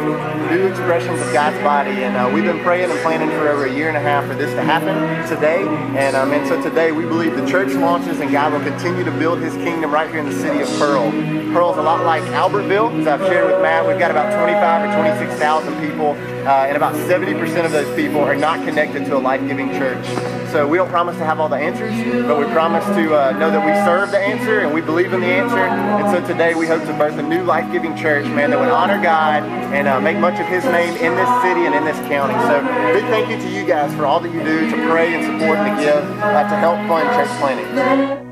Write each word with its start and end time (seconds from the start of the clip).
new 0.51 0.67
expressions 0.67 1.19
of 1.19 1.33
God's 1.33 1.57
body. 1.63 2.03
And 2.03 2.15
uh, 2.15 2.29
we've 2.31 2.43
been 2.43 2.59
praying 2.59 2.91
and 2.91 2.99
planning 2.99 3.29
for 3.29 3.47
over 3.47 3.65
a 3.65 3.73
year 3.73 3.87
and 3.87 3.97
a 3.97 3.99
half 3.99 4.27
for 4.27 4.35
this 4.35 4.53
to 4.53 4.61
happen 4.61 4.93
today. 5.27 5.63
And, 5.97 6.15
um, 6.15 6.33
and 6.33 6.47
so 6.47 6.61
today 6.61 6.91
we 6.91 7.03
believe 7.03 7.35
the 7.35 7.47
church 7.47 7.73
launches 7.73 8.19
and 8.19 8.31
God 8.31 8.53
will 8.53 8.61
continue 8.61 9.03
to 9.03 9.11
build 9.11 9.39
his 9.39 9.55
kingdom 9.55 9.91
right 9.91 10.07
here 10.07 10.19
in 10.19 10.29
the 10.29 10.39
city 10.39 10.61
of 10.61 10.69
Pearl. 10.77 11.09
Pearl's 11.51 11.77
a 11.77 11.81
lot 11.81 12.05
like 12.05 12.21
Albertville, 12.25 13.01
as 13.01 13.07
I've 13.07 13.21
shared 13.21 13.51
with 13.51 13.59
Matt. 13.63 13.87
We've 13.87 13.97
got 13.97 14.11
about 14.11 14.37
25 14.39 14.87
or 14.87 14.95
26,000 15.01 15.81
people, 15.81 16.13
uh, 16.45 16.65
and 16.67 16.77
about 16.77 16.93
70% 16.93 17.65
of 17.65 17.71
those 17.71 17.93
people 17.95 18.21
are 18.21 18.35
not 18.35 18.65
connected 18.65 19.05
to 19.05 19.17
a 19.17 19.19
life-giving 19.19 19.69
church. 19.71 20.05
So 20.51 20.67
we 20.67 20.77
don't 20.77 20.89
promise 20.89 21.17
to 21.17 21.25
have 21.25 21.39
all 21.39 21.49
the 21.49 21.57
answers, 21.57 21.91
but 22.25 22.37
we 22.37 22.45
promise 22.53 22.85
to 22.85 23.15
uh, 23.15 23.31
know 23.31 23.49
that 23.49 23.65
we 23.65 23.73
serve 23.83 24.11
the 24.11 24.19
answer 24.19 24.61
and 24.61 24.73
we 24.73 24.81
believe 24.81 25.11
in 25.11 25.21
the 25.21 25.27
answer. 25.27 25.57
And 25.57 26.05
so 26.15 26.25
today 26.31 26.53
we 26.53 26.67
hope 26.67 26.83
to 26.85 26.93
birth 26.93 27.17
a 27.17 27.23
new 27.23 27.43
life-giving 27.43 27.97
church, 27.97 28.25
man, 28.27 28.51
that 28.51 28.59
would 28.59 28.69
honor 28.69 29.01
God 29.01 29.43
and 29.73 29.87
uh, 29.87 29.99
make 29.99 30.17
much 30.17 30.39
of 30.39 30.45
His 30.45 30.63
name 30.65 30.95
in 30.95 31.15
this 31.15 31.29
city 31.41 31.65
and 31.65 31.73
in 31.73 31.83
this 31.83 31.97
county. 32.07 32.35
So 32.45 32.61
big 32.93 33.03
thank 33.05 33.29
you 33.29 33.37
to 33.37 33.49
you 33.49 33.65
guys 33.65 33.93
for 33.95 34.05
all 34.05 34.19
that 34.19 34.31
you 34.31 34.43
do 34.43 34.69
to 34.69 34.89
pray 34.89 35.13
and 35.13 35.25
support 35.25 35.57
and 35.57 35.77
to 35.77 35.83
give 35.83 36.19
uh, 36.21 36.43
to 36.43 36.55
help 36.55 36.77
fund 36.87 37.09
church 37.15 37.39
planting. 37.39 38.24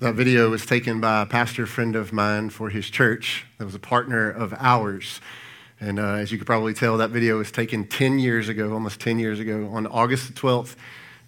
That 0.00 0.14
video 0.14 0.48
was 0.48 0.64
taken 0.64 0.98
by 0.98 1.20
a 1.20 1.26
pastor 1.26 1.66
friend 1.66 1.94
of 1.94 2.10
mine 2.10 2.48
for 2.48 2.70
his 2.70 2.88
church 2.88 3.44
that 3.58 3.66
was 3.66 3.74
a 3.74 3.78
partner 3.78 4.30
of 4.30 4.54
ours. 4.58 5.20
And 5.78 5.98
uh, 5.98 6.14
as 6.14 6.32
you 6.32 6.38
could 6.38 6.46
probably 6.46 6.72
tell, 6.72 6.96
that 6.96 7.10
video 7.10 7.36
was 7.36 7.52
taken 7.52 7.86
10 7.86 8.18
years 8.18 8.48
ago, 8.48 8.72
almost 8.72 8.98
10 8.98 9.18
years 9.18 9.40
ago, 9.40 9.68
on 9.70 9.86
August 9.86 10.32
12th, 10.36 10.76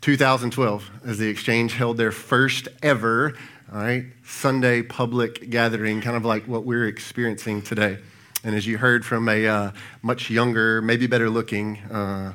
2012, 0.01 0.91
as 1.05 1.19
the 1.19 1.29
Exchange 1.29 1.75
held 1.75 1.99
their 1.99 2.13
first 2.13 2.67
ever, 2.83 3.35
all 3.71 3.79
right, 3.79 4.07
Sunday 4.25 4.81
public 4.81 5.51
gathering, 5.51 6.01
kind 6.01 6.17
of 6.17 6.25
like 6.25 6.49
what 6.49 6.65
we're 6.65 6.87
experiencing 6.87 7.61
today. 7.61 7.99
And 8.43 8.55
as 8.55 8.67
you 8.67 8.79
heard 8.79 9.05
from 9.05 9.29
a 9.29 9.47
uh, 9.47 9.73
much 10.01 10.31
younger, 10.31 10.81
maybe 10.81 11.07
better 11.07 11.29
looking 11.29 11.77
uh, 11.91 12.33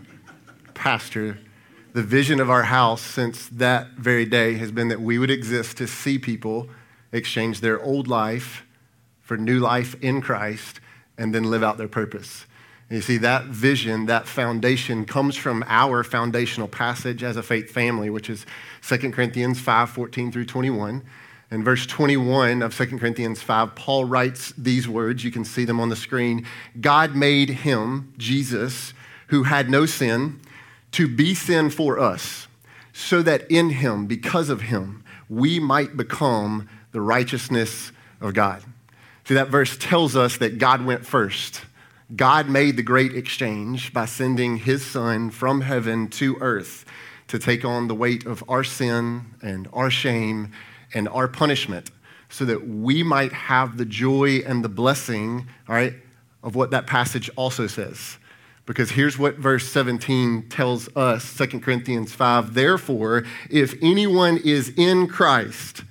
pastor, 0.76 1.40
the 1.94 2.04
vision 2.04 2.40
of 2.40 2.50
our 2.50 2.64
house 2.64 3.02
since 3.02 3.48
that 3.50 3.92
very 3.92 4.26
day 4.26 4.56
has 4.56 4.72
been 4.72 4.88
that 4.90 5.02
we 5.02 5.18
would 5.18 5.32
exist 5.32 5.78
to 5.78 5.88
see 5.88 6.20
people 6.20 6.70
exchange 7.12 7.62
their 7.62 7.82
old 7.82 8.08
life 8.08 8.66
for 9.22 9.38
new 9.38 9.60
life 9.60 9.96
in 10.02 10.22
Christ 10.22 10.80
and 11.18 11.34
then 11.34 11.44
live 11.44 11.64
out 11.64 11.78
their 11.78 11.88
purpose. 11.88 12.46
And 12.90 12.98
you 12.98 13.02
see, 13.02 13.18
that 13.18 13.46
vision, 13.46 14.06
that 14.06 14.28
foundation 14.28 15.06
comes 15.06 15.36
from 15.36 15.64
our 15.68 16.04
foundational 16.04 16.68
passage 16.68 17.24
as 17.24 17.36
a 17.36 17.44
faith 17.44 17.70
family, 17.70 18.10
which 18.10 18.30
is 18.30 18.46
2 18.88 19.12
Corinthians 19.12 19.60
5 19.60 19.90
14 19.90 20.32
through 20.32 20.46
21. 20.46 21.04
In 21.50 21.64
verse 21.64 21.86
21 21.86 22.62
of 22.62 22.76
2 22.76 22.98
Corinthians 22.98 23.42
5, 23.42 23.76
Paul 23.76 24.06
writes 24.06 24.54
these 24.58 24.88
words. 24.88 25.24
You 25.24 25.32
can 25.32 25.46
see 25.46 25.66
them 25.66 25.80
on 25.80 25.90
the 25.90 25.96
screen. 25.96 26.46
God 26.80 27.16
made 27.16 27.50
him, 27.50 28.14
Jesus, 28.18 28.94
who 29.28 29.44
had 29.44 29.70
no 29.70 29.86
sin, 29.86 30.42
to 30.92 31.08
be 31.08 31.34
sin 31.34 31.70
for 31.70 32.00
us, 32.00 32.48
so 32.94 33.22
that 33.22 33.50
in 33.52 33.70
him, 33.70 34.08
because 34.08 34.50
of 34.50 34.62
him, 34.62 35.04
we 35.30 35.60
might 35.60 35.98
become 35.98 36.68
the 36.92 37.02
righteousness 37.02 37.92
of 38.22 38.34
God. 38.34 38.64
See, 39.26 39.34
that 39.34 39.50
verse 39.50 39.78
tells 39.78 40.16
us 40.16 40.38
that 40.38 40.58
God 40.58 40.86
went 40.86 41.06
first. 41.06 41.62
God 42.16 42.50
made 42.50 42.78
the 42.78 42.84
great 42.84 43.14
exchange 43.14 43.94
by 43.94 44.06
sending 44.06 44.58
his 44.58 44.86
son 44.86 45.30
from 45.30 45.62
heaven 45.62 46.08
to 46.12 46.38
earth 46.40 46.86
to 47.28 47.38
take 47.38 47.66
on 47.66 47.88
the 47.88 47.96
weight 47.96 48.26
of 48.26 48.44
our 48.48 48.64
sin 48.64 49.26
and 49.42 49.68
our 49.74 49.92
shame 49.92 50.52
and 50.94 51.10
our 51.10 51.28
punishment 51.28 51.92
so 52.30 52.46
that 52.46 52.68
we 52.68 53.04
might 53.04 53.34
have 53.34 53.78
the 53.78 53.86
joy 53.86 54.38
and 54.46 54.64
the 54.64 54.70
blessing, 54.70 55.48
all 55.68 55.76
right, 55.76 55.94
of 56.44 56.56
what 56.56 56.72
that 56.72 56.88
passage 56.88 57.30
also 57.36 57.68
says. 57.68 58.18
Because 58.68 58.92
here's 58.92 59.18
what 59.18 59.38
verse 59.38 59.66
17 59.68 60.50
tells 60.50 60.96
us 60.96 61.36
2 61.38 61.62
Corinthians 61.62 62.14
5 62.14 62.54
Therefore, 62.54 63.24
if 63.50 63.74
anyone 63.82 64.38
is 64.44 64.74
in 64.76 65.08
Christ, 65.08 65.84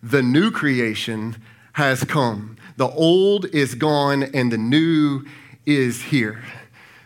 the 0.00 0.22
new 0.22 0.52
creation 0.52 1.36
has 1.74 2.04
come. 2.04 2.56
The 2.76 2.88
old 2.88 3.46
is 3.46 3.74
gone 3.74 4.22
and 4.22 4.50
the 4.50 4.58
new 4.58 5.26
is 5.66 6.02
here. 6.02 6.42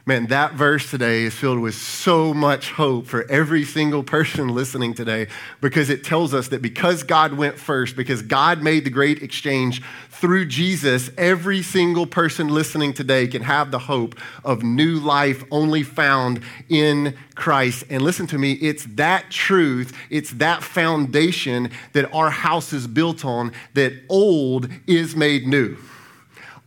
Man, 0.06 0.26
that 0.26 0.52
verse 0.52 0.90
today 0.90 1.22
is 1.22 1.34
filled 1.34 1.60
with 1.60 1.74
so 1.74 2.34
much 2.34 2.72
hope 2.72 3.06
for 3.06 3.24
every 3.30 3.64
single 3.64 4.02
person 4.02 4.48
listening 4.48 4.92
today 4.92 5.28
because 5.62 5.88
it 5.88 6.04
tells 6.04 6.34
us 6.34 6.48
that 6.48 6.60
because 6.60 7.02
God 7.02 7.32
went 7.32 7.58
first, 7.58 7.96
because 7.96 8.20
God 8.20 8.62
made 8.62 8.84
the 8.84 8.90
great 8.90 9.22
exchange 9.22 9.82
through 10.10 10.44
Jesus, 10.44 11.08
every 11.16 11.62
single 11.62 12.04
person 12.04 12.48
listening 12.48 12.92
today 12.92 13.26
can 13.26 13.40
have 13.40 13.70
the 13.70 13.78
hope 13.78 14.14
of 14.44 14.62
new 14.62 14.98
life 14.98 15.42
only 15.50 15.82
found 15.82 16.42
in 16.68 17.16
Christ. 17.34 17.84
And 17.88 18.02
listen 18.02 18.26
to 18.26 18.36
me, 18.36 18.52
it's 18.52 18.84
that 18.96 19.30
truth, 19.30 19.96
it's 20.10 20.32
that 20.32 20.62
foundation 20.62 21.70
that 21.94 22.12
our 22.12 22.28
house 22.28 22.74
is 22.74 22.86
built 22.86 23.24
on 23.24 23.52
that 23.72 23.94
old 24.10 24.68
is 24.86 25.16
made 25.16 25.46
new 25.46 25.78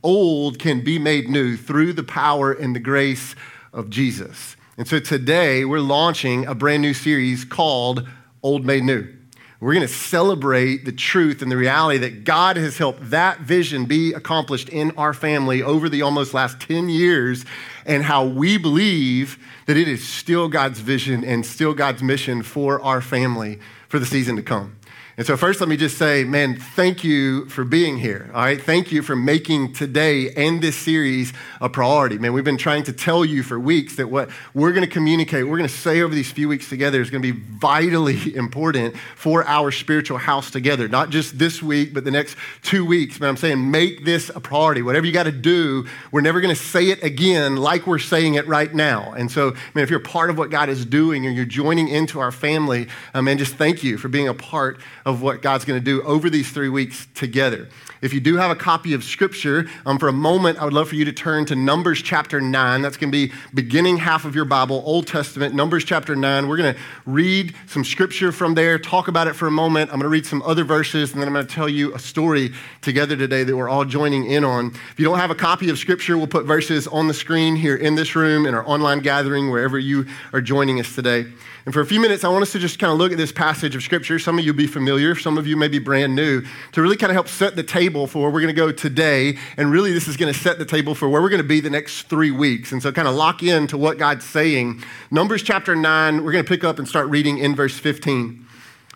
old 0.07 0.57
can 0.57 0.79
be 0.79 0.97
made 0.97 1.29
new 1.29 1.57
through 1.57 1.91
the 1.91 2.01
power 2.01 2.53
and 2.53 2.73
the 2.73 2.79
grace 2.79 3.35
of 3.73 3.89
Jesus. 3.89 4.55
And 4.77 4.87
so 4.87 5.01
today 5.01 5.65
we're 5.65 5.81
launching 5.81 6.45
a 6.45 6.55
brand 6.55 6.81
new 6.81 6.93
series 6.93 7.43
called 7.43 8.07
Old 8.41 8.65
Made 8.65 8.85
New. 8.85 9.13
We're 9.59 9.73
going 9.73 9.85
to 9.85 9.93
celebrate 9.93 10.85
the 10.85 10.93
truth 10.93 11.41
and 11.41 11.51
the 11.51 11.57
reality 11.57 11.97
that 11.97 12.23
God 12.23 12.55
has 12.55 12.77
helped 12.77 13.09
that 13.09 13.41
vision 13.41 13.83
be 13.83 14.13
accomplished 14.13 14.69
in 14.69 14.91
our 14.91 15.13
family 15.13 15.61
over 15.61 15.89
the 15.89 16.03
almost 16.03 16.33
last 16.33 16.61
10 16.61 16.87
years 16.87 17.43
and 17.85 18.01
how 18.01 18.23
we 18.23 18.57
believe 18.57 19.37
that 19.65 19.75
it 19.75 19.89
is 19.89 20.07
still 20.07 20.47
God's 20.47 20.79
vision 20.79 21.25
and 21.25 21.45
still 21.45 21.73
God's 21.73 22.01
mission 22.01 22.43
for 22.43 22.81
our 22.81 23.01
family 23.01 23.59
for 23.89 23.99
the 23.99 24.05
season 24.05 24.37
to 24.37 24.41
come. 24.41 24.76
And 25.17 25.25
so, 25.25 25.35
first, 25.35 25.59
let 25.61 25.67
me 25.67 25.77
just 25.77 25.97
say, 25.97 26.23
man, 26.25 26.57
thank 26.57 27.03
you 27.03 27.47
for 27.47 27.63
being 27.63 27.97
here. 27.97 28.29
All 28.35 28.41
right. 28.41 28.61
Thank 28.61 28.91
you 28.91 29.01
for 29.01 29.15
making 29.15 29.73
today 29.73 30.29
and 30.33 30.61
this 30.61 30.75
series 30.75 31.33
a 31.59 31.67
priority. 31.67 32.19
Man, 32.19 32.33
we've 32.33 32.43
been 32.43 32.55
trying 32.55 32.83
to 32.83 32.93
tell 32.93 33.25
you 33.25 33.41
for 33.41 33.59
weeks 33.59 33.95
that 33.95 34.11
what 34.11 34.29
we're 34.53 34.73
going 34.73 34.85
to 34.85 34.93
communicate, 34.93 35.47
we're 35.47 35.57
going 35.57 35.67
to 35.67 35.75
say 35.75 36.01
over 36.01 36.13
these 36.13 36.31
few 36.31 36.47
weeks 36.47 36.69
together 36.69 37.01
is 37.01 37.09
going 37.09 37.23
to 37.23 37.33
be 37.33 37.39
vitally 37.39 38.35
important 38.35 38.95
for 39.15 39.43
our 39.45 39.71
spiritual 39.71 40.19
house 40.19 40.51
together. 40.51 40.87
Not 40.87 41.09
just 41.09 41.39
this 41.39 41.63
week, 41.63 41.95
but 41.95 42.03
the 42.03 42.11
next 42.11 42.37
two 42.61 42.85
weeks. 42.85 43.17
But 43.17 43.27
I'm 43.27 43.37
saying 43.37 43.71
make 43.71 44.05
this 44.05 44.29
a 44.29 44.39
priority. 44.39 44.83
Whatever 44.83 45.07
you 45.07 45.13
got 45.13 45.23
to 45.23 45.31
do, 45.31 45.87
we're 46.11 46.21
never 46.21 46.41
going 46.41 46.53
to 46.53 46.61
say 46.61 46.89
it 46.89 47.01
again 47.01 47.55
like 47.55 47.87
we're 47.87 47.97
saying 47.97 48.35
it 48.35 48.45
right 48.45 48.71
now. 48.71 49.13
And 49.13 49.31
so, 49.31 49.55
man, 49.73 49.83
if 49.83 49.89
you're 49.89 49.99
part 49.99 50.29
of 50.29 50.37
what 50.37 50.51
God 50.51 50.69
is 50.69 50.85
doing 50.85 51.25
and 51.25 51.35
you're 51.35 51.43
joining 51.43 51.87
into 51.87 52.19
our 52.19 52.31
family, 52.31 52.87
uh, 53.15 53.23
man, 53.23 53.39
just 53.39 53.55
thank 53.55 53.83
you 53.83 53.97
for 53.97 54.09
being 54.09 54.27
a 54.27 54.35
part 54.35 54.79
of 55.07 55.21
what 55.21 55.41
God's 55.41 55.63
going 55.63 55.79
to 55.79 55.83
do 55.83 56.03
over 56.03 56.29
these 56.29 56.51
three 56.51 56.67
weeks 56.67 57.07
together. 57.15 57.69
If 58.01 58.13
you 58.13 58.19
do 58.19 58.35
have 58.35 58.51
a 58.51 58.55
copy 58.55 58.93
of 58.93 59.05
Scripture, 59.05 59.67
um, 59.85 59.97
for 59.97 60.09
a 60.09 60.13
moment, 60.13 60.59
I 60.59 60.65
would 60.65 60.73
love 60.73 60.89
for 60.89 60.95
you 60.95 61.05
to 61.05 61.13
turn 61.13 61.45
to 61.45 61.55
Numbers 61.55 62.01
chapter 62.01 62.41
9. 62.41 62.81
That's 62.81 62.97
going 62.97 63.09
to 63.09 63.27
be 63.27 63.33
beginning 63.53 63.97
half 63.97 64.25
of 64.25 64.35
your 64.35 64.43
Bible, 64.43 64.83
Old 64.85 65.07
Testament, 65.07 65.55
Numbers 65.55 65.85
chapter 65.85 66.13
9. 66.13 66.47
We're 66.47 66.57
going 66.57 66.75
to 66.75 66.79
read 67.05 67.55
some 67.67 67.85
Scripture 67.85 68.33
from 68.33 68.53
there, 68.53 68.77
talk 68.77 69.07
about 69.07 69.27
it 69.27 69.33
for 69.33 69.47
a 69.47 69.51
moment. 69.51 69.89
I'm 69.91 69.95
going 69.95 70.03
to 70.03 70.09
read 70.09 70.25
some 70.25 70.41
other 70.43 70.65
verses, 70.65 71.13
and 71.13 71.21
then 71.21 71.27
I'm 71.29 71.33
going 71.33 71.47
to 71.47 71.55
tell 71.55 71.69
you 71.69 71.95
a 71.95 71.99
story 71.99 72.51
together 72.81 73.15
today 73.15 73.45
that 73.45 73.55
we're 73.55 73.69
all 73.69 73.85
joining 73.85 74.29
in 74.29 74.43
on. 74.43 74.73
If 74.91 74.99
you 74.99 75.05
don't 75.05 75.19
have 75.19 75.31
a 75.31 75.35
copy 75.35 75.69
of 75.69 75.79
Scripture, 75.79 76.17
we'll 76.17 76.27
put 76.27 76.45
verses 76.45 76.85
on 76.85 77.07
the 77.07 77.13
screen 77.13 77.55
here 77.55 77.77
in 77.77 77.95
this 77.95 78.13
room, 78.13 78.45
in 78.45 78.53
our 78.53 78.67
online 78.67 78.99
gathering, 78.99 79.51
wherever 79.51 79.79
you 79.79 80.05
are 80.33 80.41
joining 80.41 80.81
us 80.81 80.93
today. 80.93 81.25
And 81.67 81.73
for 81.73 81.81
a 81.81 81.85
few 81.85 81.99
minutes, 81.99 82.23
I 82.23 82.29
want 82.29 82.43
us 82.43 82.53
to 82.53 82.59
just 82.59 82.79
kind 82.79 82.93
of 82.93 82.97
look 82.97 83.11
at 83.11 83.17
this 83.17 83.33
passage 83.33 83.75
of 83.75 83.83
Scripture. 83.83 84.19
Some 84.19 84.39
of 84.39 84.45
you 84.45 84.53
will 84.53 84.57
be 84.57 84.67
familiar, 84.67 84.96
some 85.15 85.37
of 85.37 85.47
you 85.47 85.57
may 85.57 85.67
be 85.67 85.79
brand 85.79 86.15
new, 86.15 86.43
to 86.71 86.81
really 86.81 86.97
kind 86.97 87.11
of 87.11 87.15
help 87.15 87.27
set 87.27 87.55
the 87.55 87.63
table 87.63 88.07
for 88.07 88.19
where 88.19 88.31
we're 88.31 88.41
going 88.41 88.53
to 88.53 88.59
go 88.59 88.71
today. 88.71 89.37
And 89.57 89.71
really, 89.71 89.91
this 89.91 90.07
is 90.07 90.17
going 90.17 90.33
to 90.33 90.39
set 90.39 90.59
the 90.59 90.65
table 90.65 90.95
for 90.95 91.09
where 91.09 91.21
we're 91.21 91.29
going 91.29 91.41
to 91.41 91.47
be 91.47 91.59
the 91.59 91.69
next 91.69 92.03
three 92.03 92.31
weeks. 92.31 92.71
And 92.71 92.81
so, 92.81 92.91
kind 92.91 93.07
of 93.07 93.15
lock 93.15 93.43
in 93.43 93.67
to 93.67 93.77
what 93.77 93.97
God's 93.97 94.25
saying. 94.25 94.83
Numbers 95.11 95.43
chapter 95.43 95.75
9, 95.75 96.23
we're 96.23 96.31
going 96.31 96.43
to 96.43 96.49
pick 96.49 96.63
up 96.63 96.79
and 96.79 96.87
start 96.87 97.07
reading 97.07 97.37
in 97.37 97.55
verse 97.55 97.77
15. 97.77 98.45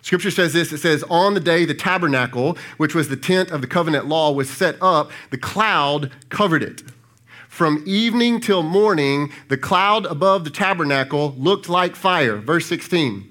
Scripture 0.01 0.31
says 0.31 0.53
this 0.53 0.71
it 0.71 0.79
says, 0.79 1.03
On 1.09 1.33
the 1.33 1.39
day 1.39 1.65
the 1.65 1.73
tabernacle, 1.73 2.57
which 2.77 2.95
was 2.95 3.09
the 3.09 3.17
tent 3.17 3.51
of 3.51 3.61
the 3.61 3.67
covenant 3.67 4.07
law, 4.07 4.31
was 4.31 4.49
set 4.49 4.75
up, 4.81 5.11
the 5.29 5.37
cloud 5.37 6.11
covered 6.29 6.63
it. 6.63 6.83
From 7.47 7.83
evening 7.85 8.39
till 8.39 8.63
morning, 8.63 9.31
the 9.49 9.57
cloud 9.57 10.05
above 10.05 10.45
the 10.45 10.49
tabernacle 10.49 11.35
looked 11.37 11.67
like 11.69 11.95
fire. 11.95 12.37
Verse 12.37 12.65
16. 12.65 13.30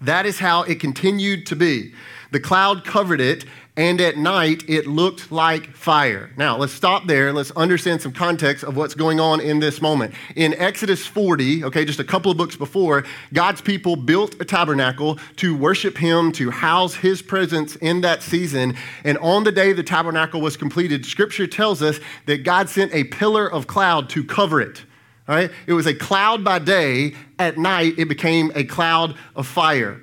That 0.00 0.26
is 0.26 0.38
how 0.38 0.62
it 0.62 0.80
continued 0.80 1.46
to 1.46 1.56
be. 1.56 1.92
The 2.30 2.40
cloud 2.40 2.84
covered 2.84 3.20
it, 3.20 3.44
and 3.78 4.00
at 4.00 4.16
night 4.16 4.64
it 4.68 4.88
looked 4.88 5.30
like 5.30 5.72
fire. 5.72 6.30
Now, 6.36 6.56
let's 6.56 6.72
stop 6.72 7.06
there 7.06 7.28
and 7.28 7.36
let's 7.36 7.52
understand 7.52 8.02
some 8.02 8.12
context 8.12 8.64
of 8.64 8.76
what's 8.76 8.94
going 8.94 9.20
on 9.20 9.40
in 9.40 9.60
this 9.60 9.80
moment. 9.80 10.14
In 10.34 10.52
Exodus 10.54 11.06
40, 11.06 11.64
okay, 11.64 11.84
just 11.84 12.00
a 12.00 12.04
couple 12.04 12.32
of 12.32 12.36
books 12.36 12.56
before, 12.56 13.04
God's 13.32 13.60
people 13.60 13.94
built 13.94 14.34
a 14.40 14.44
tabernacle 14.44 15.18
to 15.36 15.56
worship 15.56 15.96
Him, 15.96 16.32
to 16.32 16.50
house 16.50 16.96
His 16.96 17.22
presence 17.22 17.76
in 17.76 18.00
that 18.00 18.20
season. 18.20 18.76
And 19.04 19.16
on 19.18 19.44
the 19.44 19.52
day 19.52 19.72
the 19.72 19.84
tabernacle 19.84 20.40
was 20.40 20.56
completed, 20.56 21.06
Scripture 21.06 21.46
tells 21.46 21.80
us 21.80 22.00
that 22.26 22.42
God 22.42 22.68
sent 22.68 22.92
a 22.92 23.04
pillar 23.04 23.50
of 23.50 23.68
cloud 23.68 24.10
to 24.10 24.24
cover 24.24 24.60
it. 24.60 24.82
Right? 25.28 25.50
It 25.66 25.74
was 25.74 25.86
a 25.86 25.94
cloud 25.94 26.42
by 26.42 26.58
day. 26.58 27.14
At 27.38 27.58
night, 27.58 27.94
it 27.98 28.06
became 28.06 28.50
a 28.54 28.64
cloud 28.64 29.14
of 29.36 29.46
fire 29.46 30.00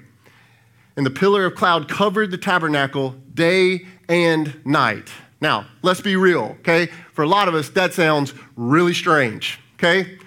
and 0.96 1.06
the 1.06 1.12
pillar 1.12 1.46
of 1.46 1.56
cloud 1.56 1.88
covered 1.90 2.32
the 2.32 2.38
tabernacle 2.38 3.16
day 3.34 3.86
and 4.08 4.66
night. 4.66 5.10
Now, 5.42 5.66
let's 5.82 6.02
be 6.02 6.16
real, 6.16 6.56
okay? 6.62 6.88
For 7.14 7.24
a 7.24 7.28
lot 7.28 7.48
of 7.48 7.56
us, 7.56 7.70
that 7.70 7.94
sounds 7.94 8.34
really 8.56 8.94
strange, 8.94 9.60
okay? 9.76 10.18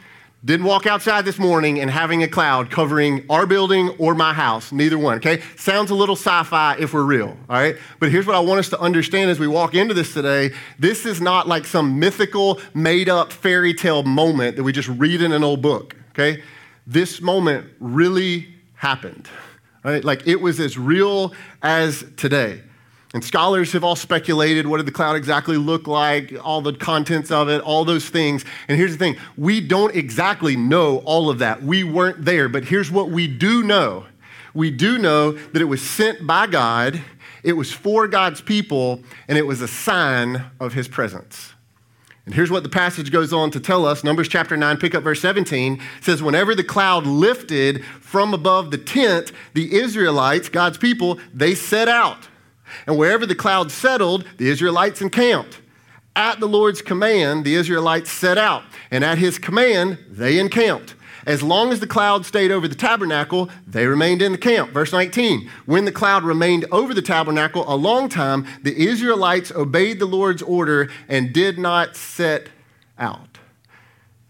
Didn't 0.44 0.66
walk 0.66 0.86
outside 0.86 1.24
this 1.24 1.38
morning 1.38 1.80
and 1.80 1.90
having 1.90 2.22
a 2.22 2.28
cloud 2.28 2.70
covering 2.70 3.24
our 3.28 3.44
building 3.44 3.90
or 3.98 4.14
my 4.14 4.32
house, 4.32 4.70
neither 4.70 4.96
one, 4.96 5.16
okay? 5.16 5.42
Sounds 5.56 5.90
a 5.90 5.96
little 5.96 6.14
sci 6.14 6.44
fi 6.44 6.76
if 6.78 6.94
we're 6.94 7.02
real, 7.02 7.36
all 7.48 7.56
right? 7.56 7.76
But 7.98 8.12
here's 8.12 8.24
what 8.24 8.36
I 8.36 8.40
want 8.40 8.60
us 8.60 8.68
to 8.68 8.80
understand 8.80 9.30
as 9.30 9.40
we 9.40 9.48
walk 9.48 9.74
into 9.74 9.94
this 9.94 10.14
today 10.14 10.52
this 10.78 11.06
is 11.06 11.20
not 11.20 11.48
like 11.48 11.64
some 11.64 11.98
mythical, 11.98 12.60
made 12.72 13.08
up 13.08 13.32
fairy 13.32 13.74
tale 13.74 14.04
moment 14.04 14.56
that 14.56 14.62
we 14.62 14.72
just 14.72 14.88
read 14.88 15.22
in 15.22 15.32
an 15.32 15.42
old 15.42 15.60
book, 15.60 15.96
okay? 16.10 16.42
This 16.86 17.20
moment 17.20 17.68
really 17.80 18.54
happened 18.74 19.28
right? 19.84 20.04
Like 20.04 20.26
it 20.26 20.40
was 20.40 20.60
as 20.60 20.78
real 20.78 21.32
as 21.62 22.04
today. 22.16 22.62
And 23.14 23.24
scholars 23.24 23.72
have 23.72 23.84
all 23.84 23.96
speculated 23.96 24.66
what 24.66 24.76
did 24.76 24.86
the 24.86 24.92
cloud 24.92 25.16
exactly 25.16 25.56
look 25.56 25.86
like, 25.86 26.34
all 26.44 26.60
the 26.60 26.74
contents 26.74 27.30
of 27.30 27.48
it, 27.48 27.62
all 27.62 27.84
those 27.86 28.08
things. 28.08 28.44
And 28.68 28.76
here's 28.76 28.92
the 28.92 28.98
thing 28.98 29.16
we 29.36 29.60
don't 29.60 29.94
exactly 29.94 30.56
know 30.56 30.98
all 30.98 31.30
of 31.30 31.38
that. 31.38 31.62
We 31.62 31.84
weren't 31.84 32.24
there. 32.24 32.48
But 32.48 32.64
here's 32.64 32.90
what 32.90 33.10
we 33.10 33.26
do 33.26 33.62
know 33.62 34.06
we 34.54 34.70
do 34.70 34.98
know 34.98 35.32
that 35.32 35.62
it 35.62 35.66
was 35.66 35.80
sent 35.80 36.26
by 36.26 36.46
God, 36.46 37.00
it 37.42 37.54
was 37.54 37.72
for 37.72 38.08
God's 38.08 38.40
people, 38.40 39.02
and 39.26 39.38
it 39.38 39.46
was 39.46 39.62
a 39.62 39.68
sign 39.68 40.44
of 40.60 40.74
his 40.74 40.88
presence. 40.88 41.54
And 42.26 42.34
here's 42.34 42.50
what 42.50 42.62
the 42.62 42.68
passage 42.68 43.10
goes 43.10 43.32
on 43.32 43.50
to 43.52 43.60
tell 43.60 43.86
us. 43.86 44.04
Numbers 44.04 44.28
chapter 44.28 44.54
9, 44.54 44.76
pick 44.76 44.94
up 44.94 45.02
verse 45.02 45.20
17, 45.22 45.80
says, 46.02 46.22
Whenever 46.22 46.54
the 46.54 46.62
cloud 46.62 47.06
lifted 47.06 47.82
from 48.00 48.34
above 48.34 48.70
the 48.70 48.76
tent, 48.76 49.32
the 49.54 49.74
Israelites, 49.74 50.50
God's 50.50 50.76
people, 50.76 51.18
they 51.32 51.54
set 51.54 51.88
out. 51.88 52.27
And 52.86 52.96
wherever 52.98 53.26
the 53.26 53.34
cloud 53.34 53.70
settled, 53.70 54.24
the 54.36 54.48
Israelites 54.48 55.00
encamped. 55.00 55.60
At 56.16 56.40
the 56.40 56.48
Lord's 56.48 56.82
command, 56.82 57.44
the 57.44 57.54
Israelites 57.54 58.10
set 58.10 58.38
out. 58.38 58.64
And 58.90 59.04
at 59.04 59.18
his 59.18 59.38
command, 59.38 59.98
they 60.10 60.38
encamped. 60.38 60.94
As 61.26 61.42
long 61.42 61.72
as 61.72 61.80
the 61.80 61.86
cloud 61.86 62.24
stayed 62.24 62.50
over 62.50 62.66
the 62.66 62.74
tabernacle, 62.74 63.50
they 63.66 63.86
remained 63.86 64.22
in 64.22 64.32
the 64.32 64.38
camp. 64.38 64.70
Verse 64.70 64.92
19 64.92 65.48
When 65.66 65.84
the 65.84 65.92
cloud 65.92 66.24
remained 66.24 66.64
over 66.72 66.94
the 66.94 67.02
tabernacle 67.02 67.64
a 67.66 67.76
long 67.76 68.08
time, 68.08 68.46
the 68.62 68.74
Israelites 68.74 69.52
obeyed 69.52 69.98
the 69.98 70.06
Lord's 70.06 70.42
order 70.42 70.90
and 71.08 71.32
did 71.32 71.58
not 71.58 71.96
set 71.96 72.48
out. 72.98 73.38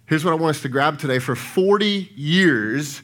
Here's 0.07 0.25
what 0.25 0.33
I 0.33 0.37
want 0.37 0.57
us 0.57 0.63
to 0.63 0.69
grab 0.69 0.99
today. 0.99 1.19
For 1.21 1.37
40 1.37 2.11
years, 2.17 3.03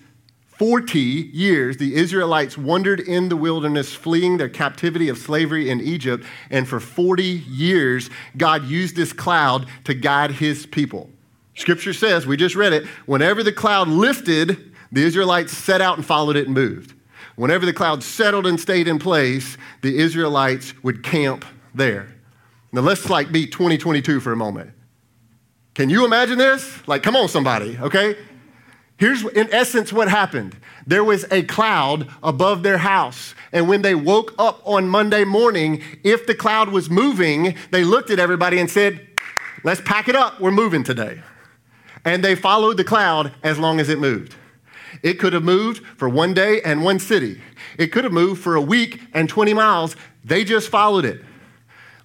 40 0.65 0.99
years, 0.99 1.77
the 1.77 1.95
Israelites 1.95 2.57
wandered 2.57 2.99
in 2.99 3.29
the 3.29 3.37
wilderness, 3.37 3.93
fleeing 3.93 4.39
their 4.39 4.49
captivity 4.49 5.11
of 5.11 5.19
slavery 5.19 5.69
in 5.69 5.79
Egypt. 5.83 6.25
And 6.49 6.67
for 6.67 6.81
40 6.81 7.23
years, 7.23 8.09
God 8.39 8.65
used 8.65 8.97
this 8.97 9.13
cloud 9.13 9.67
to 9.85 9.93
guide 9.93 10.31
his 10.31 10.65
people. 10.65 11.11
Scripture 11.55 11.93
says, 11.93 12.27
we 12.27 12.39
just 12.39 12.55
read 12.57 12.73
it, 12.73 12.87
whenever 13.05 13.43
the 13.43 13.53
cloud 13.53 13.89
lifted, 13.89 14.73
the 14.91 15.05
Israelites 15.05 15.53
set 15.53 15.83
out 15.83 15.99
and 15.99 16.07
followed 16.07 16.35
it 16.35 16.47
and 16.47 16.55
moved. 16.55 16.95
Whenever 17.37 17.67
the 17.67 17.75
cloud 17.75 18.03
settled 18.03 18.47
and 18.47 18.59
stayed 18.59 18.89
in 18.89 18.99
place, 18.99 19.59
the 19.83 19.99
Israelites 19.99 20.73
would 20.83 21.03
camp 21.03 21.45
there. 21.75 22.09
Now 22.73 22.81
let's 22.81 23.11
like 23.11 23.31
be 23.31 23.47
2022 23.47 24.19
for 24.19 24.33
a 24.33 24.37
moment. 24.37 24.71
Can 25.75 25.91
you 25.91 26.07
imagine 26.07 26.39
this? 26.39 26.89
Like, 26.89 27.03
come 27.03 27.17
on, 27.17 27.29
somebody, 27.29 27.77
okay? 27.79 28.17
Here's 28.97 29.25
in 29.25 29.53
essence 29.53 29.93
what 29.93 30.09
happened. 30.09 30.57
There 30.87 31.05
was 31.05 31.25
a 31.31 31.43
cloud 31.43 32.09
above 32.23 32.63
their 32.63 32.79
house. 32.79 33.35
And 33.53 33.69
when 33.69 33.83
they 33.83 33.95
woke 33.95 34.35
up 34.39 34.61
on 34.65 34.89
Monday 34.89 35.25
morning, 35.25 35.83
if 36.03 36.27
the 36.27 36.35
cloud 36.35 36.69
was 36.69 36.89
moving, 36.89 37.57
they 37.71 37.85
looked 37.85 38.11
at 38.11 38.19
everybody 38.19 38.59
and 38.59 38.71
said, 38.71 39.07
Let's 39.65 39.81
pack 39.81 40.09
it 40.09 40.15
up. 40.15 40.41
We're 40.41 40.51
moving 40.51 40.85
today 40.85 41.23
and 42.05 42.23
they 42.23 42.35
followed 42.35 42.77
the 42.77 42.85
cloud 42.85 43.33
as 43.43 43.59
long 43.59 43.81
as 43.81 43.89
it 43.89 43.99
moved. 43.99 44.37
It 45.03 45.15
could 45.15 45.33
have 45.33 45.43
moved 45.43 45.85
for 45.97 46.09
one 46.09 46.35
day 46.35 46.61
and 46.63 46.85
one 46.85 46.99
city. 46.99 47.41
It 47.79 47.89
could 47.89 48.05
have 48.05 48.13
moved 48.13 48.43
for 48.43 48.55
a 48.55 48.61
week 48.61 49.01
and 49.13 49.29
20 49.29 49.55
miles. 49.55 49.97
They 50.25 50.45
just 50.45 50.69
followed 50.69 51.05
it. 51.05 51.23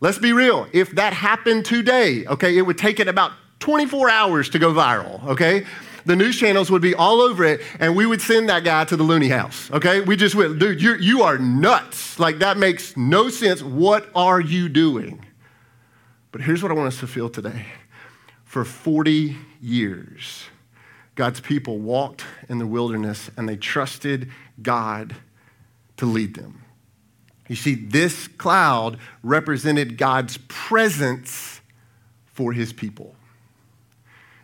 Let's 0.02 0.18
be 0.18 0.34
real. 0.34 0.68
If 0.72 0.92
that 0.92 1.14
happened 1.14 1.66
today, 1.66 2.26
okay, 2.26 2.58
it 2.58 2.62
would 2.62 2.78
take 2.78 3.00
it 3.00 3.08
about 3.08 3.34
24 3.60 4.10
hours 4.10 4.50
to 4.50 4.60
go 4.60 4.74
viral, 4.74 5.24
okay? 5.28 5.66
The 6.10 6.16
news 6.16 6.40
channels 6.40 6.72
would 6.72 6.82
be 6.82 6.96
all 6.96 7.22
over 7.22 7.44
it, 7.44 7.62
and 7.80 7.96
we 7.96 8.08
would 8.08 8.20
send 8.20 8.50
that 8.50 8.64
guy 8.64 8.84
to 8.84 8.98
the 8.98 9.04
loony 9.04 9.28
house, 9.28 9.70
okay? 9.70 10.02
We 10.02 10.16
just 10.16 10.34
would, 10.34 10.58
dude, 10.58 10.82
you're, 10.82 10.98
you 10.98 11.22
are 11.22 11.38
nuts. 11.38 12.18
Like, 12.18 12.40
that 12.40 12.58
makes 12.58 12.98
no 12.98 13.30
sense. 13.30 13.62
What 13.62 14.10
are 14.16 14.42
you 14.42 14.70
doing? 14.70 15.24
But 16.32 16.42
here's 16.42 16.64
what 16.64 16.72
I 16.72 16.74
want 16.74 16.88
us 16.88 17.00
to 17.02 17.08
feel 17.08 17.30
today 17.30 17.68
for 18.44 18.66
40 18.66 19.38
years, 19.62 20.46
God's 21.14 21.42
people 21.42 21.78
walked 21.78 22.26
in 22.50 22.58
the 22.58 22.66
wilderness 22.66 23.30
and 23.38 23.48
they 23.48 23.56
trusted 23.56 24.32
God 24.64 25.16
to 25.98 26.08
lead 26.08 26.34
them. 26.34 26.64
You 27.48 27.56
see, 27.56 27.76
this 27.76 28.28
cloud 28.28 28.98
represented 29.22 29.96
God's 29.96 30.40
presence 30.48 31.62
for 32.26 32.52
his 32.52 32.74
people. 32.74 33.16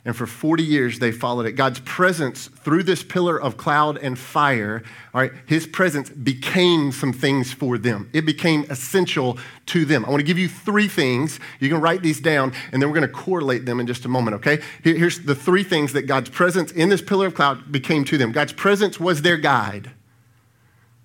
And 0.05 0.15
for 0.15 0.27
40 0.27 0.63
years, 0.63 0.99
they 0.99 1.11
followed 1.11 1.47
it. 1.47 1.53
God's 1.53 1.79
presence 1.79 2.47
through 2.47 2.83
this 2.83 3.01
pillar 3.01 3.41
of 3.41 3.57
cloud 3.57 3.97
and 3.97 4.17
fire, 4.19 4.83
all 5.15 5.21
right, 5.21 5.31
his 5.47 5.65
presence 5.65 6.11
became 6.11 6.91
some 6.91 7.11
things 7.11 7.51
for 7.51 7.79
them. 7.79 8.11
It 8.13 8.23
became 8.23 8.67
essential 8.69 9.39
to 9.67 9.83
them. 9.83 10.05
I 10.05 10.11
want 10.11 10.19
to 10.19 10.25
give 10.25 10.37
you 10.37 10.47
three 10.47 10.87
things. 10.87 11.39
You 11.59 11.69
can 11.69 11.81
write 11.81 12.03
these 12.03 12.19
down, 12.19 12.53
and 12.71 12.79
then 12.79 12.87
we're 12.87 12.95
going 12.95 13.07
to 13.07 13.13
correlate 13.13 13.65
them 13.65 13.79
in 13.79 13.87
just 13.87 14.05
a 14.05 14.07
moment, 14.07 14.35
okay? 14.35 14.61
Here's 14.83 15.21
the 15.21 15.33
three 15.33 15.63
things 15.63 15.93
that 15.93 16.03
God's 16.03 16.29
presence 16.29 16.71
in 16.71 16.89
this 16.89 17.01
pillar 17.01 17.25
of 17.25 17.33
cloud 17.33 17.71
became 17.71 18.05
to 18.05 18.17
them 18.19 18.31
God's 18.31 18.53
presence 18.53 18.99
was 18.99 19.23
their 19.23 19.37
guide, 19.37 19.89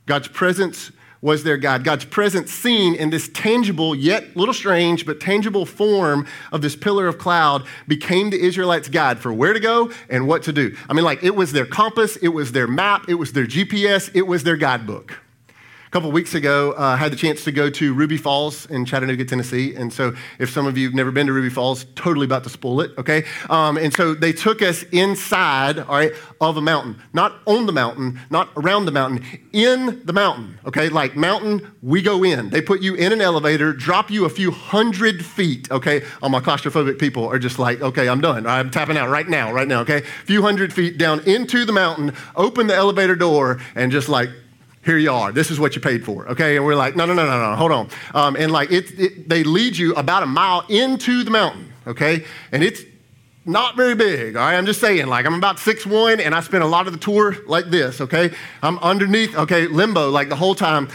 God's 0.04 0.28
presence 0.28 0.92
was 1.22 1.42
their 1.42 1.56
God. 1.56 1.84
God's 1.84 2.04
presence 2.04 2.50
seen 2.50 2.94
in 2.94 3.10
this 3.10 3.28
tangible, 3.28 3.94
yet 3.94 4.36
little 4.36 4.54
strange, 4.54 5.04
but 5.04 5.20
tangible 5.20 5.66
form 5.66 6.26
of 6.52 6.62
this 6.62 6.76
pillar 6.76 7.06
of 7.06 7.18
cloud 7.18 7.66
became 7.86 8.30
the 8.30 8.40
Israelites' 8.40 8.88
guide 8.88 9.18
for 9.18 9.32
where 9.32 9.52
to 9.52 9.60
go 9.60 9.92
and 10.08 10.26
what 10.26 10.42
to 10.44 10.52
do. 10.52 10.74
I 10.88 10.94
mean, 10.94 11.04
like 11.04 11.22
it 11.22 11.36
was 11.36 11.52
their 11.52 11.66
compass, 11.66 12.16
it 12.16 12.28
was 12.28 12.52
their 12.52 12.66
map, 12.66 13.08
it 13.08 13.14
was 13.14 13.32
their 13.32 13.46
GPS, 13.46 14.10
it 14.14 14.26
was 14.26 14.44
their 14.44 14.56
guidebook. 14.56 15.18
A 15.90 15.92
couple 15.92 16.12
weeks 16.12 16.37
ago, 16.37 16.70
uh, 16.78 16.82
I 16.82 16.97
had 16.97 17.11
the 17.11 17.16
chance 17.16 17.42
to 17.42 17.50
go 17.50 17.68
to 17.68 17.92
Ruby 17.92 18.16
Falls 18.16 18.64
in 18.66 18.85
Chattanooga, 18.85 19.25
Tennessee. 19.25 19.75
And 19.75 19.92
so, 19.92 20.14
if 20.38 20.49
some 20.49 20.68
of 20.68 20.78
you 20.78 20.87
have 20.87 20.94
never 20.94 21.11
been 21.11 21.26
to 21.26 21.32
Ruby 21.32 21.50
Falls, 21.50 21.85
totally 21.97 22.26
about 22.26 22.44
to 22.44 22.49
spoil 22.49 22.82
it, 22.82 22.92
okay? 22.97 23.25
Um, 23.49 23.76
and 23.76 23.92
so, 23.92 24.14
they 24.14 24.32
took 24.32 24.62
us 24.62 24.85
inside, 24.92 25.80
all 25.80 25.97
right, 25.97 26.12
of 26.40 26.56
a 26.56 26.61
mountain. 26.61 27.02
Not 27.12 27.40
on 27.44 27.66
the 27.66 27.73
mountain, 27.73 28.20
not 28.30 28.50
around 28.56 28.85
the 28.85 28.92
mountain, 28.92 29.25
in 29.52 30.00
the 30.04 30.12
mountain, 30.12 30.61
okay? 30.64 30.90
Like 30.90 31.16
mountain, 31.16 31.68
we 31.82 32.02
go 32.02 32.23
in. 32.23 32.50
They 32.50 32.62
put 32.62 32.82
you 32.82 32.94
in 32.94 33.12
an 33.12 33.20
elevator, 33.20 33.73
drop 33.73 34.12
you 34.12 34.26
a 34.26 34.30
few 34.30 34.52
hundred 34.52 35.25
feet, 35.25 35.73
okay? 35.73 36.04
All 36.23 36.28
my 36.28 36.38
claustrophobic 36.38 37.00
people 37.00 37.26
are 37.26 37.40
just 37.40 37.59
like, 37.59 37.80
okay, 37.80 38.09
I'm 38.09 38.20
done. 38.20 38.47
I'm 38.47 38.70
tapping 38.70 38.97
out 38.97 39.09
right 39.09 39.28
now, 39.28 39.52
right 39.52 39.66
now, 39.66 39.80
okay? 39.80 39.99
A 39.99 40.25
few 40.25 40.42
hundred 40.42 40.73
feet 40.73 40.99
down 40.99 41.18
into 41.26 41.64
the 41.64 41.73
mountain, 41.73 42.14
open 42.37 42.68
the 42.68 42.76
elevator 42.76 43.16
door, 43.16 43.59
and 43.75 43.90
just 43.90 44.09
like, 44.09 44.30
here 44.84 44.96
you 44.96 45.12
are. 45.12 45.30
This 45.30 45.50
is 45.50 45.60
what 45.60 45.76
you 45.76 45.82
paid 45.82 46.04
for. 46.04 46.26
Okay. 46.28 46.56
And 46.56 46.64
we're 46.64 46.75
like, 46.75 46.96
no, 46.96 47.04
no, 47.04 47.12
no, 47.12 47.26
no, 47.26 47.50
no, 47.50 47.56
hold 47.56 47.72
on. 47.72 47.88
Um, 48.14 48.37
and 48.37 48.50
like, 48.50 48.70
it, 48.70 48.99
it, 48.99 49.28
they 49.28 49.44
lead 49.44 49.76
you 49.76 49.94
about 49.94 50.22
a 50.22 50.26
mile 50.26 50.64
into 50.68 51.22
the 51.22 51.30
mountain. 51.30 51.72
Okay. 51.87 52.25
And 52.50 52.62
it's 52.62 52.82
not 53.44 53.76
very 53.76 53.94
big. 53.94 54.37
All 54.37 54.42
right. 54.42 54.56
I'm 54.56 54.66
just 54.66 54.80
saying, 54.80 55.06
like, 55.06 55.26
I'm 55.26 55.34
about 55.34 55.58
six 55.58 55.84
one, 55.84 56.20
and 56.20 56.34
I 56.34 56.40
spent 56.40 56.64
a 56.64 56.66
lot 56.66 56.87
of 56.87 56.92
the 56.92 56.99
tour 56.99 57.37
like 57.46 57.66
this. 57.66 58.00
Okay. 58.00 58.30
I'm 58.62 58.78
underneath, 58.78 59.37
okay, 59.37 59.66
limbo, 59.66 60.10
like 60.10 60.28
the 60.28 60.37
whole 60.37 60.54
time. 60.54 60.88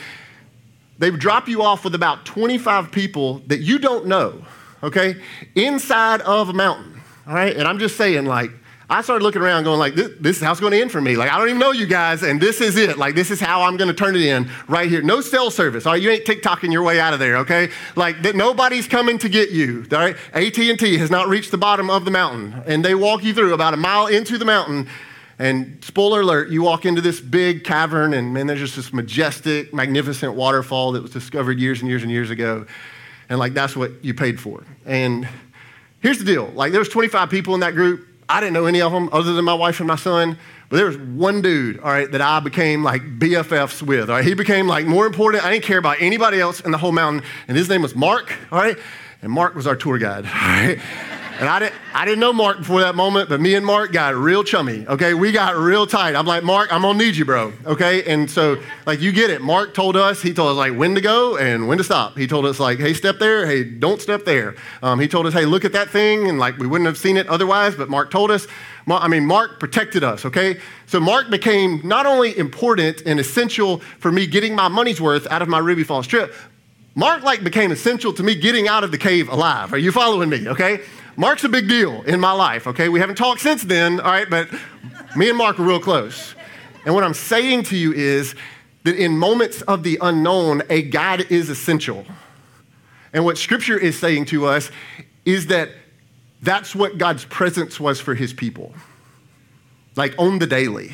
They 0.98 1.12
drop 1.12 1.50
you 1.50 1.62
off 1.62 1.84
with 1.84 1.94
about 1.94 2.26
25 2.26 2.90
people 2.90 3.40
that 3.48 3.60
you 3.60 3.80
don't 3.80 4.08
know. 4.08 4.46
Okay. 4.82 5.16
Inside 5.54 6.22
of 6.22 6.50
a 6.50 6.54
mountain. 6.54 7.02
All 7.28 7.34
right. 7.34 7.56
And 7.56 7.68
I'm 7.68 7.78
just 7.78 7.98
saying, 7.98 8.26
like, 8.26 8.52
I 8.90 9.02
started 9.02 9.24
looking 9.24 9.42
around 9.42 9.64
going 9.64 9.80
like, 9.80 9.96
this, 9.96 10.12
this 10.20 10.38
is 10.38 10.44
how 10.44 10.52
it's 10.52 10.62
going 10.62 10.74
to 10.74 10.80
end 10.80 10.92
for 10.92 11.02
me. 11.02 11.16
Like, 11.16 11.32
I 11.32 11.40
don't 11.40 11.48
even 11.48 11.60
know 11.60 11.72
you 11.72 11.88
guys, 11.88 12.22
and 12.22 12.40
this 12.40 12.62
is 12.62 12.78
it. 12.78 12.98
Like, 12.98 13.16
this 13.16 13.32
is 13.32 13.40
how 13.40 13.64
I'm 13.64 13.78
going 13.78 13.88
to 13.88 13.96
turn 13.96 14.16
it 14.16 14.22
in 14.22 14.50
right 14.68 14.88
here. 14.88 15.02
No 15.02 15.22
cell 15.22 15.50
service. 15.50 15.88
All 15.88 15.94
right, 15.94 16.02
you 16.02 16.12
ain't 16.12 16.24
TikToking 16.24 16.72
your 16.72 16.84
way 16.84 17.00
out 17.00 17.14
of 17.14 17.20
there, 17.20 17.38
okay? 17.38 17.70
Like, 17.96 18.22
that 18.22 18.36
nobody's 18.36 18.88
coming 18.88 19.18
to 19.20 19.30
get 19.30 19.50
you, 19.50 19.88
all 19.92 19.98
right? 19.98 20.16
AT&T 20.34 20.98
has 20.98 21.10
not 21.10 21.28
reached 21.28 21.50
the 21.50 21.58
bottom 21.58 21.90
of 21.90 22.06
the 22.06 22.12
mountain, 22.12 22.62
and 22.68 22.86
they 22.86 22.94
walk 22.94 23.24
you 23.24 23.34
through 23.34 23.56
about 23.56 23.74
a 23.74 23.78
mile 23.78 24.06
into 24.06 24.38
the 24.38 24.46
mountain, 24.46 24.88
and 25.40 25.84
spoiler 25.84 26.22
alert, 26.22 26.50
you 26.50 26.62
walk 26.62 26.86
into 26.86 27.02
this 27.02 27.20
big 27.20 27.64
cavern, 27.64 28.14
and 28.14 28.34
man, 28.34 28.46
there's 28.46 28.60
just 28.60 28.76
this 28.76 28.94
majestic, 28.94 29.74
magnificent 29.74 30.36
waterfall 30.36 30.92
that 30.92 31.02
was 31.02 31.12
discovered 31.12 31.60
years 31.60 31.82
and 31.82 31.90
years 31.90 32.04
and 32.04 32.12
years 32.12 32.30
ago. 32.30 32.66
And 33.28 33.40
like, 33.40 33.54
that's 33.54 33.76
what 33.76 33.92
you 34.06 34.14
paid 34.14 34.40
for. 34.40 34.64
And 34.86 35.28
here's 36.00 36.20
the 36.20 36.26
deal 36.26 36.52
like, 36.54 36.72
there 36.72 36.80
was 36.80 36.88
25 36.90 37.30
people 37.30 37.54
in 37.54 37.60
that 37.62 37.74
group 37.74 38.08
I 38.28 38.40
didn't 38.40 38.54
know 38.54 38.66
any 38.66 38.82
of 38.82 38.92
them 38.92 39.10
other 39.12 39.34
than 39.34 39.46
my 39.46 39.54
wife 39.54 39.80
and 39.80 39.88
my 39.88 39.96
son. 39.96 40.38
But 40.70 40.78
there 40.78 40.88
was 40.88 40.98
one 40.98 41.42
dude, 41.42 41.80
all 41.80 41.92
right, 41.92 42.12
that 42.12 42.22
I 42.22 42.40
became 42.40 42.84
like 42.84 43.02
BFFs 43.20 43.84
with. 43.84 44.10
All 44.10 44.16
right, 44.16 44.26
he 44.26 44.34
became 44.34 44.68
like 44.68 44.86
more 44.86 45.06
important. 45.06 45.46
I 45.46 45.52
didn't 45.52 45.64
care 45.64 45.78
about 45.78 45.98
anybody 46.00 46.40
else 46.40 46.60
in 46.60 46.72
the 46.72 46.78
whole 46.78 46.92
mountain. 46.92 47.24
And 47.48 47.56
his 47.56 47.70
name 47.70 47.84
was 47.84 47.96
Mark, 47.96 48.34
all 48.52 48.60
right? 48.60 48.78
And 49.22 49.32
Mark 49.32 49.56
was 49.56 49.68
our 49.68 49.76
tour 49.76 49.98
guide, 49.98 50.26
all 50.26 50.32
right? 50.32 50.80
And 51.38 51.50
I 51.50 51.60
didn't, 51.60 51.76
I 51.94 52.06
didn't 52.06 52.22
know 52.22 52.32
Mark 52.32 52.60
before 52.60 52.80
that 52.80 52.96
moment, 52.96 53.28
but 53.28 53.42
me 53.42 53.56
and 53.56 53.66
Mark 53.66 53.92
got 53.92 54.16
real 54.16 54.42
chummy, 54.42 54.88
okay? 54.88 55.14
We 55.14 55.34
got 55.34 55.58
real 55.58 55.86
tight. 55.86 56.16
I'm 56.16 56.26
like, 56.26 56.46
Mark, 56.46 56.72
I'm 56.72 56.84
gonna 56.84 56.98
need 56.98 57.18
you, 57.18 57.26
bro, 57.26 57.52
okay? 57.66 58.06
And 58.06 58.32
so, 58.32 58.58
like, 58.86 59.02
you 59.02 59.12
get 59.12 59.30
it. 59.30 59.42
Mark 59.42 59.74
told 59.74 59.98
us, 59.98 60.22
he 60.22 60.34
told 60.34 60.52
us, 60.52 60.56
like, 60.56 60.78
when 60.78 60.96
to 60.96 61.02
go 61.02 61.36
and 61.38 61.68
when 61.68 61.78
to 61.78 61.84
stop. 61.84 62.18
He 62.18 62.26
told 62.26 62.46
us, 62.46 62.58
like, 62.58 62.80
hey, 62.80 62.94
step 62.94 63.20
there, 63.20 63.46
hey, 63.46 63.66
don't 63.66 64.02
step 64.02 64.24
there. 64.24 64.56
Um, 64.82 64.98
he 64.98 65.10
told 65.10 65.26
us, 65.26 65.34
hey, 65.34 65.46
look 65.46 65.66
at 65.66 65.74
that 65.74 65.90
thing, 65.90 66.30
and 66.30 66.40
like, 66.40 66.58
we 66.58 66.68
wouldn't 66.68 66.88
have 66.88 66.98
seen 66.98 67.18
it 67.18 67.28
otherwise, 67.28 67.76
but 67.76 67.90
Mark 67.90 68.12
told 68.12 68.32
us. 68.32 68.48
I 68.88 69.08
mean, 69.08 69.26
Mark 69.26 69.60
protected 69.60 70.04
us, 70.04 70.26
okay? 70.26 70.60
So 70.86 71.00
Mark 71.00 71.30
became 71.30 71.82
not 71.84 72.06
only 72.06 72.38
important 72.38 73.02
and 73.06 73.20
essential 73.20 73.80
for 74.00 74.12
me 74.12 74.26
getting 74.26 74.56
my 74.56 74.68
money's 74.68 75.02
worth 75.02 75.28
out 75.32 75.42
of 75.42 75.50
my 75.50 75.58
Ruby 75.58 75.84
Falls 75.84 76.08
trip, 76.08 76.34
Mark 76.94 77.24
like 77.24 77.44
became 77.44 77.72
essential 77.72 78.14
to 78.14 78.24
me 78.24 78.36
getting 78.36 78.70
out 78.70 78.86
of 78.86 78.92
the 78.92 78.98
cave 78.98 79.28
alive. 79.28 79.74
Are 79.74 79.78
you 79.78 79.92
following 79.92 80.30
me? 80.30 80.48
Okay? 80.48 80.80
Mark's 81.18 81.44
a 81.44 81.50
big 81.50 81.70
deal 81.70 82.02
in 82.04 82.20
my 82.20 82.32
life, 82.32 82.68
okay? 82.68 82.90
We 82.90 83.00
haven't 83.00 83.16
talked 83.16 83.42
since 83.42 83.64
then, 83.64 84.00
all 84.00 84.12
right, 84.12 84.30
but 84.30 84.50
me 85.16 85.30
and 85.30 85.38
Mark 85.38 85.60
are 85.60 85.64
real 85.64 85.80
close. 85.80 86.36
And 86.86 86.94
what 86.94 87.04
I'm 87.04 87.14
saying 87.14 87.64
to 87.64 87.78
you 87.78 87.94
is 87.94 88.36
that 88.84 88.96
in 88.96 89.18
moments 89.18 89.62
of 89.64 89.84
the 89.84 89.98
unknown, 90.02 90.62
a 90.70 90.82
guide 90.82 91.32
is 91.32 91.50
essential. 91.50 92.06
And 93.14 93.24
what 93.24 93.38
scripture 93.38 93.78
is 93.78 93.98
saying 93.98 94.26
to 94.26 94.46
us 94.46 94.70
is 95.24 95.48
that 95.48 95.70
that's 96.42 96.76
what 96.76 96.98
God's 96.98 97.26
presence 97.26 97.80
was 97.80 98.00
for 98.00 98.14
his 98.14 98.34
people. 98.34 98.76
Like 99.96 100.14
on 100.20 100.40
the 100.40 100.48
daily, 100.48 100.92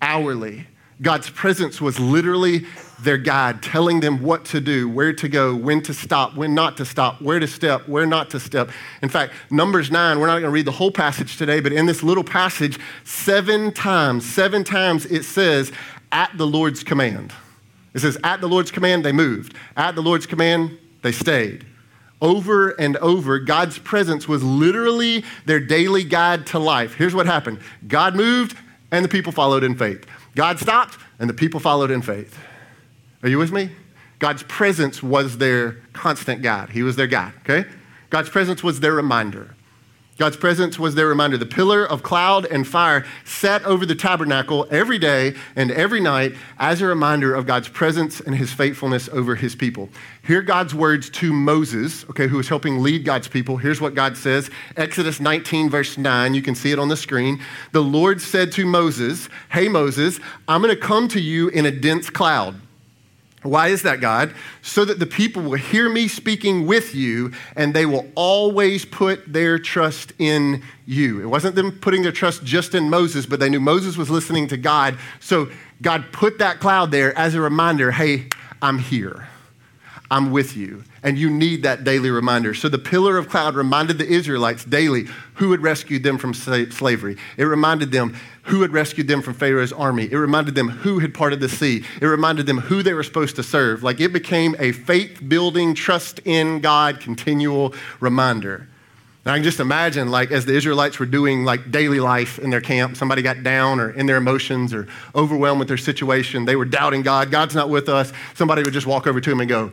hourly. 0.00 0.66
God's 1.02 1.28
presence 1.28 1.80
was 1.80 2.00
literally 2.00 2.64
their 3.00 3.18
guide, 3.18 3.62
telling 3.62 4.00
them 4.00 4.22
what 4.22 4.46
to 4.46 4.60
do, 4.60 4.88
where 4.88 5.12
to 5.12 5.28
go, 5.28 5.54
when 5.54 5.82
to 5.82 5.92
stop, 5.92 6.34
when 6.34 6.54
not 6.54 6.78
to 6.78 6.86
stop, 6.86 7.20
where 7.20 7.38
to 7.38 7.46
step, 7.46 7.86
where 7.86 8.06
not 8.06 8.30
to 8.30 8.40
step. 8.40 8.70
In 9.02 9.10
fact, 9.10 9.34
Numbers 9.50 9.90
9, 9.90 10.18
we're 10.18 10.26
not 10.26 10.34
going 10.34 10.44
to 10.44 10.50
read 10.50 10.64
the 10.64 10.72
whole 10.72 10.90
passage 10.90 11.36
today, 11.36 11.60
but 11.60 11.72
in 11.72 11.84
this 11.84 12.02
little 12.02 12.24
passage, 12.24 12.78
seven 13.04 13.72
times, 13.72 14.24
seven 14.24 14.64
times 14.64 15.04
it 15.06 15.24
says, 15.24 15.70
at 16.12 16.36
the 16.38 16.46
Lord's 16.46 16.82
command. 16.82 17.32
It 17.92 17.98
says, 17.98 18.16
at 18.24 18.40
the 18.40 18.48
Lord's 18.48 18.70
command, 18.70 19.04
they 19.04 19.12
moved. 19.12 19.54
At 19.76 19.94
the 19.94 20.02
Lord's 20.02 20.26
command, 20.26 20.78
they 21.02 21.12
stayed. 21.12 21.66
Over 22.22 22.70
and 22.70 22.96
over, 22.98 23.38
God's 23.38 23.78
presence 23.78 24.26
was 24.26 24.42
literally 24.42 25.24
their 25.44 25.60
daily 25.60 26.04
guide 26.04 26.46
to 26.48 26.58
life. 26.58 26.94
Here's 26.94 27.14
what 27.14 27.26
happened 27.26 27.60
God 27.86 28.16
moved, 28.16 28.56
and 28.90 29.04
the 29.04 29.08
people 29.08 29.32
followed 29.32 29.62
in 29.62 29.76
faith. 29.76 30.06
God 30.36 30.60
stopped, 30.60 30.98
and 31.18 31.28
the 31.28 31.34
people 31.34 31.58
followed 31.58 31.90
in 31.90 32.02
faith. 32.02 32.38
Are 33.22 33.28
you 33.28 33.38
with 33.38 33.50
me? 33.50 33.70
God's 34.18 34.44
presence 34.44 35.02
was 35.02 35.38
their 35.38 35.72
constant 35.92 36.42
guide. 36.42 36.70
He 36.70 36.82
was 36.82 36.94
their 36.94 37.06
guide, 37.06 37.32
okay? 37.40 37.68
God's 38.10 38.28
presence 38.28 38.62
was 38.62 38.80
their 38.80 38.92
reminder. 38.92 39.55
God's 40.18 40.38
presence 40.38 40.78
was 40.78 40.94
their 40.94 41.08
reminder. 41.08 41.36
The 41.36 41.44
pillar 41.44 41.84
of 41.84 42.02
cloud 42.02 42.46
and 42.46 42.66
fire 42.66 43.04
sat 43.24 43.62
over 43.64 43.84
the 43.84 43.94
tabernacle 43.94 44.66
every 44.70 44.98
day 44.98 45.34
and 45.54 45.70
every 45.70 46.00
night 46.00 46.34
as 46.58 46.80
a 46.80 46.86
reminder 46.86 47.34
of 47.34 47.46
God's 47.46 47.68
presence 47.68 48.20
and 48.20 48.34
his 48.34 48.50
faithfulness 48.50 49.10
over 49.10 49.34
his 49.34 49.54
people. 49.54 49.90
Hear 50.22 50.40
God's 50.40 50.74
words 50.74 51.10
to 51.10 51.34
Moses, 51.34 52.04
okay, 52.08 52.28
who 52.28 52.38
was 52.38 52.48
helping 52.48 52.82
lead 52.82 53.04
God's 53.04 53.28
people. 53.28 53.58
Here's 53.58 53.80
what 53.80 53.94
God 53.94 54.16
says 54.16 54.50
Exodus 54.76 55.20
19, 55.20 55.68
verse 55.68 55.98
9. 55.98 56.32
You 56.32 56.42
can 56.42 56.54
see 56.54 56.72
it 56.72 56.78
on 56.78 56.88
the 56.88 56.96
screen. 56.96 57.38
The 57.72 57.82
Lord 57.82 58.22
said 58.22 58.52
to 58.52 58.64
Moses, 58.64 59.28
Hey, 59.50 59.68
Moses, 59.68 60.18
I'm 60.48 60.62
going 60.62 60.74
to 60.74 60.80
come 60.80 61.08
to 61.08 61.20
you 61.20 61.48
in 61.48 61.66
a 61.66 61.70
dense 61.70 62.08
cloud. 62.08 62.58
Why 63.46 63.68
is 63.68 63.82
that, 63.82 64.00
God? 64.00 64.34
So 64.62 64.84
that 64.84 64.98
the 64.98 65.06
people 65.06 65.42
will 65.42 65.58
hear 65.58 65.88
me 65.88 66.08
speaking 66.08 66.66
with 66.66 66.94
you 66.94 67.32
and 67.54 67.74
they 67.74 67.86
will 67.86 68.06
always 68.14 68.84
put 68.84 69.32
their 69.32 69.58
trust 69.58 70.12
in 70.18 70.62
you. 70.86 71.20
It 71.20 71.26
wasn't 71.26 71.54
them 71.54 71.72
putting 71.72 72.02
their 72.02 72.12
trust 72.12 72.44
just 72.44 72.74
in 72.74 72.90
Moses, 72.90 73.26
but 73.26 73.40
they 73.40 73.48
knew 73.48 73.60
Moses 73.60 73.96
was 73.96 74.10
listening 74.10 74.48
to 74.48 74.56
God. 74.56 74.98
So 75.20 75.48
God 75.82 76.04
put 76.12 76.38
that 76.38 76.60
cloud 76.60 76.90
there 76.90 77.16
as 77.18 77.34
a 77.34 77.40
reminder 77.40 77.90
hey, 77.90 78.28
I'm 78.62 78.78
here. 78.78 79.28
I'm 80.10 80.30
with 80.30 80.56
you. 80.56 80.84
And 81.02 81.18
you 81.18 81.30
need 81.30 81.62
that 81.64 81.84
daily 81.84 82.10
reminder. 82.10 82.54
So 82.54 82.68
the 82.68 82.78
pillar 82.78 83.18
of 83.18 83.28
cloud 83.28 83.54
reminded 83.54 83.98
the 83.98 84.06
Israelites 84.06 84.64
daily 84.64 85.06
who 85.34 85.50
had 85.50 85.62
rescued 85.62 86.02
them 86.02 86.18
from 86.18 86.32
slavery. 86.34 87.16
It 87.36 87.44
reminded 87.44 87.92
them 87.92 88.16
who 88.46 88.62
had 88.62 88.72
rescued 88.72 89.08
them 89.08 89.22
from 89.22 89.34
Pharaoh's 89.34 89.72
army. 89.72 90.08
It 90.10 90.16
reminded 90.16 90.54
them 90.54 90.68
who 90.68 91.00
had 91.00 91.14
parted 91.14 91.40
the 91.40 91.48
sea. 91.48 91.84
It 92.00 92.06
reminded 92.06 92.46
them 92.46 92.58
who 92.58 92.82
they 92.82 92.94
were 92.94 93.02
supposed 93.02 93.36
to 93.36 93.42
serve. 93.42 93.82
Like 93.82 94.00
it 94.00 94.12
became 94.12 94.56
a 94.58 94.72
faith 94.72 95.20
building, 95.26 95.74
trust 95.74 96.20
in 96.24 96.60
God 96.60 97.00
continual 97.00 97.74
reminder. 98.00 98.68
And 99.24 99.32
I 99.32 99.38
can 99.38 99.42
just 99.42 99.58
imagine, 99.58 100.12
like, 100.12 100.30
as 100.30 100.46
the 100.46 100.54
Israelites 100.54 101.00
were 101.00 101.06
doing 101.06 101.44
like 101.44 101.72
daily 101.72 101.98
life 101.98 102.38
in 102.38 102.50
their 102.50 102.60
camp, 102.60 102.96
somebody 102.96 103.22
got 103.22 103.42
down 103.42 103.80
or 103.80 103.90
in 103.90 104.06
their 104.06 104.18
emotions 104.18 104.72
or 104.72 104.86
overwhelmed 105.16 105.58
with 105.58 105.66
their 105.66 105.76
situation. 105.76 106.44
They 106.44 106.54
were 106.54 106.64
doubting 106.64 107.02
God. 107.02 107.32
God's 107.32 107.56
not 107.56 107.68
with 107.68 107.88
us. 107.88 108.12
Somebody 108.34 108.62
would 108.62 108.72
just 108.72 108.86
walk 108.86 109.08
over 109.08 109.20
to 109.20 109.30
him 109.32 109.40
and 109.40 109.48
go, 109.48 109.72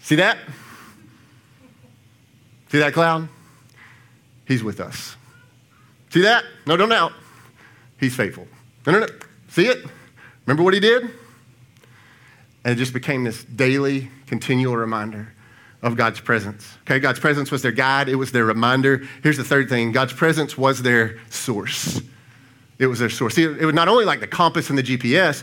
See 0.00 0.14
that? 0.14 0.38
See 2.70 2.78
that 2.78 2.92
cloud? 2.92 3.28
He's 4.44 4.62
with 4.62 4.78
us. 4.78 5.16
See 6.10 6.22
that? 6.22 6.44
No, 6.64 6.76
don't 6.76 6.88
doubt. 6.88 7.12
He's 7.98 8.14
faithful. 8.14 8.46
See 9.48 9.66
it? 9.66 9.84
Remember 10.46 10.62
what 10.62 10.74
he 10.74 10.80
did? 10.80 11.02
And 11.02 12.72
it 12.72 12.76
just 12.76 12.92
became 12.92 13.24
this 13.24 13.44
daily, 13.44 14.10
continual 14.26 14.76
reminder 14.76 15.32
of 15.82 15.96
God's 15.96 16.20
presence. 16.20 16.76
Okay, 16.82 16.98
God's 16.98 17.20
presence 17.20 17.50
was 17.50 17.62
their 17.62 17.72
guide, 17.72 18.08
it 18.08 18.16
was 18.16 18.32
their 18.32 18.44
reminder. 18.44 19.06
Here's 19.22 19.36
the 19.36 19.44
third 19.44 19.68
thing 19.68 19.92
God's 19.92 20.12
presence 20.12 20.58
was 20.58 20.82
their 20.82 21.18
source. 21.30 22.00
It 22.78 22.88
was 22.88 22.98
their 22.98 23.10
source. 23.10 23.34
See, 23.34 23.44
it 23.44 23.64
was 23.64 23.74
not 23.74 23.88
only 23.88 24.04
like 24.04 24.20
the 24.20 24.26
compass 24.26 24.68
and 24.68 24.78
the 24.78 24.82
GPS, 24.82 25.42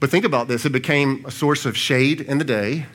but 0.00 0.10
think 0.10 0.24
about 0.24 0.48
this 0.48 0.64
it 0.64 0.70
became 0.70 1.24
a 1.26 1.30
source 1.30 1.66
of 1.66 1.76
shade 1.76 2.20
in 2.20 2.38
the 2.38 2.44
day 2.44 2.86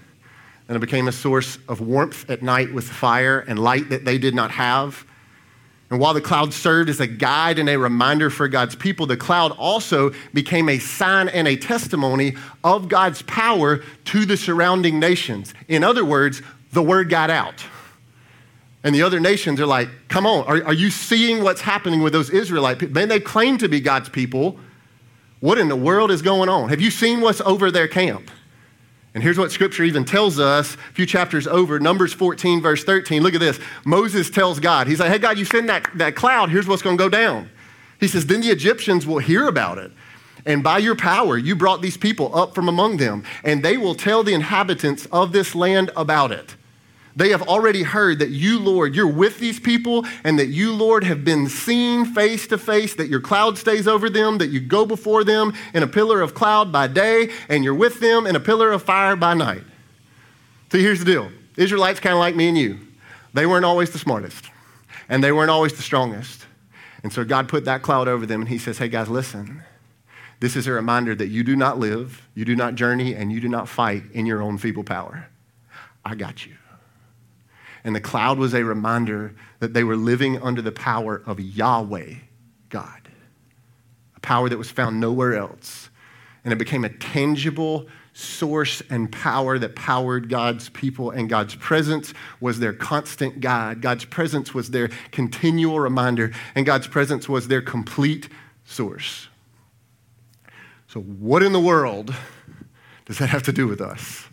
and 0.67 0.75
it 0.75 0.79
became 0.79 1.07
a 1.07 1.11
source 1.11 1.57
of 1.67 1.81
warmth 1.81 2.29
at 2.29 2.43
night 2.43 2.71
with 2.71 2.87
fire 2.87 3.39
and 3.39 3.57
light 3.57 3.89
that 3.89 4.05
they 4.05 4.19
did 4.19 4.35
not 4.35 4.51
have. 4.51 5.03
And 5.89 5.99
while 5.99 6.13
the 6.13 6.21
cloud 6.21 6.53
served 6.53 6.89
as 6.89 6.99
a 6.99 7.07
guide 7.07 7.57
and 7.57 7.67
a 7.67 7.77
reminder 7.77 8.29
for 8.29 8.47
God's 8.47 8.75
people, 8.75 9.07
the 9.07 9.17
cloud 9.17 9.51
also 9.53 10.11
became 10.33 10.69
a 10.69 10.77
sign 10.77 11.29
and 11.29 11.47
a 11.47 11.55
testimony 11.55 12.35
of 12.63 12.87
God's 12.87 13.23
power 13.23 13.81
to 14.05 14.25
the 14.25 14.37
surrounding 14.37 14.99
nations. 14.99 15.53
In 15.67 15.83
other 15.83 16.05
words, 16.05 16.43
the 16.71 16.83
word 16.83 17.09
got 17.09 17.31
out. 17.31 17.63
And 18.83 18.93
the 18.93 19.01
other 19.01 19.19
nations 19.19 19.59
are 19.59 19.65
like, 19.65 19.89
come 20.07 20.25
on, 20.25 20.45
are, 20.45 20.63
are 20.67 20.73
you 20.73 20.89
seeing 20.91 21.43
what's 21.43 21.61
happening 21.61 22.01
with 22.01 22.13
those 22.13 22.29
Israelite 22.29 22.79
people? 22.79 23.05
They 23.07 23.19
claim 23.19 23.57
to 23.57 23.67
be 23.67 23.81
God's 23.81 24.09
people. 24.09 24.59
What 25.39 25.57
in 25.57 25.69
the 25.69 25.75
world 25.75 26.11
is 26.11 26.21
going 26.21 26.49
on? 26.49 26.69
Have 26.69 26.81
you 26.81 26.91
seen 26.91 27.19
what's 27.19 27.41
over 27.41 27.71
their 27.71 27.87
camp? 27.87 28.29
And 29.13 29.23
here's 29.23 29.39
what 29.39 29.51
scripture 29.51 29.83
even 29.83 30.05
tells 30.05 30.39
us 30.39 30.75
a 30.75 30.93
few 30.93 31.05
chapters 31.05 31.47
over, 31.47 31.79
Numbers 31.79 32.13
14, 32.13 32.61
verse 32.61 32.83
13. 32.83 33.23
Look 33.23 33.33
at 33.33 33.39
this. 33.39 33.59
Moses 33.83 34.29
tells 34.29 34.59
God, 34.59 34.87
He's 34.87 34.99
like, 34.99 35.11
Hey, 35.11 35.17
God, 35.17 35.37
you 35.37 35.45
send 35.45 35.67
that, 35.69 35.89
that 35.95 36.15
cloud, 36.15 36.49
here's 36.49 36.67
what's 36.67 36.81
going 36.81 36.97
to 36.97 37.03
go 37.03 37.09
down. 37.09 37.49
He 37.99 38.07
says, 38.07 38.27
Then 38.27 38.41
the 38.41 38.49
Egyptians 38.49 39.07
will 39.07 39.19
hear 39.19 39.47
about 39.47 39.77
it. 39.77 39.91
And 40.45 40.63
by 40.63 40.77
your 40.77 40.95
power, 40.95 41.37
you 41.37 41.55
brought 41.55 41.81
these 41.81 41.97
people 41.97 42.35
up 42.35 42.55
from 42.55 42.69
among 42.69 42.97
them, 42.97 43.23
and 43.43 43.63
they 43.63 43.77
will 43.77 43.95
tell 43.95 44.23
the 44.23 44.33
inhabitants 44.33 45.05
of 45.11 45.31
this 45.31 45.53
land 45.53 45.91
about 45.95 46.31
it. 46.31 46.55
They 47.15 47.29
have 47.29 47.41
already 47.41 47.83
heard 47.83 48.19
that 48.19 48.29
you, 48.29 48.59
Lord, 48.59 48.95
you're 48.95 49.07
with 49.07 49.39
these 49.39 49.59
people 49.59 50.05
and 50.23 50.37
that 50.39 50.47
you, 50.47 50.73
Lord, 50.73 51.03
have 51.03 51.25
been 51.25 51.49
seen 51.49 52.05
face 52.05 52.47
to 52.47 52.57
face, 52.57 52.95
that 52.95 53.09
your 53.09 53.19
cloud 53.19 53.57
stays 53.57 53.87
over 53.87 54.09
them, 54.09 54.37
that 54.37 54.47
you 54.47 54.59
go 54.59 54.85
before 54.85 55.23
them 55.23 55.53
in 55.73 55.83
a 55.83 55.87
pillar 55.87 56.21
of 56.21 56.33
cloud 56.33 56.71
by 56.71 56.87
day 56.87 57.31
and 57.49 57.63
you're 57.63 57.73
with 57.73 57.99
them 57.99 58.27
in 58.27 58.35
a 58.35 58.39
pillar 58.39 58.71
of 58.71 58.83
fire 58.83 59.15
by 59.15 59.33
night. 59.33 59.63
So 60.71 60.77
here's 60.77 60.99
the 60.99 61.05
deal 61.05 61.31
Israelites 61.57 61.99
kind 61.99 62.13
of 62.13 62.19
like 62.19 62.35
me 62.35 62.47
and 62.47 62.57
you. 62.57 62.79
They 63.33 63.45
weren't 63.45 63.65
always 63.65 63.91
the 63.91 63.99
smartest 63.99 64.49
and 65.07 65.23
they 65.23 65.31
weren't 65.31 65.51
always 65.51 65.73
the 65.73 65.81
strongest. 65.81 66.45
And 67.03 67.11
so 67.11 67.23
God 67.23 67.49
put 67.49 67.65
that 67.65 67.81
cloud 67.81 68.07
over 68.07 68.25
them 68.25 68.41
and 68.41 68.49
he 68.49 68.57
says, 68.57 68.77
Hey 68.77 68.87
guys, 68.87 69.09
listen. 69.09 69.63
This 70.39 70.55
is 70.55 70.67
a 70.67 70.71
reminder 70.71 71.15
that 71.15 71.27
you 71.27 71.43
do 71.43 71.55
not 71.55 71.79
live, 71.79 72.27
you 72.33 72.45
do 72.45 72.55
not 72.55 72.75
journey, 72.75 73.13
and 73.13 73.29
you 73.31 73.41
do 73.41 73.49
not 73.49 73.67
fight 73.67 74.03
in 74.13 74.25
your 74.25 74.41
own 74.41 74.57
feeble 74.57 74.85
power. 74.85 75.27
I 76.05 76.15
got 76.15 76.45
you. 76.45 76.55
And 77.83 77.95
the 77.95 78.01
cloud 78.01 78.37
was 78.37 78.53
a 78.53 78.63
reminder 78.63 79.35
that 79.59 79.73
they 79.73 79.83
were 79.83 79.95
living 79.95 80.41
under 80.41 80.61
the 80.61 80.71
power 80.71 81.21
of 81.25 81.39
Yahweh, 81.39 82.15
God, 82.69 83.09
a 84.15 84.19
power 84.19 84.49
that 84.49 84.57
was 84.57 84.69
found 84.69 84.99
nowhere 84.99 85.35
else. 85.35 85.89
And 86.43 86.53
it 86.53 86.57
became 86.57 86.83
a 86.83 86.89
tangible 86.89 87.87
source 88.13 88.81
and 88.89 89.11
power 89.11 89.57
that 89.59 89.75
powered 89.75 90.29
God's 90.29 90.69
people, 90.69 91.11
and 91.11 91.29
God's 91.29 91.55
presence 91.55 92.13
was 92.39 92.59
their 92.59 92.73
constant 92.73 93.39
guide. 93.39 93.81
God's 93.81 94.05
presence 94.05 94.53
was 94.53 94.71
their 94.71 94.89
continual 95.11 95.79
reminder, 95.79 96.31
and 96.55 96.65
God's 96.65 96.87
presence 96.87 97.29
was 97.29 97.47
their 97.47 97.61
complete 97.61 98.29
source. 98.65 99.27
So, 100.87 101.01
what 101.01 101.43
in 101.43 101.53
the 101.53 101.59
world 101.59 102.13
does 103.05 103.19
that 103.19 103.29
have 103.29 103.43
to 103.43 103.51
do 103.51 103.67
with 103.67 103.81
us? 103.81 104.28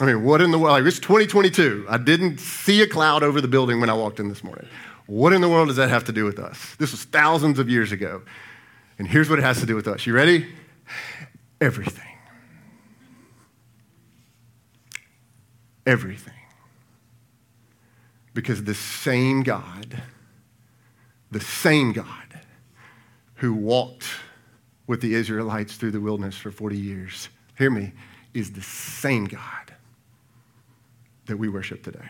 I 0.00 0.06
mean, 0.06 0.24
what 0.24 0.40
in 0.40 0.50
the 0.50 0.58
world? 0.58 0.72
Like, 0.72 0.84
it's 0.84 0.98
2022. 0.98 1.86
I 1.88 1.98
didn't 1.98 2.38
see 2.40 2.82
a 2.82 2.86
cloud 2.86 3.22
over 3.22 3.40
the 3.40 3.48
building 3.48 3.80
when 3.80 3.88
I 3.88 3.94
walked 3.94 4.18
in 4.18 4.28
this 4.28 4.42
morning. 4.42 4.66
What 5.06 5.32
in 5.32 5.40
the 5.40 5.48
world 5.48 5.68
does 5.68 5.76
that 5.76 5.88
have 5.88 6.04
to 6.04 6.12
do 6.12 6.24
with 6.24 6.38
us? 6.38 6.74
This 6.78 6.90
was 6.90 7.04
thousands 7.04 7.58
of 7.58 7.68
years 7.68 7.92
ago. 7.92 8.22
And 8.98 9.06
here's 9.06 9.30
what 9.30 9.38
it 9.38 9.42
has 9.42 9.60
to 9.60 9.66
do 9.66 9.76
with 9.76 9.86
us. 9.86 10.06
You 10.06 10.14
ready? 10.14 10.48
Everything. 11.60 12.16
Everything. 15.86 16.34
Because 18.32 18.64
the 18.64 18.74
same 18.74 19.42
God, 19.44 20.02
the 21.30 21.40
same 21.40 21.92
God 21.92 22.06
who 23.36 23.54
walked 23.54 24.06
with 24.86 25.00
the 25.00 25.14
Israelites 25.14 25.76
through 25.76 25.92
the 25.92 26.00
wilderness 26.00 26.36
for 26.36 26.50
40 26.50 26.76
years, 26.76 27.28
hear 27.56 27.70
me, 27.70 27.92
is 28.32 28.52
the 28.52 28.62
same 28.62 29.26
God 29.26 29.63
that 31.26 31.36
we 31.36 31.48
worship 31.48 31.82
today. 31.82 32.08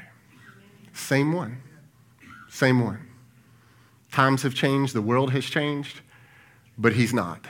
Same 0.92 1.33
one. 1.33 1.61
Same 2.49 2.85
one. 2.85 3.06
Times 4.12 4.42
have 4.42 4.54
changed, 4.54 4.94
the 4.94 5.02
world 5.02 5.33
has 5.33 5.44
changed, 5.44 6.00
but 6.78 6.92
he's 6.92 7.12
not. 7.12 7.47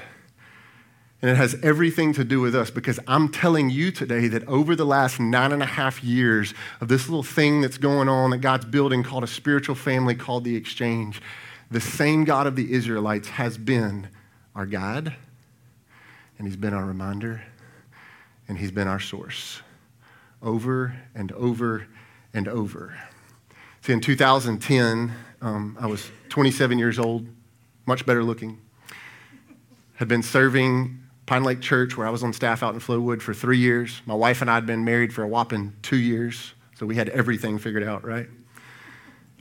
And 1.20 1.30
it 1.30 1.36
has 1.36 1.56
everything 1.62 2.12
to 2.14 2.24
do 2.24 2.40
with 2.40 2.54
us 2.54 2.70
because 2.70 2.98
I'm 3.06 3.30
telling 3.30 3.70
you 3.70 3.90
today 3.90 4.28
that 4.28 4.46
over 4.46 4.76
the 4.76 4.84
last 4.84 5.20
nine 5.20 5.52
and 5.52 5.62
a 5.62 5.66
half 5.66 6.02
years 6.02 6.52
of 6.80 6.88
this 6.88 7.08
little 7.08 7.22
thing 7.22 7.60
that's 7.60 7.78
going 7.78 8.08
on 8.08 8.30
that 8.30 8.38
God's 8.38 8.66
building 8.66 9.02
called 9.02 9.24
a 9.24 9.26
spiritual 9.26 9.74
family 9.74 10.14
called 10.14 10.44
the 10.44 10.56
exchange, 10.56 11.20
the 11.70 11.80
same 11.80 12.24
God 12.24 12.46
of 12.46 12.56
the 12.56 12.72
Israelites 12.72 13.28
has 13.28 13.56
been 13.56 14.08
our 14.54 14.66
God, 14.66 15.14
and 16.38 16.46
He's 16.46 16.56
been 16.56 16.74
our 16.74 16.84
reminder, 16.84 17.42
and 18.48 18.58
He's 18.58 18.70
been 18.70 18.88
our 18.88 19.00
source 19.00 19.60
over 20.44 20.94
and 21.14 21.32
over 21.32 21.86
and 22.32 22.46
over. 22.46 22.96
See, 23.80 23.92
in 23.92 24.00
2010, 24.00 25.12
um, 25.40 25.76
I 25.80 25.86
was 25.86 26.10
27 26.28 26.78
years 26.78 26.98
old, 26.98 27.26
much 27.86 28.06
better 28.06 28.22
looking. 28.22 28.60
Had 29.94 30.08
been 30.08 30.22
serving 30.22 31.00
Pinelake 31.26 31.60
Church, 31.60 31.96
where 31.96 32.06
I 32.06 32.10
was 32.10 32.22
on 32.22 32.32
staff 32.32 32.62
out 32.62 32.74
in 32.74 32.80
Flowood 32.80 33.22
for 33.22 33.34
three 33.34 33.58
years. 33.58 34.02
My 34.06 34.14
wife 34.14 34.40
and 34.40 34.50
I 34.50 34.54
had 34.54 34.66
been 34.66 34.84
married 34.84 35.12
for 35.12 35.22
a 35.22 35.28
whopping 35.28 35.72
two 35.82 35.96
years, 35.96 36.54
so 36.76 36.86
we 36.86 36.96
had 36.96 37.08
everything 37.10 37.58
figured 37.58 37.82
out, 37.82 38.04
right? 38.04 38.28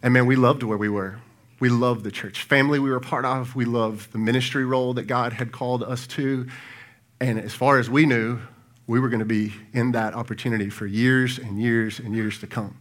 And 0.01 0.13
man, 0.13 0.25
we 0.25 0.35
loved 0.35 0.63
where 0.63 0.77
we 0.77 0.89
were. 0.89 1.19
We 1.59 1.69
loved 1.69 2.03
the 2.03 2.11
church 2.11 2.43
family 2.43 2.79
we 2.79 2.89
were 2.89 2.99
part 2.99 3.23
of. 3.23 3.55
We 3.55 3.63
loved 3.65 4.11
the 4.11 4.17
ministry 4.17 4.65
role 4.65 4.93
that 4.95 5.03
God 5.03 5.31
had 5.31 5.51
called 5.53 5.83
us 5.83 6.07
to. 6.07 6.47
And 7.21 7.39
as 7.39 7.53
far 7.53 7.79
as 7.79 7.89
we 7.89 8.05
knew, 8.05 8.39
we 8.87 8.99
were 8.99 9.09
going 9.09 9.19
to 9.19 9.25
be 9.25 9.53
in 9.71 9.91
that 9.93 10.13
opportunity 10.13 10.69
for 10.69 10.85
years 10.85 11.37
and 11.37 11.61
years 11.61 11.99
and 11.99 12.15
years 12.15 12.39
to 12.39 12.47
come. 12.47 12.77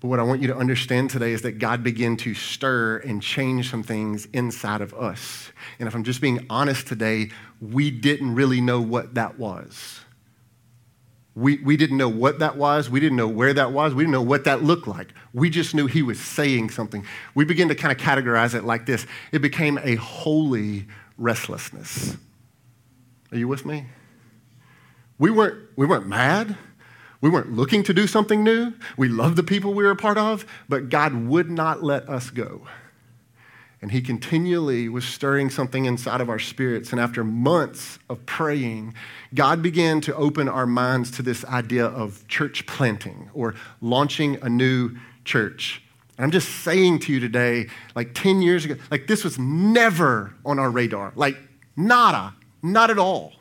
But 0.00 0.08
what 0.08 0.20
I 0.20 0.22
want 0.22 0.40
you 0.42 0.48
to 0.48 0.56
understand 0.56 1.10
today 1.10 1.32
is 1.32 1.42
that 1.42 1.58
God 1.58 1.82
began 1.82 2.16
to 2.18 2.34
stir 2.34 2.98
and 2.98 3.20
change 3.20 3.70
some 3.70 3.82
things 3.82 4.28
inside 4.32 4.80
of 4.80 4.94
us. 4.94 5.50
And 5.78 5.88
if 5.88 5.94
I'm 5.94 6.04
just 6.04 6.20
being 6.20 6.46
honest 6.48 6.86
today, 6.86 7.30
we 7.60 7.90
didn't 7.90 8.34
really 8.34 8.60
know 8.60 8.80
what 8.80 9.14
that 9.14 9.38
was. 9.38 10.00
We, 11.34 11.58
we 11.58 11.76
didn't 11.76 11.96
know 11.96 12.08
what 12.08 12.40
that 12.40 12.56
was. 12.56 12.90
We 12.90 13.00
didn't 13.00 13.16
know 13.16 13.28
where 13.28 13.54
that 13.54 13.72
was. 13.72 13.94
We 13.94 14.02
didn't 14.02 14.12
know 14.12 14.22
what 14.22 14.44
that 14.44 14.62
looked 14.62 14.88
like. 14.88 15.14
We 15.32 15.50
just 15.50 15.74
knew 15.74 15.86
he 15.86 16.02
was 16.02 16.20
saying 16.20 16.70
something. 16.70 17.04
We 17.34 17.44
began 17.44 17.68
to 17.68 17.74
kind 17.74 17.92
of 17.92 17.98
categorize 18.04 18.54
it 18.54 18.64
like 18.64 18.86
this 18.86 19.06
it 19.32 19.40
became 19.40 19.78
a 19.82 19.96
holy 19.96 20.86
restlessness. 21.16 22.16
Are 23.30 23.38
you 23.38 23.46
with 23.46 23.66
me? 23.66 23.86
We 25.18 25.30
weren't, 25.30 25.68
we 25.76 25.86
weren't 25.86 26.06
mad. 26.06 26.56
We 27.20 27.30
weren't 27.30 27.52
looking 27.52 27.82
to 27.84 27.94
do 27.94 28.06
something 28.06 28.44
new. 28.44 28.74
We 28.96 29.08
loved 29.08 29.36
the 29.36 29.42
people 29.42 29.74
we 29.74 29.82
were 29.82 29.90
a 29.90 29.96
part 29.96 30.18
of, 30.18 30.46
but 30.68 30.88
God 30.88 31.26
would 31.26 31.50
not 31.50 31.82
let 31.82 32.08
us 32.08 32.30
go. 32.30 32.62
And 33.80 33.92
He 33.92 34.00
continually 34.00 34.88
was 34.88 35.04
stirring 35.04 35.50
something 35.50 35.84
inside 35.84 36.20
of 36.20 36.28
our 36.28 36.38
spirits. 36.38 36.92
And 36.92 37.00
after 37.00 37.22
months 37.24 37.98
of 38.08 38.24
praying, 38.26 38.94
God 39.34 39.62
began 39.62 40.00
to 40.02 40.14
open 40.14 40.48
our 40.48 40.66
minds 40.66 41.10
to 41.12 41.22
this 41.22 41.44
idea 41.44 41.86
of 41.86 42.26
church 42.28 42.66
planting 42.66 43.30
or 43.34 43.54
launching 43.80 44.38
a 44.42 44.48
new 44.48 44.96
church. 45.24 45.82
And 46.16 46.24
I'm 46.24 46.32
just 46.32 46.48
saying 46.48 47.00
to 47.00 47.12
you 47.12 47.20
today, 47.20 47.68
like 47.94 48.14
10 48.14 48.42
years 48.42 48.64
ago, 48.64 48.76
like 48.90 49.06
this 49.06 49.22
was 49.22 49.38
never 49.38 50.34
on 50.44 50.58
our 50.58 50.70
radar. 50.70 51.12
Like, 51.14 51.36
nada, 51.76 52.34
not 52.62 52.90
at 52.90 52.98
all. 52.98 53.32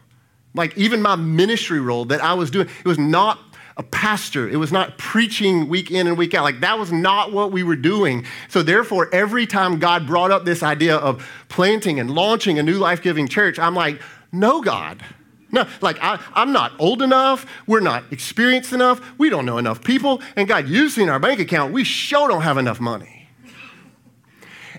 Like 0.57 0.77
even 0.77 1.01
my 1.01 1.15
ministry 1.15 1.79
role 1.79 2.05
that 2.05 2.21
I 2.21 2.33
was 2.33 2.51
doing, 2.51 2.67
it 2.67 2.87
was 2.87 2.99
not 2.99 3.39
a 3.77 3.83
pastor. 3.83 4.49
It 4.49 4.57
was 4.57 4.71
not 4.71 4.97
preaching 4.97 5.69
week 5.69 5.91
in 5.91 6.07
and 6.07 6.17
week 6.17 6.33
out. 6.33 6.43
Like 6.43 6.61
that 6.61 6.79
was 6.79 6.91
not 6.91 7.31
what 7.31 7.51
we 7.51 7.63
were 7.63 7.75
doing. 7.75 8.25
So 8.49 8.63
therefore, 8.63 9.07
every 9.13 9.45
time 9.45 9.79
God 9.79 10.07
brought 10.07 10.31
up 10.31 10.45
this 10.45 10.63
idea 10.63 10.97
of 10.97 11.29
planting 11.47 11.99
and 11.99 12.09
launching 12.09 12.57
a 12.57 12.63
new 12.63 12.77
life-giving 12.77 13.27
church, 13.27 13.59
I'm 13.59 13.75
like, 13.75 14.01
no, 14.31 14.61
God. 14.61 15.03
No, 15.49 15.65
like 15.79 15.97
I, 16.01 16.19
am 16.35 16.51
not 16.51 16.73
old 16.77 17.01
enough. 17.01 17.45
We're 17.67 17.79
not 17.79 18.03
experienced 18.11 18.73
enough. 18.73 18.99
We 19.17 19.29
don't 19.29 19.45
know 19.45 19.57
enough 19.57 19.81
people. 19.81 20.21
And 20.35 20.47
God, 20.47 20.67
you've 20.67 20.91
seen 20.91 21.07
our 21.07 21.19
bank 21.19 21.39
account. 21.39 21.71
We 21.71 21.85
sure 21.85 22.27
don't 22.27 22.41
have 22.41 22.57
enough 22.57 22.81
money. 22.81 23.29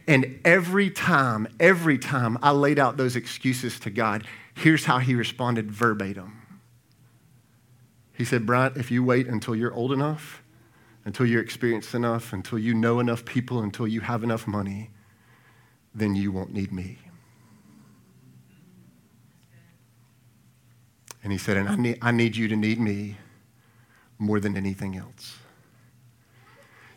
And 0.07 0.41
every 0.45 0.91
time, 0.91 1.49
every 1.61 1.99
time 1.99 2.39
I 2.43 2.51
laid 2.51 2.79
out 2.79 2.97
those 2.97 3.15
excuses 3.17 3.79
to 3.81 3.91
God, 3.91 4.27
Here's 4.59 4.87
how 4.87 4.99
he 4.99 5.15
responded 5.15 5.71
verbatim. 5.71 6.43
He 8.13 8.25
said, 8.25 8.45
Bryant, 8.45 8.77
if 8.77 8.91
you 8.91 9.05
wait 9.05 9.29
until 9.29 9.55
you're 9.55 9.73
old 9.73 9.93
enough, 9.93 10.43
until 11.05 11.27
you're 11.27 11.41
experienced 11.41 11.95
enough, 11.95 12.33
until 12.33 12.59
you 12.59 12.75
know 12.75 12.99
enough 12.99 13.25
people, 13.25 13.61
until 13.61 13.87
you 13.87 14.01
have 14.01 14.25
enough 14.25 14.49
money, 14.49 14.91
then 15.95 16.17
you 16.17 16.33
won't 16.33 16.53
need 16.53 16.73
me. 16.73 16.99
And 21.23 21.31
he 21.31 21.39
said, 21.39 21.57
and 21.57 21.69
I 21.69 21.77
need, 21.77 21.99
I 22.03 22.11
need 22.11 22.35
you 22.35 22.49
to 22.49 22.57
need 22.57 22.81
me 22.81 23.17
more 24.19 24.41
than 24.41 24.57
anything 24.57 24.97
else. 24.97 25.37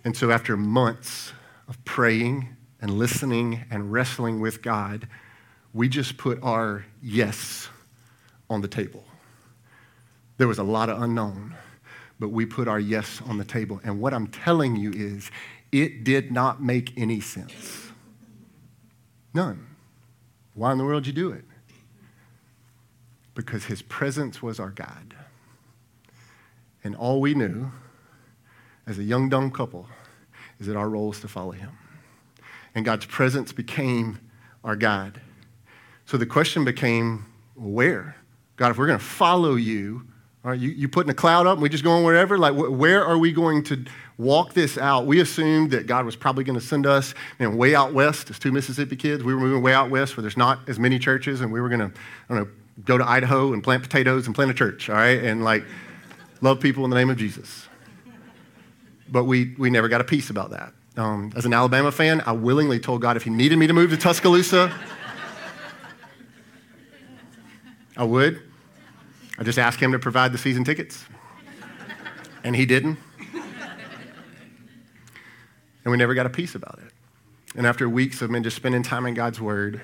And 0.04 0.18
so 0.18 0.32
after 0.32 0.58
months 0.58 1.34
of 1.68 1.86
praying 1.86 2.56
and 2.82 2.90
listening 2.90 3.66
and 3.70 3.92
wrestling 3.92 4.40
with 4.40 4.64
God, 4.64 5.08
we 5.74 5.88
just 5.88 6.18
put 6.18 6.42
our 6.44 6.86
yes 7.02 7.70
on 8.50 8.62
the 8.62 8.68
table. 8.68 9.04
There 10.38 10.48
was 10.48 10.60
a 10.60 10.64
lot 10.64 10.90
of 10.90 11.02
unknown, 11.02 11.56
but 12.20 12.30
we 12.30 12.46
put 12.46 12.68
our 12.68 12.80
yes 12.80 13.22
on 13.28 13.38
the 13.38 13.46
table. 13.46 13.80
And 13.84 14.00
what 14.02 14.14
I'm 14.14 14.28
telling 14.28 14.76
you 14.76 14.92
is, 14.92 15.32
it 15.72 16.04
did 16.04 16.32
not 16.32 16.62
make 16.62 16.98
any 16.98 17.22
sense. 17.22 17.92
None. 19.34 19.68
Why 20.54 20.74
in 20.74 20.78
the 20.78 20.84
world 20.84 21.04
did 21.06 21.16
you 21.16 21.24
do 21.24 21.32
it? 21.32 21.46
Because 23.34 23.66
his 23.66 23.82
presence 23.82 24.42
was 24.42 24.60
our 24.60 24.70
God. 24.70 25.16
And 26.84 26.96
all 26.96 27.22
we 27.22 27.34
knew 27.34 27.72
as 28.86 29.00
a 29.00 29.04
young, 29.04 29.30
dumb 29.30 29.52
couple 29.52 29.88
is 30.60 30.68
that 30.68 30.76
our 30.76 30.90
role 30.90 31.12
is 31.12 31.22
to 31.22 31.28
follow 31.28 31.52
him. 31.52 31.72
And 32.76 32.84
God's 32.84 33.06
presence 33.06 33.54
became 33.54 34.20
our 34.64 34.76
guide. 34.76 35.22
So 36.12 36.18
the 36.18 36.26
question 36.26 36.66
became 36.66 37.26
where? 37.56 38.18
God, 38.58 38.72
if 38.72 38.78
we're 38.78 38.88
going 38.88 39.00
to 39.00 39.06
follow 39.06 39.56
you, 39.56 40.06
all 40.44 40.52
right, 40.52 40.60
you, 40.60 40.68
you 40.72 40.90
putting 40.90 41.10
a 41.10 41.14
cloud 41.14 41.48
up 41.48 41.54
and 41.54 41.62
we 41.62 41.70
just 41.70 41.86
going 41.86 42.04
wherever? 42.04 42.38
Like, 42.38 42.54
wh- 42.54 42.78
where 42.78 43.06
are 43.06 43.18
we 43.18 43.32
going 43.32 43.64
to 43.64 43.86
walk 44.18 44.52
this 44.52 44.78
out? 44.78 45.06
We 45.06 45.22
assumed 45.22 45.72
that 45.72 45.88
God 45.88 46.06
was 46.06 46.18
probably 46.18 46.44
going 46.44 46.60
to 46.60 46.66
send 46.66 46.86
us 46.86 47.14
know, 47.40 47.50
way 47.52 47.76
out 47.76 47.94
west 47.94 48.30
as 48.30 48.40
two 48.40 48.52
Mississippi 48.52 48.98
kids. 48.98 49.24
We 49.24 49.34
were 49.34 49.40
moving 49.40 49.64
way 49.64 49.74
out 49.74 49.90
west 49.90 50.18
where 50.18 50.22
there's 50.22 50.36
not 50.36 50.60
as 50.68 50.78
many 50.78 51.00
churches, 51.00 51.40
and 51.40 51.50
we 51.50 51.62
were 51.62 51.70
going 51.70 51.80
to, 51.80 51.98
I 52.30 52.36
don't 52.36 52.44
know, 52.44 52.50
go 52.84 52.98
to 52.98 53.10
Idaho 53.10 53.54
and 53.54 53.64
plant 53.64 53.82
potatoes 53.82 54.26
and 54.26 54.36
plant 54.36 54.52
a 54.52 54.54
church, 54.54 54.90
all 54.90 54.98
right? 54.98 55.24
And 55.24 55.46
like, 55.46 55.64
love 56.42 56.60
people 56.60 56.84
in 56.84 56.90
the 56.90 56.98
name 56.98 57.10
of 57.10 57.16
Jesus. 57.16 57.70
But 59.08 59.24
we, 59.24 59.56
we 59.58 59.70
never 59.70 59.88
got 59.88 60.02
a 60.02 60.04
peace 60.04 60.30
about 60.30 60.50
that. 60.50 60.74
Um, 60.98 61.32
as 61.38 61.46
an 61.46 61.54
Alabama 61.54 61.90
fan, 61.90 62.22
I 62.26 62.34
willingly 62.34 62.82
told 62.82 63.02
God 63.02 63.16
if 63.16 63.24
He 63.24 63.30
needed 63.30 63.58
me 63.58 63.68
to 63.68 63.74
move 63.74 63.92
to 63.92 63.98
Tuscaloosa, 63.98 64.78
I 67.98 68.04
would. 68.04 68.42
I 69.38 69.44
just 69.44 69.60
asked 69.60 69.80
Him 69.80 69.92
to 69.92 70.00
provide 70.00 70.32
the 70.32 70.38
season 70.38 70.64
tickets, 70.64 71.06
and 72.44 72.56
He 72.56 72.66
didn't. 72.66 72.98
And 75.84 75.92
we 75.92 75.98
never 75.98 76.14
got 76.14 76.26
a 76.26 76.30
peace 76.30 76.54
about 76.54 76.80
it. 76.86 76.92
And 77.56 77.66
after 77.66 77.90
weeks 77.90 78.22
of 78.22 78.30
me 78.30 78.40
just 78.40 78.56
spending 78.56 78.84
time 78.84 79.06
in 79.06 79.14
God's 79.14 79.42
Word, 79.42 79.82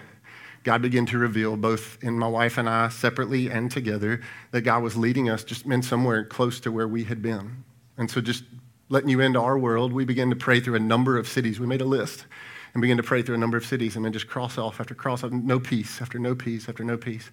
God 0.64 0.82
began 0.82 1.06
to 1.08 1.18
reveal, 1.18 1.58
both 1.58 1.98
in 2.04 2.18
my 2.20 2.28
wife 2.28 2.58
and 2.58 2.70
I, 2.70 2.90
separately 2.90 3.50
and 3.50 3.72
together, 3.72 4.22
that 4.52 4.62
God 4.62 4.84
was 4.84 4.96
leading 4.96 5.30
us 5.30 5.44
just 5.44 5.66
in 5.66 5.82
somewhere 5.82 6.24
close 6.24 6.60
to 6.62 6.72
where 6.72 6.88
we 6.88 7.06
had 7.06 7.22
been. 7.22 7.64
And 7.98 8.12
so, 8.12 8.22
just 8.22 8.44
letting 8.90 9.10
you 9.10 9.22
into 9.22 9.40
our 9.40 9.58
world, 9.58 9.92
we 9.92 10.06
began 10.06 10.30
to 10.30 10.36
pray 10.36 10.60
through 10.60 10.76
a 10.76 10.80
number 10.80 11.18
of 11.18 11.28
cities. 11.28 11.60
We 11.60 11.68
made 11.68 11.82
a 11.82 11.86
list 11.86 12.26
and 12.74 12.82
began 12.82 12.98
to 12.98 13.04
pray 13.04 13.22
through 13.22 13.36
a 13.36 13.40
number 13.40 13.58
of 13.58 13.66
cities 13.66 13.96
and 13.96 14.06
then 14.06 14.14
just 14.14 14.28
cross 14.28 14.58
off 14.58 14.80
after 14.80 14.94
cross 14.94 15.24
off, 15.24 15.32
no 15.32 15.60
peace 15.60 16.02
after 16.02 16.20
no 16.20 16.36
peace 16.36 16.70
after 16.70 16.84
no 16.84 16.96
peace. 16.96 17.32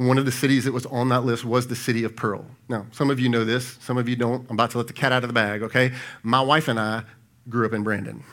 One 0.00 0.16
of 0.16 0.24
the 0.24 0.32
cities 0.32 0.64
that 0.64 0.72
was 0.72 0.86
on 0.86 1.10
that 1.10 1.26
list 1.26 1.44
was 1.44 1.66
the 1.66 1.76
city 1.76 2.04
of 2.04 2.16
Pearl. 2.16 2.46
Now, 2.70 2.86
some 2.90 3.10
of 3.10 3.20
you 3.20 3.28
know 3.28 3.44
this, 3.44 3.76
some 3.82 3.98
of 3.98 4.08
you 4.08 4.16
don't. 4.16 4.46
I'm 4.48 4.56
about 4.56 4.70
to 4.70 4.78
let 4.78 4.86
the 4.86 4.94
cat 4.94 5.12
out 5.12 5.24
of 5.24 5.28
the 5.28 5.34
bag, 5.34 5.62
okay? 5.62 5.92
My 6.22 6.40
wife 6.40 6.68
and 6.68 6.80
I 6.80 7.02
grew 7.50 7.66
up 7.66 7.74
in 7.74 7.82
Brandon. 7.82 8.24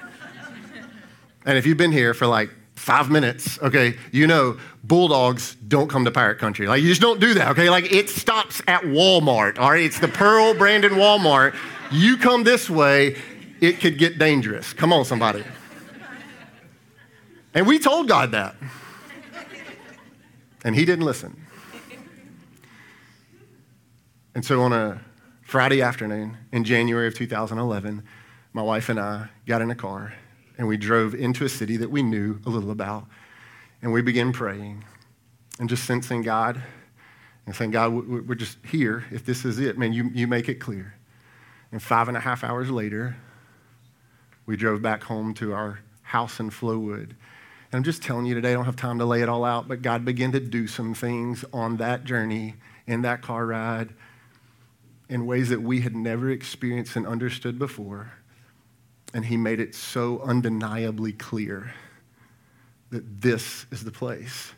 and 1.44 1.58
if 1.58 1.66
you've 1.66 1.76
been 1.76 1.92
here 1.92 2.14
for 2.14 2.26
like 2.26 2.48
five 2.76 3.10
minutes, 3.10 3.58
okay, 3.60 3.94
you 4.10 4.26
know 4.26 4.56
bulldogs 4.84 5.54
don't 5.68 5.90
come 5.90 6.06
to 6.06 6.10
pirate 6.10 6.38
country. 6.38 6.66
Like, 6.66 6.80
you 6.80 6.88
just 6.88 7.02
don't 7.02 7.20
do 7.20 7.34
that, 7.34 7.50
okay? 7.50 7.68
Like, 7.68 7.92
it 7.92 8.08
stops 8.08 8.62
at 8.66 8.80
Walmart, 8.80 9.58
all 9.58 9.72
right? 9.72 9.84
It's 9.84 10.00
the 10.00 10.08
Pearl 10.08 10.54
Brandon 10.54 10.92
Walmart. 10.92 11.54
You 11.90 12.16
come 12.16 12.42
this 12.42 12.70
way, 12.70 13.16
it 13.60 13.80
could 13.80 13.98
get 13.98 14.18
dangerous. 14.18 14.72
Come 14.72 14.94
on, 14.94 15.04
somebody. 15.04 15.44
And 17.52 17.66
we 17.66 17.78
told 17.78 18.08
God 18.08 18.32
that. 18.32 18.56
And 20.64 20.74
He 20.74 20.84
didn't 20.84 21.04
listen. 21.04 21.46
And 24.34 24.44
so 24.44 24.62
on 24.62 24.72
a 24.72 25.00
Friday 25.42 25.82
afternoon 25.82 26.38
in 26.52 26.64
January 26.64 27.06
of 27.06 27.14
2011, 27.14 28.02
my 28.54 28.62
wife 28.62 28.88
and 28.88 28.98
I 28.98 29.28
got 29.46 29.60
in 29.60 29.70
a 29.70 29.74
car 29.74 30.14
and 30.56 30.66
we 30.66 30.76
drove 30.76 31.14
into 31.14 31.44
a 31.44 31.48
city 31.48 31.76
that 31.78 31.90
we 31.90 32.02
knew 32.02 32.38
a 32.46 32.48
little 32.48 32.70
about. 32.70 33.06
And 33.82 33.92
we 33.92 34.00
began 34.00 34.32
praying 34.32 34.84
and 35.58 35.68
just 35.68 35.84
sensing 35.84 36.22
God 36.22 36.62
and 37.46 37.54
saying, 37.54 37.72
God, 37.72 37.92
we're 37.92 38.34
just 38.34 38.58
here. 38.64 39.04
If 39.10 39.24
this 39.24 39.44
is 39.44 39.58
it, 39.58 39.76
man, 39.76 39.92
you, 39.92 40.10
you 40.14 40.26
make 40.26 40.48
it 40.48 40.54
clear. 40.56 40.94
And 41.72 41.82
five 41.82 42.08
and 42.08 42.16
a 42.16 42.20
half 42.20 42.44
hours 42.44 42.70
later, 42.70 43.16
we 44.46 44.56
drove 44.56 44.82
back 44.82 45.02
home 45.02 45.34
to 45.34 45.52
our 45.52 45.80
house 46.02 46.38
in 46.38 46.50
Flowood. 46.50 47.12
And 47.72 47.78
I'm 47.78 47.84
just 47.84 48.02
telling 48.02 48.26
you 48.26 48.34
today, 48.34 48.50
I 48.50 48.52
don't 48.52 48.66
have 48.66 48.76
time 48.76 48.98
to 48.98 49.06
lay 49.06 49.22
it 49.22 49.30
all 49.30 49.46
out, 49.46 49.66
but 49.66 49.80
God 49.80 50.04
began 50.04 50.30
to 50.32 50.40
do 50.40 50.66
some 50.66 50.92
things 50.92 51.42
on 51.54 51.78
that 51.78 52.04
journey, 52.04 52.56
in 52.86 53.00
that 53.02 53.22
car 53.22 53.46
ride, 53.46 53.94
in 55.08 55.24
ways 55.24 55.48
that 55.48 55.62
we 55.62 55.80
had 55.80 55.96
never 55.96 56.28
experienced 56.28 56.96
and 56.96 57.06
understood 57.06 57.58
before. 57.58 58.12
And 59.14 59.24
He 59.24 59.38
made 59.38 59.58
it 59.58 59.74
so 59.74 60.20
undeniably 60.20 61.14
clear 61.14 61.72
that 62.90 63.22
this 63.22 63.64
is 63.70 63.84
the 63.84 63.90
place 63.90 64.52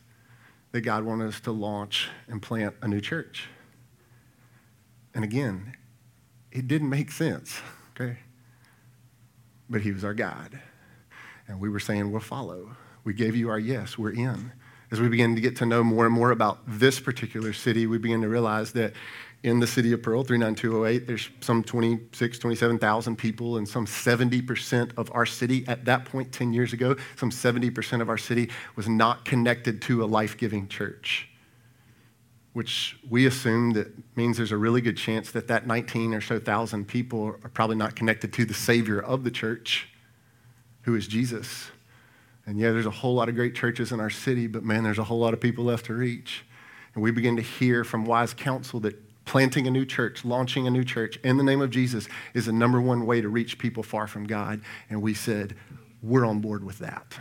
that 0.73 0.81
God 0.81 1.05
wanted 1.05 1.29
us 1.29 1.39
to 1.43 1.53
launch 1.53 2.09
and 2.27 2.43
plant 2.43 2.75
a 2.83 2.89
new 2.89 3.01
church. 3.01 3.49
And 5.15 5.23
again, 5.23 5.77
it 6.51 6.67
didn't 6.67 6.91
make 6.91 7.13
sense, 7.13 7.61
okay? 7.91 8.19
But 9.71 9.83
he 9.83 9.93
was 9.93 10.03
our 10.03 10.15
God. 10.15 10.61
And 11.47 11.61
we 11.61 11.69
were 11.69 11.79
saying, 11.79 12.11
we'll 12.11 12.21
follow. 12.21 12.77
We 13.05 13.15
gave 13.15 13.37
you 13.37 13.51
our 13.51 13.59
yes, 13.59 13.97
we're 13.99 14.13
in. 14.13 14.53
As 14.91 15.01
we 15.01 15.09
begin 15.09 15.35
to 15.35 15.41
get 15.41 15.57
to 15.57 15.67
know 15.67 15.85
more 15.85 16.07
and 16.07 16.15
more 16.15 16.31
about 16.31 16.59
this 16.67 17.01
particular 17.01 17.53
city, 17.53 17.87
we 17.87 17.99
begin 17.99 18.23
to 18.23 18.29
realize 18.29 18.73
that 18.73 18.93
in 19.43 19.61
the 19.61 19.67
city 19.67 19.93
of 19.93 20.03
Pearl, 20.03 20.25
39208, 20.25 21.07
there's 21.07 21.29
some 21.41 21.63
26, 21.63 22.39
27,000 22.39 23.17
people, 23.17 23.59
and 23.59 23.69
some 23.69 23.85
70% 23.85 24.97
of 24.97 25.11
our 25.13 25.27
city 25.27 25.65
at 25.69 25.85
that 25.85 26.07
point 26.07 26.33
10 26.33 26.55
years 26.55 26.73
ago, 26.73 26.97
some 27.17 27.31
70% 27.31 28.01
of 28.01 28.09
our 28.09 28.17
city 28.17 28.51
was 28.75 28.89
not 28.89 29.25
connected 29.25 29.83
to 29.83 30.03
a 30.03 30.07
life 30.07 30.39
giving 30.39 30.67
church 30.69 31.29
which 32.55 32.97
we 33.11 33.27
assume 33.27 33.73
that 33.73 33.89
means 34.17 34.37
there's 34.37 34.53
a 34.53 34.57
really 34.57 34.81
good 34.81 34.97
chance 34.97 35.33
that 35.33 35.49
that 35.49 35.67
19 35.67 36.15
or 36.15 36.21
so 36.21 36.39
thousand 36.39 36.87
people 36.87 37.27
are 37.27 37.51
probably 37.51 37.77
not 37.77 37.97
connected 37.97 38.33
to 38.33 38.45
the 38.45 38.55
Savior 38.55 39.01
of 39.01 39.25
the 39.25 39.31
church, 39.31 39.89
who 40.83 40.95
is 40.95 41.09
Jesus. 41.09 41.73
And 42.47 42.59
yeah, 42.59 42.73
there's 42.73 42.87
a 42.87 42.91
whole 42.91 43.15
lot 43.15 43.29
of 43.29 43.35
great 43.35 43.55
churches 43.55 43.91
in 43.91 44.01
our 44.01 44.11
city, 44.11 44.47
but 44.47 44.63
man, 44.63 44.83
there's 44.85 44.99
a 44.99 45.05
whole 45.05 45.19
lot 45.19 45.33
of 45.33 45.41
people 45.41 45.65
left 45.65 45.87
to 45.87 45.95
reach. 45.95 46.45
And 46.95 47.03
we 47.03 47.11
begin 47.11 47.37
to 47.37 47.43
hear 47.43 47.85
from 47.85 48.05
wise 48.05 48.35
counsel 48.35 48.81
that 48.81 49.01
planting 49.25 49.67
a 49.67 49.71
new 49.71 49.87
church, 49.87 50.25
launching 50.25 50.67
a 50.67 50.71
new 50.71 50.85
church 50.85 51.17
in 51.25 51.39
the 51.39 51.43
name 51.43 51.63
of 51.63 51.71
Jesus 51.71 52.09
is 52.35 52.47
the 52.47 52.53
number 52.53 52.81
one 52.81 53.07
way 53.07 53.21
to 53.21 53.29
reach 53.29 53.59
people 53.59 53.83
far 53.83 54.07
from 54.07 54.27
God. 54.27 54.61
And 54.91 55.01
we 55.01 55.15
said, 55.15 55.57
we're 56.03 56.27
on 56.27 56.41
board 56.41 56.63
with 56.63 56.79
that. 56.79 57.19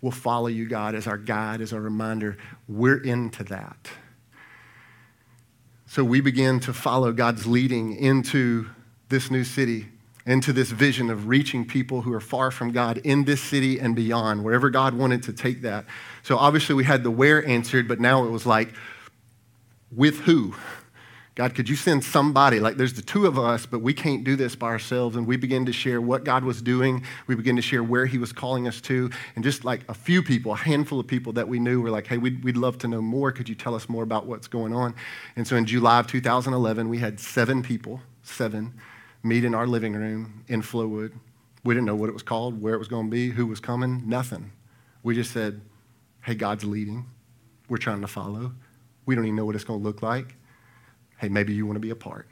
We'll 0.00 0.12
follow 0.12 0.46
you, 0.46 0.68
God, 0.68 0.94
as 0.94 1.06
our 1.06 1.18
guide, 1.18 1.60
as 1.60 1.72
our 1.72 1.80
reminder. 1.80 2.36
We're 2.68 2.98
into 2.98 3.42
that. 3.44 3.90
So 5.86 6.04
we 6.04 6.20
begin 6.20 6.60
to 6.60 6.72
follow 6.72 7.12
God's 7.12 7.46
leading 7.46 7.96
into 7.96 8.68
this 9.08 9.30
new 9.30 9.44
city, 9.44 9.88
into 10.26 10.52
this 10.52 10.70
vision 10.70 11.10
of 11.10 11.28
reaching 11.28 11.66
people 11.66 12.02
who 12.02 12.12
are 12.12 12.20
far 12.20 12.50
from 12.50 12.72
God 12.72 12.98
in 12.98 13.24
this 13.24 13.42
city 13.42 13.78
and 13.78 13.94
beyond, 13.94 14.42
wherever 14.42 14.70
God 14.70 14.94
wanted 14.94 15.22
to 15.24 15.32
take 15.32 15.62
that. 15.62 15.84
So 16.22 16.38
obviously 16.38 16.74
we 16.74 16.84
had 16.84 17.02
the 17.02 17.10
where 17.10 17.46
answered, 17.46 17.86
but 17.88 18.00
now 18.00 18.24
it 18.24 18.30
was 18.30 18.46
like, 18.46 18.72
with 19.94 20.20
who? 20.20 20.54
God, 21.34 21.56
could 21.56 21.68
you 21.68 21.74
send 21.74 22.04
somebody? 22.04 22.60
Like, 22.60 22.76
there's 22.76 22.92
the 22.92 23.02
two 23.02 23.26
of 23.26 23.40
us, 23.40 23.66
but 23.66 23.80
we 23.80 23.92
can't 23.92 24.22
do 24.22 24.36
this 24.36 24.54
by 24.54 24.68
ourselves. 24.68 25.16
And 25.16 25.26
we 25.26 25.36
begin 25.36 25.66
to 25.66 25.72
share 25.72 26.00
what 26.00 26.22
God 26.22 26.44
was 26.44 26.62
doing. 26.62 27.04
We 27.26 27.34
begin 27.34 27.56
to 27.56 27.62
share 27.62 27.82
where 27.82 28.06
He 28.06 28.18
was 28.18 28.32
calling 28.32 28.68
us 28.68 28.80
to. 28.82 29.10
And 29.34 29.42
just 29.42 29.64
like 29.64 29.80
a 29.88 29.94
few 29.94 30.22
people, 30.22 30.52
a 30.52 30.56
handful 30.56 31.00
of 31.00 31.08
people 31.08 31.32
that 31.32 31.48
we 31.48 31.58
knew 31.58 31.80
were 31.80 31.90
like, 31.90 32.06
hey, 32.06 32.18
we'd, 32.18 32.44
we'd 32.44 32.56
love 32.56 32.78
to 32.78 32.88
know 32.88 33.02
more. 33.02 33.32
Could 33.32 33.48
you 33.48 33.56
tell 33.56 33.74
us 33.74 33.88
more 33.88 34.04
about 34.04 34.26
what's 34.26 34.46
going 34.46 34.72
on? 34.72 34.94
And 35.34 35.44
so 35.46 35.56
in 35.56 35.66
July 35.66 35.98
of 35.98 36.06
2011, 36.06 36.88
we 36.88 36.98
had 36.98 37.18
seven 37.18 37.64
people, 37.64 38.00
seven, 38.22 38.72
meet 39.24 39.44
in 39.44 39.54
our 39.54 39.66
living 39.66 39.94
room 39.94 40.44
in 40.46 40.62
Flowood. 40.62 41.12
We 41.64 41.74
didn't 41.74 41.86
know 41.86 41.96
what 41.96 42.08
it 42.08 42.12
was 42.12 42.22
called, 42.22 42.62
where 42.62 42.74
it 42.74 42.78
was 42.78 42.88
going 42.88 43.06
to 43.06 43.10
be, 43.10 43.30
who 43.30 43.46
was 43.46 43.58
coming, 43.58 44.08
nothing. 44.08 44.52
We 45.02 45.16
just 45.16 45.32
said, 45.32 45.60
hey, 46.22 46.34
God's 46.34 46.64
leading. 46.64 47.06
We're 47.68 47.78
trying 47.78 48.02
to 48.02 48.06
follow. 48.06 48.52
We 49.06 49.16
don't 49.16 49.24
even 49.24 49.36
know 49.36 49.44
what 49.44 49.54
it's 49.54 49.64
going 49.64 49.80
to 49.80 49.84
look 49.84 50.02
like 50.02 50.36
hey, 51.18 51.30
maybe 51.30 51.54
you 51.54 51.66
want 51.66 51.76
to 51.76 51.80
be 51.80 51.90
a 51.90 51.96
part. 51.96 52.28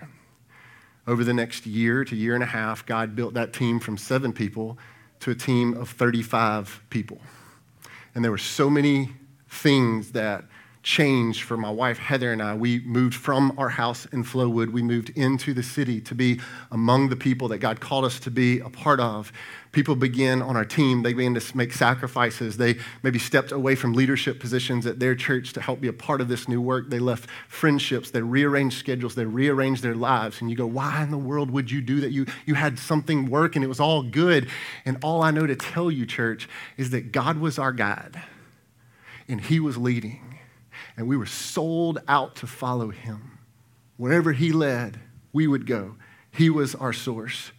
Over 1.07 1.25
the 1.25 1.33
next 1.33 1.67
year 1.67 2.05
to 2.05 2.15
year 2.15 2.35
and 2.35 2.43
a 2.43 2.47
half, 2.47 2.85
God 2.87 3.17
built 3.17 3.35
that 3.35 3.53
team 3.53 3.81
from 3.81 3.97
seven 3.97 4.33
people 4.33 4.79
to 5.21 5.31
a 5.31 5.35
team 5.35 5.75
of 5.75 5.89
35 5.89 6.83
people. 6.91 7.19
And 8.15 8.23
there 8.23 8.31
were 8.31 8.39
so 8.39 8.69
many 8.69 9.11
things 9.49 10.13
that 10.13 10.45
changed 10.83 11.43
for 11.43 11.57
my 11.57 11.71
wife 11.71 11.99
Heather 11.99 12.33
and 12.33 12.43
I. 12.43 12.55
We 12.55 12.81
moved 12.81 13.15
from 13.15 13.57
our 13.57 13.69
house 13.69 14.07
in 14.07 14.25
Flowood. 14.25 14.73
We 14.73 14.83
moved 14.83 15.11
into 15.11 15.55
the 15.55 15.63
city 15.63 16.01
to 16.03 16.15
be 16.15 16.41
among 16.71 17.09
the 17.09 17.17
people 17.17 17.49
that 17.49 17.59
God 17.59 17.81
called 17.81 18.05
us 18.05 18.19
to 18.21 18.31
be 18.31 18.59
a 18.59 18.69
part 18.69 18.99
of. 18.99 19.33
People 19.71 19.97
began 19.97 20.43
on 20.43 20.55
our 20.55 20.67
team, 20.67 21.03
they 21.03 21.15
began 21.15 21.35
to 21.35 21.57
make 21.57 21.73
sacrifices. 21.73 22.57
They 22.57 22.77
maybe 23.03 23.19
stepped 23.19 23.53
away 23.53 23.75
from 23.75 23.95
leadership 23.95 24.39
positions 24.39 24.85
at 24.85 24.99
their 24.99 25.15
church 25.15 25.55
to 25.55 25.63
help 25.63 25.81
be 25.81 25.89
a 25.89 25.95
part 25.95 26.21
of 26.21 26.29
this 26.29 26.47
new 26.47 26.61
work. 26.61 26.91
They 26.91 26.99
left 26.99 27.31
friendships, 27.49 28.11
they 28.11 28.21
rearranged 28.21 28.79
schedules, 28.79 29.15
they 29.15 29.25
rearranged 29.25 29.83
their 29.83 29.95
lives. 29.95 30.41
And 30.41 30.51
you 30.51 30.57
go, 30.57 30.67
why 30.67 31.03
in 31.03 31.11
the 31.11 31.17
world 31.17 31.51
would 31.53 31.71
you 31.71 31.81
do 31.81 32.01
that? 32.01 32.11
You, 32.11 32.27
you 32.45 32.55
had 32.55 32.79
something 32.79 33.31
work 33.31 33.57
and 33.57 33.65
it 33.65 33.69
was 33.69 33.81
all 33.81 34.03
good. 34.03 34.51
And 34.85 34.99
all 35.03 35.23
I 35.23 35.31
know 35.31 35.47
to 35.47 35.57
tell 35.57 35.91
you, 35.91 36.05
church, 36.05 36.49
is 36.77 36.91
that 36.91 37.13
God 37.13 37.39
was 37.39 37.59
our 37.59 37.73
guide 37.73 38.21
and 39.29 39.41
He 39.41 39.59
was 39.59 39.79
leading. 39.79 40.32
And 40.97 41.09
we 41.09 41.17
were 41.17 41.27
sold 41.27 41.99
out 42.09 42.37
to 42.37 42.47
follow 42.47 42.91
Him. 42.91 43.39
Wherever 43.97 44.33
He 44.33 44.53
led, 44.53 45.01
we 45.33 45.47
would 45.47 45.67
go. 45.67 45.97
He 46.31 46.51
was 46.51 46.75
our 46.75 46.93
source. 46.93 47.53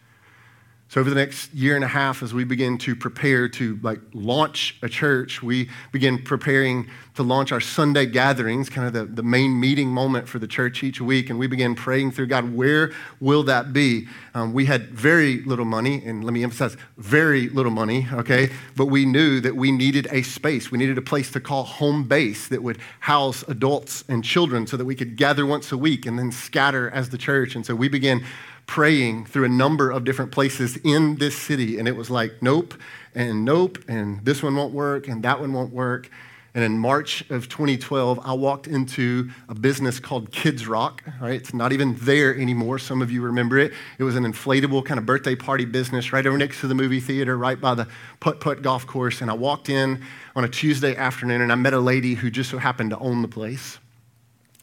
So 0.93 1.01
over 1.01 1.09
the 1.09 1.15
next 1.15 1.51
year 1.55 1.73
and 1.73 1.83
a 1.83 1.87
half, 1.87 2.21
as 2.21 2.35
we 2.35 2.43
begin 2.43 2.77
to 2.77 2.95
prepare 2.95 3.49
to 3.49 3.79
like 3.81 3.99
launch 4.13 4.77
a 4.83 4.87
church, 4.87 5.41
we 5.41 5.67
begin 5.91 6.21
preparing 6.21 6.87
to 7.15 7.23
launch 7.23 7.51
our 7.51 7.59
Sunday 7.59 8.05
gatherings, 8.05 8.69
kind 8.69 8.85
of 8.85 8.93
the, 8.93 9.05
the 9.05 9.23
main 9.23 9.59
meeting 9.59 9.89
moment 9.89 10.27
for 10.27 10.37
the 10.37 10.45
church 10.45 10.83
each 10.83 11.01
week. 11.01 11.31
And 11.31 11.39
we 11.39 11.47
begin 11.47 11.73
praying 11.73 12.11
through 12.11 12.27
God, 12.27 12.53
where 12.53 12.91
will 13.19 13.41
that 13.41 13.73
be? 13.73 14.07
Um, 14.35 14.53
we 14.53 14.65
had 14.65 14.91
very 14.91 15.41
little 15.45 15.65
money, 15.65 16.03
and 16.05 16.23
let 16.23 16.31
me 16.31 16.43
emphasize, 16.43 16.77
very 16.97 17.49
little 17.49 17.71
money, 17.71 18.07
okay? 18.13 18.51
But 18.75 18.85
we 18.85 19.03
knew 19.03 19.39
that 19.39 19.55
we 19.55 19.71
needed 19.71 20.07
a 20.11 20.21
space. 20.21 20.69
We 20.69 20.77
needed 20.77 20.99
a 20.99 21.03
place 21.03 21.31
to 21.31 21.39
call 21.39 21.63
home 21.63 22.03
base 22.03 22.47
that 22.49 22.61
would 22.61 22.77
house 22.99 23.43
adults 23.47 24.03
and 24.07 24.23
children 24.23 24.67
so 24.67 24.77
that 24.77 24.85
we 24.85 24.93
could 24.93 25.15
gather 25.15 25.47
once 25.47 25.71
a 25.71 25.77
week 25.77 26.05
and 26.05 26.19
then 26.19 26.31
scatter 26.31 26.91
as 26.91 27.09
the 27.09 27.17
church. 27.17 27.55
And 27.55 27.65
so 27.65 27.73
we 27.73 27.89
began 27.89 28.23
praying 28.65 29.25
through 29.25 29.45
a 29.45 29.49
number 29.49 29.91
of 29.91 30.03
different 30.03 30.31
places 30.31 30.77
in 30.77 31.15
this 31.17 31.37
city. 31.37 31.77
And 31.77 31.87
it 31.87 31.95
was 31.95 32.09
like, 32.09 32.41
nope, 32.41 32.73
and 33.15 33.45
nope, 33.45 33.77
and 33.87 34.23
this 34.25 34.41
one 34.41 34.55
won't 34.55 34.73
work, 34.73 35.07
and 35.07 35.23
that 35.23 35.39
one 35.39 35.53
won't 35.53 35.73
work. 35.73 36.09
And 36.55 36.63
in 36.63 36.77
March 36.77 37.27
of 37.31 37.49
2012, 37.49 38.19
I 38.23 38.33
walked 38.33 38.67
into 38.67 39.31
a 39.49 39.55
business 39.55 39.99
called 39.99 40.31
Kids 40.31 40.67
Rock. 40.67 41.03
Right? 41.19 41.33
It's 41.33 41.53
not 41.53 41.73
even 41.73 41.95
there 42.01 42.37
anymore. 42.37 42.77
Some 42.77 43.01
of 43.01 43.09
you 43.09 43.23
remember 43.23 43.57
it. 43.57 43.73
It 43.97 44.03
was 44.03 44.15
an 44.15 44.23
inflatable 44.23 44.85
kind 44.85 44.99
of 44.99 45.05
birthday 45.05 45.35
party 45.35 45.65
business 45.65 46.13
right 46.13 46.25
over 46.25 46.37
next 46.37 46.61
to 46.61 46.67
the 46.67 46.75
movie 46.75 46.99
theater, 46.99 47.35
right 47.35 47.59
by 47.59 47.73
the 47.73 47.87
putt 48.19 48.39
putt 48.39 48.61
golf 48.61 48.85
course. 48.85 49.21
And 49.21 49.31
I 49.31 49.33
walked 49.33 49.67
in 49.67 50.03
on 50.35 50.43
a 50.43 50.47
Tuesday 50.47 50.95
afternoon 50.95 51.41
and 51.41 51.51
I 51.51 51.55
met 51.55 51.73
a 51.73 51.79
lady 51.79 52.13
who 52.13 52.29
just 52.29 52.51
so 52.51 52.59
happened 52.59 52.91
to 52.91 52.99
own 52.99 53.23
the 53.23 53.27
place. 53.27 53.79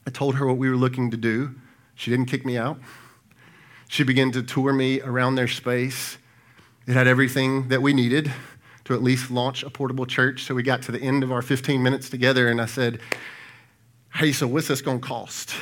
I 0.07 0.11
told 0.11 0.35
her 0.35 0.47
what 0.47 0.57
we 0.57 0.69
were 0.69 0.77
looking 0.77 1.11
to 1.11 1.17
do. 1.17 1.53
She 1.95 2.09
didn't 2.09 2.27
kick 2.27 2.45
me 2.45 2.57
out. 2.57 2.79
She 3.91 4.05
began 4.05 4.31
to 4.31 4.41
tour 4.41 4.71
me 4.71 5.01
around 5.01 5.35
their 5.35 5.49
space. 5.49 6.17
It 6.87 6.93
had 6.93 7.07
everything 7.07 7.67
that 7.67 7.81
we 7.81 7.91
needed 7.91 8.31
to 8.85 8.93
at 8.93 9.03
least 9.03 9.29
launch 9.29 9.63
a 9.63 9.69
portable 9.69 10.05
church. 10.05 10.45
So 10.45 10.55
we 10.55 10.63
got 10.63 10.81
to 10.83 10.93
the 10.93 11.01
end 11.01 11.23
of 11.23 11.31
our 11.33 11.41
15 11.41 11.83
minutes 11.83 12.09
together, 12.09 12.47
and 12.47 12.61
I 12.61 12.67
said, 12.67 13.01
Hey, 14.13 14.31
so 14.31 14.47
what's 14.47 14.69
this 14.69 14.81
going 14.81 15.01
to 15.01 15.05
cost? 15.05 15.53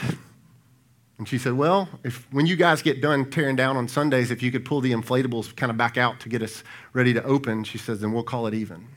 And 1.18 1.28
she 1.28 1.40
said, 1.40 1.54
Well, 1.54 1.90
if 2.04 2.32
when 2.32 2.46
you 2.46 2.56
guys 2.56 2.84
get 2.84 3.02
done 3.02 3.32
tearing 3.32 3.56
down 3.56 3.76
on 3.78 3.88
Sundays, 3.88 4.30
if 4.30 4.44
you 4.44 4.52
could 4.52 4.64
pull 4.64 4.80
the 4.80 4.92
inflatables 4.92 5.56
kind 5.56 5.72
of 5.72 5.78
back 5.78 5.98
out 5.98 6.20
to 6.20 6.30
get 6.30 6.44
us 6.44 6.64
ready 6.94 7.16
to 7.16 7.24
open, 7.24 7.64
she 7.64 7.80
says, 7.80 8.00
then 8.00 8.12
we'll 8.12 8.22
call 8.22 8.46
it 8.46 8.54
even. 8.54 8.88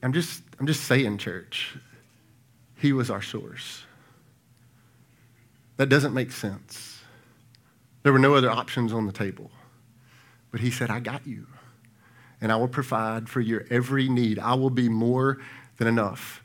I'm 0.00 0.12
just, 0.12 0.44
I'm 0.60 0.66
just 0.68 0.84
saying, 0.84 1.18
church, 1.18 1.76
he 2.76 2.92
was 2.92 3.10
our 3.10 3.22
source. 3.22 3.84
That 5.76 5.88
doesn't 5.88 6.14
make 6.14 6.32
sense. 6.32 7.02
There 8.02 8.12
were 8.12 8.18
no 8.18 8.34
other 8.34 8.50
options 8.50 8.92
on 8.92 9.06
the 9.06 9.12
table. 9.12 9.50
But 10.52 10.60
he 10.60 10.70
said, 10.70 10.88
I 10.90 11.00
got 11.00 11.26
you, 11.26 11.46
and 12.40 12.52
I 12.52 12.56
will 12.56 12.68
provide 12.68 13.28
for 13.28 13.40
your 13.40 13.64
every 13.70 14.08
need. 14.08 14.38
I 14.38 14.54
will 14.54 14.70
be 14.70 14.88
more 14.88 15.38
than 15.78 15.88
enough. 15.88 16.44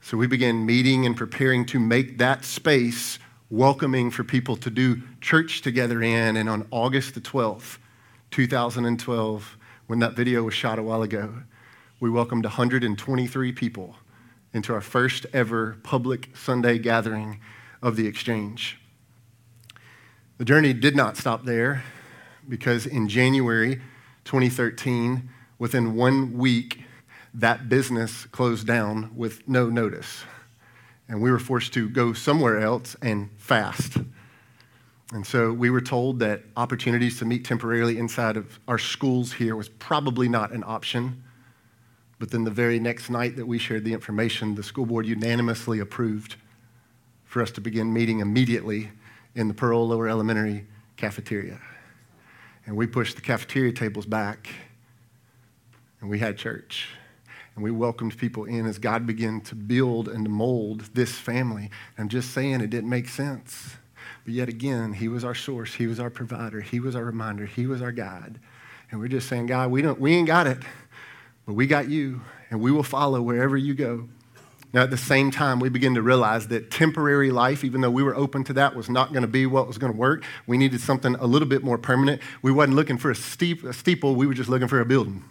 So 0.00 0.16
we 0.16 0.28
began 0.28 0.64
meeting 0.64 1.06
and 1.06 1.16
preparing 1.16 1.66
to 1.66 1.80
make 1.80 2.18
that 2.18 2.44
space 2.44 3.18
welcoming 3.50 4.10
for 4.10 4.22
people 4.22 4.56
to 4.58 4.70
do 4.70 5.02
church 5.20 5.62
together 5.62 6.02
in. 6.02 6.36
And 6.36 6.48
on 6.48 6.68
August 6.70 7.14
the 7.14 7.20
12th, 7.20 7.78
2012, 8.30 9.56
when 9.88 9.98
that 9.98 10.12
video 10.12 10.44
was 10.44 10.54
shot 10.54 10.78
a 10.78 10.82
while 10.82 11.02
ago, 11.02 11.42
we 11.98 12.10
welcomed 12.10 12.44
123 12.44 13.52
people 13.52 13.96
into 14.52 14.72
our 14.72 14.80
first 14.80 15.26
ever 15.32 15.76
public 15.82 16.36
Sunday 16.36 16.78
gathering 16.78 17.40
of 17.82 17.96
the 17.96 18.06
exchange. 18.06 18.80
The 20.38 20.44
journey 20.44 20.72
did 20.72 20.94
not 20.94 21.16
stop 21.16 21.44
there 21.44 21.82
because 22.48 22.86
in 22.86 23.08
January 23.08 23.80
2013, 24.24 25.28
within 25.58 25.94
one 25.94 26.36
week, 26.38 26.84
that 27.34 27.68
business 27.68 28.26
closed 28.26 28.66
down 28.66 29.10
with 29.16 29.46
no 29.48 29.68
notice. 29.68 30.24
And 31.08 31.20
we 31.20 31.30
were 31.30 31.38
forced 31.38 31.72
to 31.74 31.88
go 31.88 32.12
somewhere 32.12 32.60
else 32.60 32.96
and 33.02 33.30
fast. 33.36 33.98
And 35.12 35.26
so 35.26 35.52
we 35.52 35.70
were 35.70 35.80
told 35.80 36.18
that 36.18 36.42
opportunities 36.56 37.18
to 37.18 37.24
meet 37.24 37.44
temporarily 37.44 37.98
inside 37.98 38.36
of 38.36 38.60
our 38.68 38.78
schools 38.78 39.32
here 39.32 39.56
was 39.56 39.68
probably 39.68 40.28
not 40.28 40.52
an 40.52 40.62
option. 40.66 41.24
But 42.18 42.30
then 42.30 42.44
the 42.44 42.50
very 42.50 42.80
next 42.80 43.10
night 43.10 43.36
that 43.36 43.46
we 43.46 43.58
shared 43.58 43.84
the 43.84 43.92
information, 43.92 44.54
the 44.54 44.62
school 44.62 44.86
board 44.86 45.06
unanimously 45.06 45.78
approved 45.78 46.36
for 47.24 47.42
us 47.42 47.50
to 47.52 47.60
begin 47.60 47.92
meeting 47.92 48.20
immediately 48.20 48.90
in 49.34 49.48
the 49.48 49.54
Pearl 49.54 49.86
Lower 49.86 50.08
Elementary 50.08 50.66
cafeteria. 50.96 51.60
And 52.66 52.76
we 52.76 52.86
pushed 52.86 53.16
the 53.16 53.22
cafeteria 53.22 53.72
tables 53.72 54.06
back 54.06 54.48
and 56.00 56.10
we 56.10 56.18
had 56.18 56.36
church. 56.36 56.88
And 57.54 57.64
we 57.64 57.70
welcomed 57.70 58.16
people 58.16 58.44
in 58.44 58.66
as 58.66 58.78
God 58.78 59.06
began 59.06 59.40
to 59.42 59.54
build 59.54 60.08
and 60.08 60.24
to 60.24 60.30
mold 60.30 60.82
this 60.94 61.12
family. 61.12 61.70
I'm 61.96 62.08
just 62.08 62.32
saying 62.32 62.60
it 62.60 62.70
didn't 62.70 62.90
make 62.90 63.08
sense. 63.08 63.76
But 64.24 64.34
yet 64.34 64.48
again, 64.48 64.92
He 64.92 65.08
was 65.08 65.24
our 65.24 65.34
source, 65.34 65.74
He 65.74 65.86
was 65.86 65.98
our 65.98 66.10
provider, 66.10 66.60
He 66.60 66.78
was 66.78 66.94
our 66.94 67.04
reminder, 67.04 67.46
He 67.46 67.66
was 67.66 67.82
our 67.82 67.90
guide. 67.90 68.38
And 68.90 69.00
we're 69.00 69.08
just 69.08 69.28
saying, 69.28 69.46
God, 69.46 69.70
we, 69.70 69.82
don't, 69.82 70.00
we 70.00 70.14
ain't 70.14 70.26
got 70.26 70.46
it. 70.46 70.58
But 71.48 71.54
we 71.54 71.66
got 71.66 71.88
you, 71.88 72.20
and 72.50 72.60
we 72.60 72.70
will 72.70 72.82
follow 72.82 73.22
wherever 73.22 73.56
you 73.56 73.72
go. 73.72 74.06
Now, 74.74 74.82
at 74.82 74.90
the 74.90 74.98
same 74.98 75.30
time, 75.30 75.60
we 75.60 75.70
begin 75.70 75.94
to 75.94 76.02
realize 76.02 76.48
that 76.48 76.70
temporary 76.70 77.30
life, 77.30 77.64
even 77.64 77.80
though 77.80 77.90
we 77.90 78.02
were 78.02 78.14
open 78.14 78.44
to 78.44 78.52
that, 78.52 78.76
was 78.76 78.90
not 78.90 79.12
going 79.14 79.22
to 79.22 79.28
be 79.28 79.46
what 79.46 79.66
was 79.66 79.78
going 79.78 79.90
to 79.90 79.98
work. 79.98 80.24
We 80.46 80.58
needed 80.58 80.82
something 80.82 81.14
a 81.14 81.26
little 81.26 81.48
bit 81.48 81.64
more 81.64 81.78
permanent. 81.78 82.20
We 82.42 82.52
wasn't 82.52 82.76
looking 82.76 82.98
for 82.98 83.10
a, 83.10 83.14
steep, 83.14 83.64
a 83.64 83.72
steeple, 83.72 84.14
we 84.14 84.26
were 84.26 84.34
just 84.34 84.50
looking 84.50 84.68
for 84.68 84.78
a 84.78 84.84
building. 84.84 85.24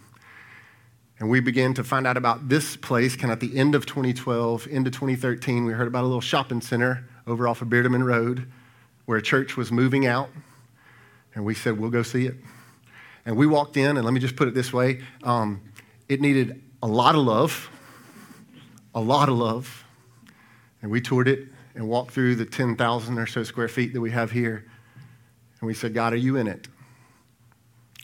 And 1.20 1.30
we 1.30 1.38
began 1.38 1.72
to 1.74 1.84
find 1.84 2.04
out 2.04 2.16
about 2.16 2.48
this 2.48 2.76
place 2.76 3.14
kind 3.14 3.30
of 3.30 3.36
at 3.36 3.40
the 3.40 3.56
end 3.56 3.76
of 3.76 3.86
2012, 3.86 4.66
into 4.66 4.90
2013. 4.90 5.66
We 5.66 5.72
heard 5.72 5.86
about 5.86 6.02
a 6.02 6.08
little 6.08 6.20
shopping 6.20 6.60
center 6.60 7.08
over 7.28 7.46
off 7.46 7.62
of 7.62 7.68
Bierdeman 7.68 8.02
Road 8.02 8.48
where 9.04 9.18
a 9.18 9.22
church 9.22 9.56
was 9.56 9.70
moving 9.70 10.04
out. 10.04 10.30
And 11.36 11.44
we 11.44 11.54
said, 11.54 11.78
we'll 11.78 11.90
go 11.90 12.02
see 12.02 12.26
it. 12.26 12.34
And 13.24 13.36
we 13.36 13.46
walked 13.46 13.76
in, 13.76 13.96
and 13.96 14.04
let 14.04 14.14
me 14.14 14.20
just 14.20 14.34
put 14.34 14.48
it 14.48 14.54
this 14.54 14.72
way 14.72 15.00
um, 15.22 15.60
it 16.08 16.20
needed 16.20 16.62
a 16.82 16.86
lot 16.86 17.14
of 17.14 17.24
love, 17.24 17.70
a 18.94 19.00
lot 19.00 19.28
of 19.28 19.36
love. 19.36 19.84
And 20.80 20.90
we 20.90 21.00
toured 21.00 21.28
it 21.28 21.48
and 21.74 21.88
walked 21.88 22.12
through 22.12 22.36
the 22.36 22.44
10,000 22.44 23.18
or 23.18 23.26
so 23.26 23.42
square 23.42 23.68
feet 23.68 23.92
that 23.92 24.00
we 24.00 24.10
have 24.10 24.30
here. 24.30 24.64
And 25.60 25.66
we 25.66 25.74
said, 25.74 25.94
God, 25.94 26.12
are 26.12 26.16
you 26.16 26.36
in 26.36 26.46
it? 26.46 26.68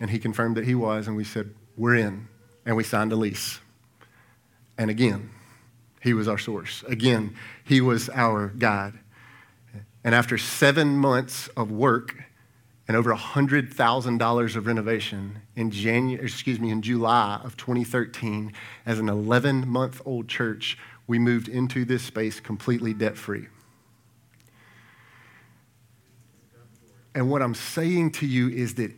And 0.01 0.11
he 0.11 0.19
confirmed 0.19 0.57
that 0.57 0.64
he 0.64 0.75
was. 0.75 1.07
And 1.07 1.17
we 1.17 1.25
said, 1.25 1.55
We're 1.77 1.97
in. 1.97 2.29
And 2.67 2.77
we 2.77 2.85
signed 2.85 3.12
a 3.12 3.17
lease. 3.17 3.61
And 4.77 4.90
again, 4.90 5.31
he 6.01 6.14
was 6.14 6.27
our 6.27 6.38
source. 6.38 6.83
Again, 6.88 7.37
he 7.64 7.81
was 7.81 8.09
our 8.11 8.49
God. 8.49 8.99
And 10.03 10.14
after 10.14 10.37
seven 10.37 10.97
months 10.97 11.49
of 11.57 11.71
work, 11.71 12.17
and 12.87 12.97
over 12.97 13.14
$100,000 13.14 14.57
of 14.57 14.66
renovation 14.66 15.40
in 15.57 15.70
January, 15.70 16.23
excuse 16.23 16.61
me, 16.61 16.70
in 16.70 16.83
July 16.83 17.40
of 17.42 17.57
2013 17.57 18.53
as 18.85 18.99
an 18.99 19.09
11 19.09 19.66
month 19.66 20.03
old 20.05 20.29
church, 20.29 20.79
we 21.07 21.18
moved 21.18 21.49
into 21.49 21.85
this 21.85 22.03
space 22.03 22.40
completely 22.40 22.92
debt 22.92 23.16
free. 23.16 23.47
And 27.14 27.31
what 27.31 27.42
I'm 27.42 27.55
saying 27.55 28.12
to 28.12 28.27
you 28.27 28.49
is 28.49 28.75
that 28.75 28.92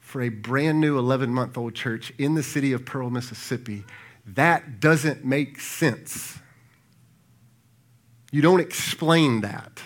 for 0.00 0.22
a 0.22 0.28
brand 0.28 0.80
new 0.80 0.98
11 0.98 1.30
month 1.30 1.56
old 1.56 1.74
church 1.74 2.12
in 2.18 2.34
the 2.34 2.42
city 2.42 2.72
of 2.72 2.84
Pearl, 2.84 3.10
Mississippi, 3.10 3.84
that 4.26 4.80
doesn't 4.80 5.24
make 5.24 5.60
sense. 5.60 6.38
You 8.32 8.42
don't 8.42 8.60
explain 8.60 9.40
that. 9.42 9.80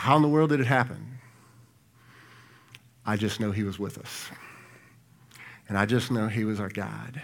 How 0.00 0.16
in 0.16 0.22
the 0.22 0.28
world 0.28 0.48
did 0.48 0.60
it 0.60 0.66
happen? 0.66 1.18
I 3.04 3.16
just 3.16 3.38
know 3.38 3.50
He 3.50 3.64
was 3.64 3.78
with 3.78 3.98
us. 3.98 4.30
And 5.68 5.76
I 5.76 5.84
just 5.84 6.10
know 6.10 6.26
He 6.26 6.44
was 6.44 6.58
our 6.58 6.70
guide. 6.70 7.20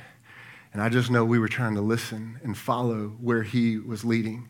And 0.74 0.82
I 0.82 0.90
just 0.90 1.10
know 1.10 1.24
we 1.24 1.38
were 1.38 1.48
trying 1.48 1.74
to 1.76 1.80
listen 1.80 2.38
and 2.44 2.54
follow 2.54 3.16
where 3.18 3.44
He 3.44 3.78
was 3.78 4.04
leading. 4.04 4.48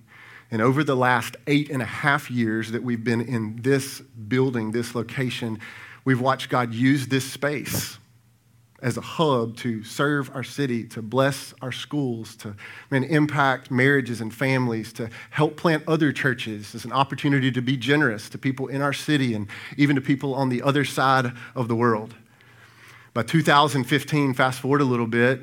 And 0.51 0.61
over 0.61 0.83
the 0.83 0.97
last 0.97 1.37
eight 1.47 1.71
and 1.71 1.81
a 1.81 1.87
half 1.87 2.29
years 2.29 2.73
that 2.73 2.83
we've 2.83 3.05
been 3.05 3.21
in 3.21 3.62
this 3.62 4.01
building, 4.01 4.73
this 4.73 4.97
location, 4.97 5.61
we've 6.05 6.21
watched 6.21 6.49
God 6.49 6.75
use 6.75 7.07
this 7.07 7.31
space 7.31 7.97
as 8.83 8.97
a 8.97 9.01
hub 9.01 9.57
to 9.57 9.83
serve 9.83 10.31
our 10.35 10.45
city, 10.45 10.85
to 10.85 11.01
bless 11.01 11.55
our 11.62 11.73
schools, 11.73 12.37
to 12.37 12.55
man, 12.91 13.05
impact 13.05 13.71
marriages 13.71 14.21
and 14.21 14.35
families, 14.35 14.93
to 14.93 15.09
help 15.31 15.57
plant 15.57 15.83
other 15.89 16.12
churches 16.12 16.75
as 16.75 16.85
an 16.85 16.93
opportunity 16.93 17.51
to 17.51 17.62
be 17.62 17.77
generous 17.77 18.29
to 18.29 18.39
people 18.39 18.67
in 18.69 18.83
our 18.83 18.93
city 18.93 19.35
and 19.35 19.49
even 19.77 19.97
to 19.97 20.03
people 20.03 20.35
on 20.35 20.49
the 20.51 20.62
other 20.62 20.85
side 20.85 21.33
of 21.55 21.69
the 21.69 21.77
world. 21.77 22.15
By 23.15 23.23
2015, 23.23 24.35
fast 24.35 24.61
forward 24.61 24.83
a 24.83 24.85
little 24.85 25.07
bit, 25.07 25.41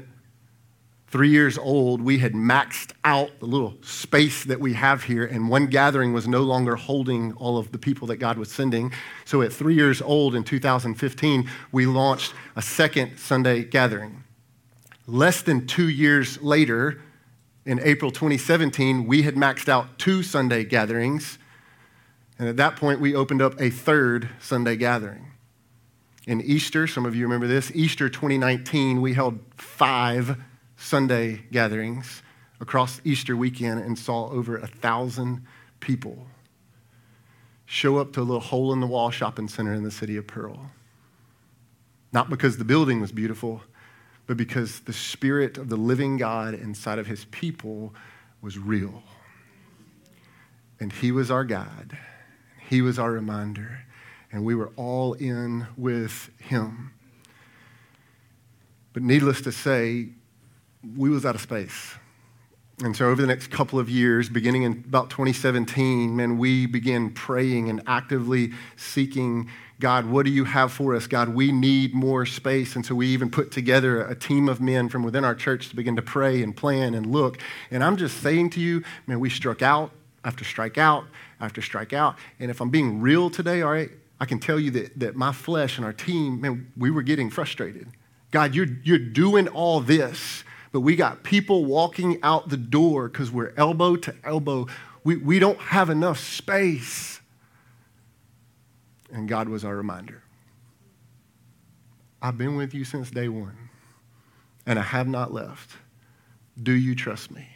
three 1.13 1.29
years 1.29 1.59
old, 1.59 2.01
we 2.01 2.17
had 2.17 2.33
maxed 2.33 2.91
out 3.03 3.29
the 3.39 3.45
little 3.45 3.75
space 3.83 4.45
that 4.45 4.59
we 4.59 4.73
have 4.73 5.03
here, 5.03 5.23
and 5.23 5.47
one 5.47 5.67
gathering 5.67 6.11
was 6.11 6.27
no 6.27 6.41
longer 6.41 6.75
holding 6.75 7.31
all 7.33 7.59
of 7.59 7.71
the 7.71 7.77
people 7.77 8.07
that 8.07 8.15
God 8.15 8.35
was 8.35 8.51
sending. 8.51 8.91
So 9.23 9.43
at 9.43 9.53
three 9.53 9.75
years 9.75 10.01
old 10.01 10.33
in 10.33 10.43
2015, 10.43 11.47
we 11.71 11.85
launched 11.85 12.33
a 12.55 12.63
second 12.63 13.19
Sunday 13.19 13.63
gathering. 13.63 14.23
Less 15.05 15.43
than 15.43 15.67
two 15.67 15.87
years 15.87 16.41
later, 16.41 16.99
in 17.63 17.79
April 17.83 18.09
2017, 18.09 19.05
we 19.05 19.21
had 19.21 19.35
maxed 19.35 19.69
out 19.69 19.99
two 19.99 20.23
Sunday 20.23 20.63
gatherings. 20.63 21.37
And 22.39 22.49
at 22.49 22.57
that 22.57 22.75
point, 22.75 22.99
we 22.99 23.13
opened 23.13 23.43
up 23.43 23.61
a 23.61 23.69
third 23.69 24.29
Sunday 24.41 24.77
gathering. 24.77 25.27
In 26.25 26.41
Easter, 26.41 26.87
some 26.87 27.05
of 27.05 27.15
you 27.15 27.21
remember 27.21 27.45
this, 27.45 27.71
Easter 27.75 28.09
2019, 28.09 28.99
we 28.99 29.13
held 29.13 29.37
five 29.57 30.37
Sunday 30.83 31.43
gatherings 31.49 32.21
across 32.59 32.99
Easter 33.05 33.37
weekend 33.37 33.79
and 33.79 33.97
saw 33.97 34.29
over 34.29 34.57
a 34.57 34.67
thousand 34.67 35.45
people 35.79 36.27
show 37.65 37.97
up 37.97 38.11
to 38.11 38.19
a 38.19 38.23
little 38.23 38.41
hole 38.41 38.73
in 38.73 38.81
the 38.81 38.85
wall 38.85 39.09
shopping 39.09 39.47
center 39.47 39.73
in 39.73 39.83
the 39.83 39.91
city 39.91 40.17
of 40.17 40.27
Pearl. 40.27 40.71
Not 42.11 42.29
because 42.29 42.57
the 42.57 42.65
building 42.65 42.99
was 42.99 43.13
beautiful, 43.13 43.61
but 44.27 44.35
because 44.35 44.81
the 44.81 44.91
spirit 44.91 45.57
of 45.57 45.69
the 45.69 45.77
living 45.77 46.17
God 46.17 46.53
inside 46.53 46.99
of 46.99 47.07
his 47.07 47.25
people 47.25 47.95
was 48.41 48.59
real. 48.59 49.03
And 50.81 50.91
he 50.91 51.13
was 51.13 51.31
our 51.31 51.45
God, 51.45 51.97
he 52.69 52.81
was 52.81 52.99
our 52.99 53.11
reminder, 53.11 53.85
and 54.33 54.43
we 54.43 54.53
were 54.53 54.71
all 54.75 55.13
in 55.13 55.65
with 55.77 56.29
him. 56.39 56.91
But 58.91 59.01
needless 59.01 59.39
to 59.41 59.51
say, 59.53 60.09
we 60.97 61.09
was 61.09 61.25
out 61.25 61.35
of 61.35 61.41
space. 61.41 61.95
And 62.83 62.95
so 62.95 63.05
over 63.05 63.21
the 63.21 63.27
next 63.27 63.51
couple 63.51 63.79
of 63.79 63.89
years, 63.89 64.29
beginning 64.29 64.63
in 64.63 64.83
about 64.85 65.09
2017, 65.09 66.15
man, 66.15 66.37
we 66.37 66.65
began 66.65 67.11
praying 67.11 67.69
and 67.69 67.81
actively 67.85 68.51
seeking 68.75 69.49
God, 69.79 70.05
what 70.05 70.25
do 70.25 70.31
you 70.31 70.45
have 70.45 70.71
for 70.71 70.95
us? 70.95 71.07
God, 71.07 71.29
we 71.29 71.51
need 71.51 71.93
more 71.93 72.25
space. 72.25 72.75
And 72.75 72.85
so 72.85 72.95
we 72.95 73.07
even 73.07 73.29
put 73.29 73.51
together 73.51 74.05
a 74.05 74.15
team 74.15 74.47
of 74.47 74.61
men 74.61 74.87
from 74.87 75.03
within 75.03 75.25
our 75.25 75.35
church 75.35 75.69
to 75.69 75.75
begin 75.75 75.95
to 75.97 76.01
pray 76.01 76.41
and 76.41 76.55
plan 76.55 76.93
and 76.93 77.05
look. 77.05 77.37
And 77.69 77.83
I'm 77.83 77.97
just 77.97 78.21
saying 78.21 78.51
to 78.51 78.61
you, 78.61 78.83
man, 79.07 79.19
we 79.19 79.29
struck 79.29 79.61
out 79.61 79.91
after 80.23 80.45
strike 80.45 80.77
out 80.77 81.05
after 81.39 81.61
strike 81.61 81.91
out. 81.91 82.15
And 82.39 82.49
if 82.49 82.61
I'm 82.61 82.69
being 82.69 83.01
real 83.01 83.29
today, 83.29 83.61
all 83.61 83.71
right, 83.71 83.91
I 84.19 84.25
can 84.25 84.39
tell 84.39 84.59
you 84.59 84.71
that, 84.71 84.99
that 84.99 85.15
my 85.15 85.33
flesh 85.33 85.77
and 85.77 85.85
our 85.85 85.93
team, 85.93 86.39
man, 86.39 86.71
we 86.77 86.89
were 86.89 87.01
getting 87.01 87.29
frustrated. 87.29 87.89
God, 88.31 88.55
you're, 88.55 88.67
you're 88.83 88.97
doing 88.97 89.47
all 89.49 89.79
this 89.81 90.43
but 90.73 90.81
we 90.81 90.95
got 90.95 91.23
people 91.23 91.65
walking 91.65 92.19
out 92.23 92.49
the 92.49 92.57
door 92.57 93.07
because 93.07 93.31
we're 93.31 93.53
elbow 93.55 93.95
to 93.95 94.13
elbow. 94.23 94.65
We, 95.03 95.15
we 95.17 95.37
don't 95.37 95.59
have 95.59 95.91
enough 95.91 96.19
space. 96.19 97.21
And 99.11 99.29
God 99.29 99.47
was 99.47 99.63
our 99.63 99.77
reminder. 99.77 100.23
I've 102.23 102.39
been 102.39 102.55
with 102.55 102.73
you 102.73 102.85
since 102.85 103.11
day 103.11 103.27
one, 103.27 103.69
and 104.65 104.79
I 104.79 104.81
have 104.81 105.07
not 105.07 105.31
left. 105.31 105.77
Do 106.61 106.71
you 106.71 106.95
trust 106.95 107.29
me? 107.29 107.47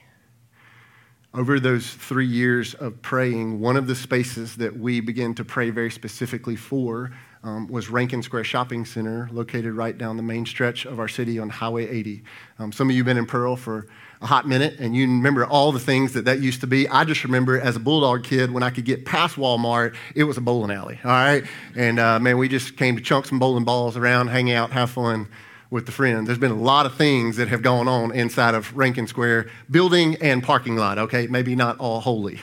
Over 1.33 1.59
those 1.59 1.89
three 1.89 2.27
years 2.27 2.75
of 2.75 3.01
praying, 3.01 3.59
one 3.59 3.77
of 3.77 3.87
the 3.87 3.95
spaces 3.95 4.57
that 4.57 4.77
we 4.77 4.99
began 4.99 5.33
to 5.35 5.43
pray 5.43 5.71
very 5.71 5.89
specifically 5.89 6.55
for 6.55 7.11
um, 7.47 7.67
was 7.67 7.89
Rankin 7.89 8.21
Square 8.21 8.43
Shopping 8.43 8.83
Center, 8.83 9.29
located 9.31 9.73
right 9.73 9.97
down 9.97 10.17
the 10.17 10.23
main 10.23 10.45
stretch 10.45 10.85
of 10.85 10.99
our 10.99 11.07
city 11.07 11.39
on 11.39 11.49
Highway 11.49 11.87
80. 11.87 12.23
Um, 12.59 12.71
some 12.73 12.89
of 12.89 12.95
you 12.95 13.01
have 13.01 13.05
been 13.05 13.17
in 13.17 13.25
Pearl 13.25 13.55
for 13.55 13.87
a 14.21 14.25
hot 14.25 14.45
minute, 14.45 14.75
and 14.79 14.93
you 14.93 15.07
remember 15.07 15.45
all 15.45 15.71
the 15.71 15.79
things 15.79 16.11
that 16.13 16.25
that 16.25 16.41
used 16.41 16.59
to 16.61 16.67
be. 16.67 16.89
I 16.89 17.05
just 17.05 17.23
remember 17.23 17.57
as 17.57 17.77
a 17.77 17.79
Bulldog 17.79 18.25
kid, 18.25 18.51
when 18.51 18.63
I 18.63 18.69
could 18.69 18.83
get 18.83 19.05
past 19.05 19.37
Walmart, 19.37 19.95
it 20.13 20.25
was 20.25 20.35
a 20.35 20.41
bowling 20.41 20.71
alley, 20.71 20.99
all 21.05 21.11
right? 21.11 21.45
And 21.73 21.99
uh, 21.99 22.19
man, 22.19 22.37
we 22.37 22.49
just 22.49 22.75
came 22.75 22.97
to 22.97 23.01
chunk 23.01 23.25
some 23.25 23.39
bowling 23.39 23.63
balls 23.63 23.95
around, 23.95 24.27
hang 24.27 24.51
out, 24.51 24.71
have 24.71 24.89
fun 24.89 25.29
with 25.69 25.85
the 25.85 25.91
friends. 25.93 26.27
There's 26.27 26.39
been 26.39 26.51
a 26.51 26.55
lot 26.55 26.85
of 26.85 26.95
things 26.95 27.37
that 27.37 27.47
have 27.47 27.61
gone 27.61 27.87
on 27.87 28.13
inside 28.13 28.55
of 28.55 28.75
Rankin 28.75 29.07
Square 29.07 29.49
building 29.71 30.17
and 30.21 30.43
parking 30.43 30.75
lot, 30.75 30.97
okay? 30.97 31.27
Maybe 31.27 31.55
not 31.55 31.77
all 31.77 32.01
holy. 32.01 32.41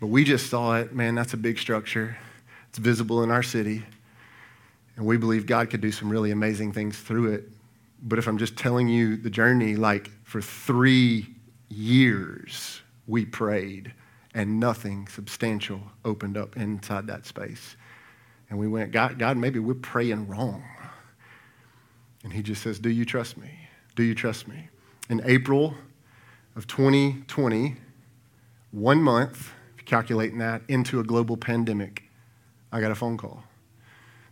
But 0.00 0.06
we 0.06 0.24
just 0.24 0.48
saw 0.48 0.76
it. 0.76 0.94
Man, 0.94 1.14
that's 1.14 1.34
a 1.34 1.36
big 1.36 1.58
structure. 1.58 2.16
It's 2.70 2.78
visible 2.78 3.22
in 3.22 3.30
our 3.30 3.42
city. 3.42 3.84
And 4.96 5.06
we 5.06 5.18
believe 5.18 5.46
God 5.46 5.70
could 5.70 5.80
do 5.80 5.92
some 5.92 6.10
really 6.10 6.30
amazing 6.30 6.72
things 6.72 6.98
through 6.98 7.34
it. 7.34 7.48
But 8.02 8.18
if 8.18 8.26
I'm 8.26 8.38
just 8.38 8.56
telling 8.56 8.88
you 8.88 9.16
the 9.16 9.30
journey, 9.30 9.76
like 9.76 10.10
for 10.24 10.40
three 10.40 11.26
years, 11.68 12.80
we 13.06 13.26
prayed 13.26 13.92
and 14.34 14.58
nothing 14.58 15.06
substantial 15.08 15.80
opened 16.04 16.36
up 16.36 16.56
inside 16.56 17.06
that 17.08 17.26
space. 17.26 17.76
And 18.48 18.58
we 18.58 18.68
went, 18.68 18.92
God, 18.92 19.18
God, 19.18 19.36
maybe 19.36 19.58
we're 19.58 19.74
praying 19.74 20.28
wrong. 20.28 20.64
And 22.24 22.32
he 22.32 22.42
just 22.42 22.62
says, 22.62 22.78
Do 22.78 22.90
you 22.90 23.04
trust 23.04 23.36
me? 23.36 23.50
Do 23.96 24.02
you 24.02 24.14
trust 24.14 24.48
me? 24.48 24.68
In 25.08 25.20
April 25.24 25.74
of 26.56 26.66
2020, 26.66 27.76
one 28.70 29.02
month 29.02 29.52
calculating 29.90 30.38
that 30.38 30.62
into 30.68 31.00
a 31.00 31.02
global 31.02 31.36
pandemic, 31.36 32.04
I 32.70 32.80
got 32.80 32.92
a 32.92 32.94
phone 32.94 33.16
call 33.16 33.42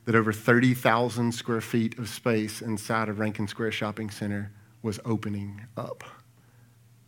that 0.04 0.14
over 0.14 0.32
30,000 0.32 1.32
square 1.32 1.60
feet 1.60 1.98
of 1.98 2.08
space 2.08 2.62
inside 2.62 3.08
of 3.08 3.18
Rankin 3.18 3.48
Square 3.48 3.72
Shopping 3.72 4.08
Center 4.08 4.52
was 4.82 5.00
opening 5.04 5.62
up. 5.76 6.04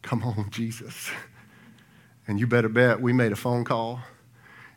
Come 0.03 0.25
on, 0.25 0.49
Jesus. 0.51 1.13
And 2.27 2.41
you 2.41 2.49
better 2.49 2.69
bet 2.69 3.01
we 3.01 3.13
made 3.13 3.31
a 3.31 3.37
phone 3.37 3.63
call 3.63 4.01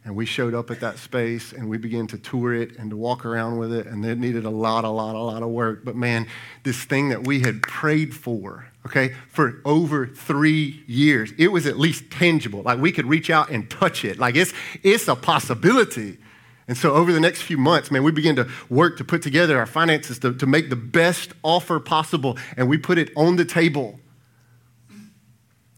and 0.06 0.16
we 0.16 0.26
showed 0.26 0.54
up 0.54 0.70
at 0.70 0.82
that 0.82 0.98
space 0.98 1.54
and 1.54 1.70
we 1.70 1.78
began 1.78 2.08
to 2.08 2.18
tour 2.18 2.54
it 2.54 2.78
and 2.78 2.90
to 2.90 2.98
walk 2.98 3.26
around 3.26 3.58
with 3.58 3.72
it 3.72 3.88
and 3.88 4.04
it 4.06 4.18
needed 4.18 4.44
a 4.44 4.50
lot 4.50 4.84
a 4.84 4.90
lot 4.90 5.16
a 5.16 5.20
lot 5.20 5.44
of 5.44 5.50
work. 5.50 5.86
But 5.86 5.96
man 5.96 6.28
this 6.64 6.84
thing 6.84 7.10
that 7.10 7.26
we 7.26 7.40
had 7.40 7.62
prayed 7.62 8.14
for 8.14 8.68
okay 8.86 9.16
for 9.30 9.62
over 9.64 10.08
three 10.08 10.84
years 10.88 11.32
it 11.38 11.50
was 11.50 11.66
at 11.66 11.78
least 11.78 12.12
tangible. 12.12 12.62
Like 12.64 12.80
we 12.80 12.92
could 12.92 13.06
reach 13.06 13.30
out 13.30 13.50
and 13.50 13.70
touch 13.70 14.04
it. 14.04 14.20
Like 14.20 14.36
it's 14.36 14.54
it's 14.84 15.08
a 15.08 15.16
possibility. 15.16 16.18
And 16.66 16.78
so 16.78 16.94
over 16.94 17.12
the 17.12 17.20
next 17.20 17.42
few 17.42 17.58
months 17.58 17.90
man 17.90 18.04
we 18.04 18.12
began 18.12 18.36
to 18.36 18.50
work 18.70 18.98
to 18.98 19.06
put 19.06 19.22
together 19.22 19.58
our 19.58 19.66
finances 19.66 20.20
to, 20.20 20.34
to 20.34 20.46
make 20.46 20.70
the 20.70 20.76
best 20.76 21.32
offer 21.44 21.80
possible 21.80 22.38
and 22.58 22.68
we 22.68 22.78
put 22.78 22.98
it 22.98 23.10
on 23.16 23.38
the 23.38 23.46
table. 23.46 24.00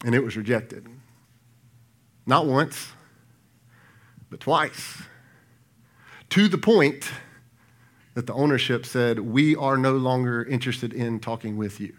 And 0.04 0.14
it 0.14 0.22
was 0.22 0.36
rejected. 0.36 0.86
Not 2.26 2.46
once 2.46 2.88
but 4.30 4.40
twice. 4.40 5.02
To 6.30 6.48
the 6.48 6.58
point 6.58 7.10
that 8.14 8.26
the 8.26 8.34
ownership 8.34 8.86
said, 8.86 9.20
We 9.20 9.54
are 9.56 9.76
no 9.76 9.92
longer 9.92 10.42
interested 10.44 10.92
in 10.92 11.20
talking 11.20 11.56
with 11.56 11.80
you. 11.80 11.94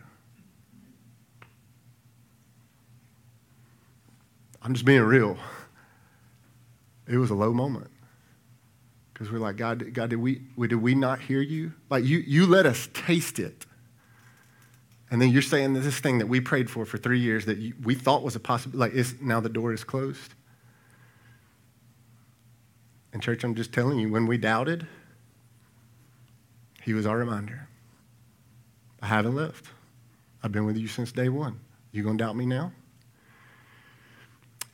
I'm 4.62 4.74
just 4.74 4.86
being 4.86 5.04
real. 5.04 5.38
It 7.08 7.18
was 7.18 7.30
a 7.30 7.36
low 7.36 7.54
moment. 7.54 7.90
Because 9.14 9.32
we're 9.32 9.40
like, 9.40 9.56
God, 9.56 9.94
God, 9.94 10.10
did 10.10 10.18
we, 10.18 10.42
did 10.60 10.76
we 10.76 10.94
not 10.94 11.22
hear 11.22 11.42
you? 11.42 11.74
Like, 11.90 12.04
you, 12.04 12.18
you 12.20 12.46
let 12.46 12.66
us 12.66 12.90
taste 12.94 13.40
it. 13.40 13.66
And 15.10 15.22
then 15.22 15.30
you're 15.30 15.42
saying 15.42 15.74
this 15.74 16.00
thing 16.00 16.18
that 16.18 16.28
we 16.28 16.42
prayed 16.42 16.70
for 16.70 16.86
for 16.86 16.98
three 16.98 17.20
years 17.20 17.46
that 17.46 17.58
you, 17.58 17.74
we 17.82 17.96
thought 17.96 18.24
was 18.24 18.36
a 18.36 18.40
possibility, 18.40 18.98
like, 18.98 19.22
now 19.22 19.40
the 19.40 19.50
door 19.50 19.74
is 19.74 19.84
closed. 19.84 20.34
And, 23.18 23.24
church, 23.24 23.44
I'm 23.44 23.56
just 23.56 23.74
telling 23.74 23.98
you, 23.98 24.12
when 24.12 24.28
we 24.28 24.38
doubted, 24.38 24.86
He 26.84 26.94
was 26.94 27.08
our 27.08 27.18
reminder. 27.18 27.68
I 29.02 29.08
haven't 29.08 29.34
left. 29.34 29.66
I've 30.44 30.52
been 30.52 30.68
with 30.68 30.78
you 30.78 30.88
since 30.88 31.12
day 31.12 31.28
one. 31.28 31.60
You 31.92 32.04
going 32.04 32.20
to 32.20 32.24
doubt 32.24 32.36
me 32.36 32.46
now? 32.46 32.74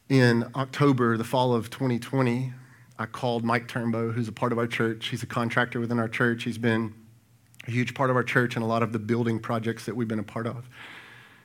In 0.09 0.45
October, 0.55 1.15
the 1.15 1.23
fall 1.23 1.53
of 1.55 1.69
2020, 1.69 2.51
I 2.99 3.03
I 3.03 3.05
called 3.05 3.45
Mike 3.45 3.69
Turnbow, 3.69 4.13
who's 4.13 4.27
a 4.27 4.33
part 4.33 4.51
of 4.51 4.57
our 4.57 4.67
church. 4.67 5.07
He's 5.07 5.23
a 5.23 5.25
contractor 5.25 5.79
within 5.79 5.97
our 5.97 6.09
church. 6.09 6.43
He's 6.43 6.57
been 6.57 6.93
a 7.65 7.71
huge 7.71 7.93
part 7.93 8.09
of 8.09 8.17
our 8.17 8.23
church 8.23 8.57
and 8.57 8.63
a 8.63 8.67
lot 8.67 8.83
of 8.83 8.91
the 8.91 8.99
building 8.99 9.39
projects 9.39 9.85
that 9.85 9.95
we've 9.95 10.09
been 10.09 10.19
a 10.19 10.23
part 10.23 10.47
of. 10.47 10.67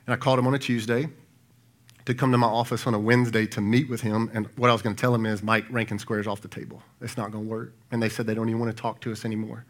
And 0.05 0.13
I 0.13 0.17
called 0.17 0.37
him 0.37 0.47
on 0.47 0.53
a 0.53 0.59
Tuesday 0.59 1.07
to 2.09 2.15
come 2.15 2.31
to 2.31 2.39
my 2.39 2.47
office 2.47 2.87
on 2.87 2.95
a 2.95 2.99
Wednesday 2.99 3.45
to 3.45 3.61
meet 3.61 3.87
with 3.87 4.01
him. 4.01 4.31
And 4.33 4.47
what 4.55 4.71
I 4.71 4.73
was 4.73 4.81
going 4.81 4.95
to 4.95 4.99
tell 4.99 5.13
him 5.13 5.27
is, 5.27 5.43
Mike, 5.43 5.65
Rankin 5.69 5.99
Square 5.99 6.21
is 6.21 6.27
off 6.27 6.41
the 6.41 6.47
table. 6.47 6.81
It's 7.01 7.17
not 7.17 7.29
going 7.29 7.43
to 7.43 7.49
work. 7.49 7.75
And 7.91 8.01
they 8.01 8.09
said 8.09 8.25
they 8.25 8.33
don't 8.33 8.49
even 8.49 8.59
want 8.59 8.75
to 8.75 8.81
talk 8.81 8.99
to 9.01 9.11
us 9.11 9.25
anymore. 9.25 9.63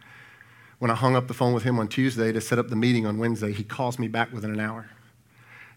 When 0.79 0.89
I 0.89 0.95
hung 0.95 1.17
up 1.17 1.27
the 1.27 1.33
phone 1.33 1.53
with 1.53 1.63
him 1.63 1.77
on 1.79 1.89
Tuesday 1.89 2.31
to 2.31 2.39
set 2.39 2.57
up 2.57 2.69
the 2.69 2.77
meeting 2.77 3.05
on 3.05 3.17
Wednesday, 3.17 3.51
he 3.51 3.65
calls 3.65 3.99
me 3.99 4.07
back 4.07 4.31
within 4.31 4.51
an 4.51 4.59
hour. 4.61 4.89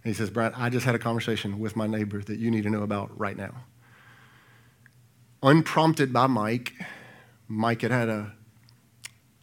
And 0.05 0.13
he 0.13 0.15
says, 0.15 0.31
Brad, 0.31 0.53
I 0.57 0.71
just 0.71 0.87
had 0.87 0.95
a 0.95 1.01
conversation 1.01 1.59
with 1.59 1.75
my 1.75 1.89
neighbor 1.89 2.23
that 2.23 2.39
you 2.39 2.49
need 2.49 2.63
to 2.63 2.71
know 2.71 2.85
about 2.85 3.11
right 3.19 3.37
now. 3.37 3.65
Unprompted 5.43 6.13
by 6.13 6.29
Mike, 6.29 6.75
Mike 7.49 7.83
had 7.83 7.91
had 7.91 8.09
a 8.09 8.35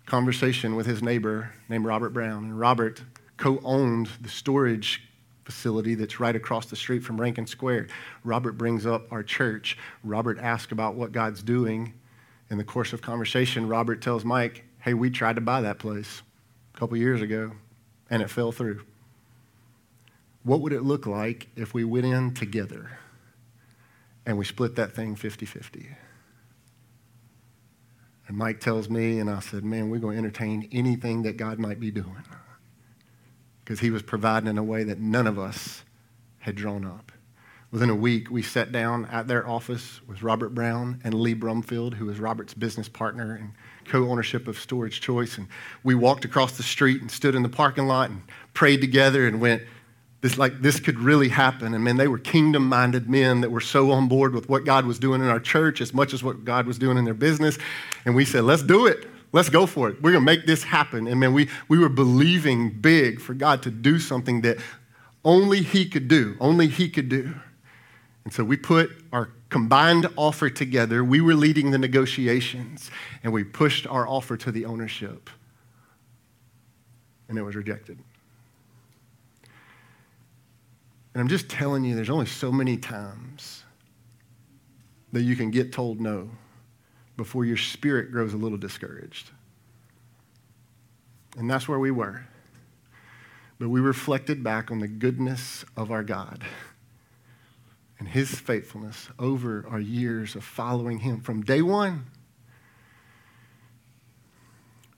conversation 0.06 0.78
with 0.78 0.86
his 0.86 1.04
neighbor 1.04 1.52
named 1.68 1.84
Robert 1.84 2.12
Brown. 2.12 2.46
And 2.46 2.58
Robert 2.58 3.04
co 3.36 3.60
owned 3.66 4.08
the 4.22 4.30
storage 4.30 5.09
facility 5.50 5.96
that's 5.96 6.20
right 6.20 6.36
across 6.36 6.68
the 6.68 6.76
street 6.76 7.04
from 7.04 7.20
Rankin 7.20 7.48
Square. 7.48 7.88
Robert 8.24 8.54
brings 8.54 8.86
up 8.86 9.12
our 9.12 9.24
church. 9.24 9.80
Robert 10.04 10.38
asks 10.38 10.72
about 10.72 10.94
what 10.94 11.12
God's 11.12 11.42
doing. 11.42 11.94
In 12.52 12.60
the 12.60 12.64
course 12.64 12.94
of 12.94 13.02
conversation, 13.02 13.68
Robert 13.68 14.00
tells 14.00 14.24
Mike, 14.24 14.64
Hey, 14.80 14.94
we 14.94 15.10
tried 15.10 15.36
to 15.38 15.42
buy 15.42 15.62
that 15.62 15.80
place 15.80 16.22
a 16.74 16.78
couple 16.78 16.98
years 16.98 17.22
ago, 17.22 17.54
and 18.12 18.22
it 18.22 18.30
fell 18.30 18.52
through. 18.52 18.86
What 20.44 20.62
would 20.62 20.72
it 20.72 20.84
look 20.84 21.08
like 21.08 21.48
if 21.56 21.74
we 21.74 21.84
went 21.84 22.06
in 22.06 22.36
together 22.36 23.00
and 24.26 24.38
we 24.38 24.46
split 24.46 24.76
that 24.76 24.94
thing 24.94 25.16
50 25.16 25.48
50? 25.48 25.90
And 28.28 28.38
Mike 28.38 28.60
tells 28.60 28.88
me, 28.88 29.18
and 29.18 29.32
I 29.32 29.40
said, 29.40 29.64
Man, 29.64 29.90
we're 29.90 29.98
going 29.98 30.14
to 30.14 30.20
entertain 30.20 30.70
anything 30.72 31.24
that 31.24 31.38
God 31.38 31.58
might 31.58 31.80
be 31.80 31.90
doing. 31.90 32.24
Because 33.70 33.82
he 33.82 33.92
was 33.92 34.02
providing 34.02 34.50
in 34.50 34.58
a 34.58 34.64
way 34.64 34.84
that 34.84 34.98
none 34.98 35.28
of 35.28 35.38
us 35.38 35.84
had 36.40 36.56
drawn 36.56 36.84
up. 36.84 37.12
Within 37.70 37.92
a 37.92 37.96
week, 37.96 38.32
we 38.32 38.42
sat 38.42 38.72
down 38.72 39.06
at 39.12 39.28
their 39.28 39.48
office 39.48 40.02
with 40.08 40.24
Robert 40.24 40.56
Brown 40.56 41.00
and 41.04 41.14
Lee 41.14 41.36
Brumfield, 41.36 41.94
who 41.94 42.08
was 42.08 42.20
Robert's 42.20 42.56
business 42.56 42.90
partner 42.90 43.36
and 43.36 43.52
co 43.86 44.10
ownership 44.10 44.48
of 44.48 44.58
Storage 44.58 45.02
Choice. 45.02 45.38
And 45.38 45.46
we 45.84 45.94
walked 45.94 46.26
across 46.26 46.58
the 46.58 46.64
street 46.64 47.00
and 47.02 47.12
stood 47.12 47.36
in 47.36 47.44
the 47.44 47.48
parking 47.48 47.86
lot 47.86 48.10
and 48.10 48.24
prayed 48.56 48.82
together 48.82 49.28
and 49.28 49.40
went, 49.40 49.62
this 50.22 50.36
like 50.36 50.64
this 50.64 50.80
could 50.80 50.98
really 50.98 51.30
happen 51.30 51.74
and 51.74 51.82
man 51.82 51.96
they 51.96 52.08
were 52.08 52.18
kingdom 52.18 52.68
minded 52.68 53.10
men 53.10 53.40
that 53.40 53.50
were 53.50 53.62
so 53.62 53.90
on 53.92 54.10
board 54.10 54.34
with 54.34 54.50
what 54.50 54.66
god 54.66 54.86
was 54.86 55.00
doing 55.00 55.22
in 55.22 55.28
our 55.28 55.40
church 55.40 55.80
as 55.80 55.94
much 55.94 56.14
as 56.14 56.22
what 56.22 56.44
god 56.44 56.68
was 56.68 56.78
doing 56.78 56.98
in 56.98 57.06
their 57.06 57.14
business 57.14 57.58
and 58.04 58.14
we 58.14 58.26
said 58.26 58.44
let's 58.44 58.62
do 58.62 58.86
it 58.86 59.08
let's 59.32 59.50
go 59.50 59.66
for 59.66 59.90
it. 59.90 60.02
We're 60.02 60.12
going 60.12 60.26
to 60.26 60.32
make 60.32 60.46
this 60.46 60.64
happen. 60.64 61.08
And 61.08 61.20
man 61.20 61.34
we, 61.34 61.50
we 61.68 61.78
were 61.78 61.90
believing 61.90 62.70
big 62.70 63.20
for 63.22 63.34
god 63.34 63.64
to 63.64 63.72
do 63.72 64.00
something 64.00 64.42
that 64.42 64.58
only 65.24 65.62
he 65.62 65.86
could 65.88 66.08
do 66.08 66.38
only 66.40 66.68
he 66.68 66.90
could 66.90 67.10
do. 67.10 67.34
And 68.24 68.34
so 68.34 68.44
we 68.44 68.58
put 68.58 68.92
our 69.12 69.32
combined 69.50 70.08
offer 70.16 70.50
together. 70.50 71.04
We 71.04 71.22
were 71.22 71.34
leading 71.34 71.72
the 71.72 71.78
negotiations 71.78 72.92
and 73.24 73.34
we 73.34 73.44
pushed 73.44 73.88
our 73.88 74.08
offer 74.08 74.38
to 74.38 74.52
the 74.52 74.66
ownership. 74.66 75.30
And 77.28 77.38
it 77.38 77.42
was 77.42 77.56
rejected. 77.56 78.00
And 81.14 81.22
I'm 81.22 81.28
just 81.28 81.50
telling 81.50 81.84
you, 81.84 81.96
there's 81.96 82.10
only 82.10 82.28
so 82.28 82.52
many 82.52 82.78
times 82.78 83.64
that 85.12 85.24
you 85.24 85.36
can 85.36 85.50
get 85.50 85.72
told 85.72 86.00
no 86.00 86.30
before 87.20 87.46
your 87.46 87.58
spirit 87.58 88.12
grows 88.12 88.34
a 88.34 88.38
little 88.38 88.58
discouraged. 88.58 89.30
And 91.38 91.50
that's 91.50 91.68
where 91.68 91.78
we 91.78 91.92
were. 91.92 92.22
But 93.60 93.70
we 93.70 93.80
reflected 93.80 94.44
back 94.44 94.72
on 94.72 94.80
the 94.80 94.88
goodness 94.88 95.66
of 95.76 95.92
our 95.92 96.04
God 96.04 96.44
and 98.00 98.08
his 98.08 98.30
faithfulness 98.30 99.10
over 99.20 99.66
our 99.70 99.80
years 99.80 100.36
of 100.36 100.44
following 100.44 101.00
him 101.00 101.20
from 101.20 101.44
day 101.44 101.62
one. 101.62 102.06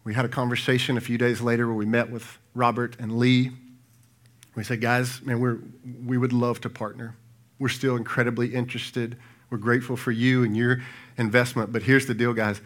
We 0.04 0.14
had 0.14 0.26
a 0.26 0.30
conversation 0.30 0.98
a 0.98 1.02
few 1.02 1.18
days 1.18 1.42
later 1.42 1.66
where 1.66 1.76
we 1.76 1.86
met 1.86 2.12
with 2.12 2.38
Robert 2.54 2.96
and 3.00 3.18
Lee 3.18 3.52
we 4.56 4.64
said, 4.64 4.82
guys, 4.82 5.22
man, 5.22 5.40
we're, 5.40 5.60
we 6.06 6.18
would 6.18 6.34
love 6.34 6.60
to 6.62 6.70
partner. 6.70 7.16
We're 7.60 7.70
still 7.70 7.96
incredibly 7.96 8.54
interested. 8.54 9.18
We're 9.52 9.60
grateful 9.60 9.96
for 9.96 10.12
you 10.12 10.44
and 10.44 10.58
your 10.58 10.82
investment. 11.18 11.72
But 11.72 11.84
here's 11.84 12.08
the 12.08 12.16
deal, 12.16 12.34
guys. 12.34 12.62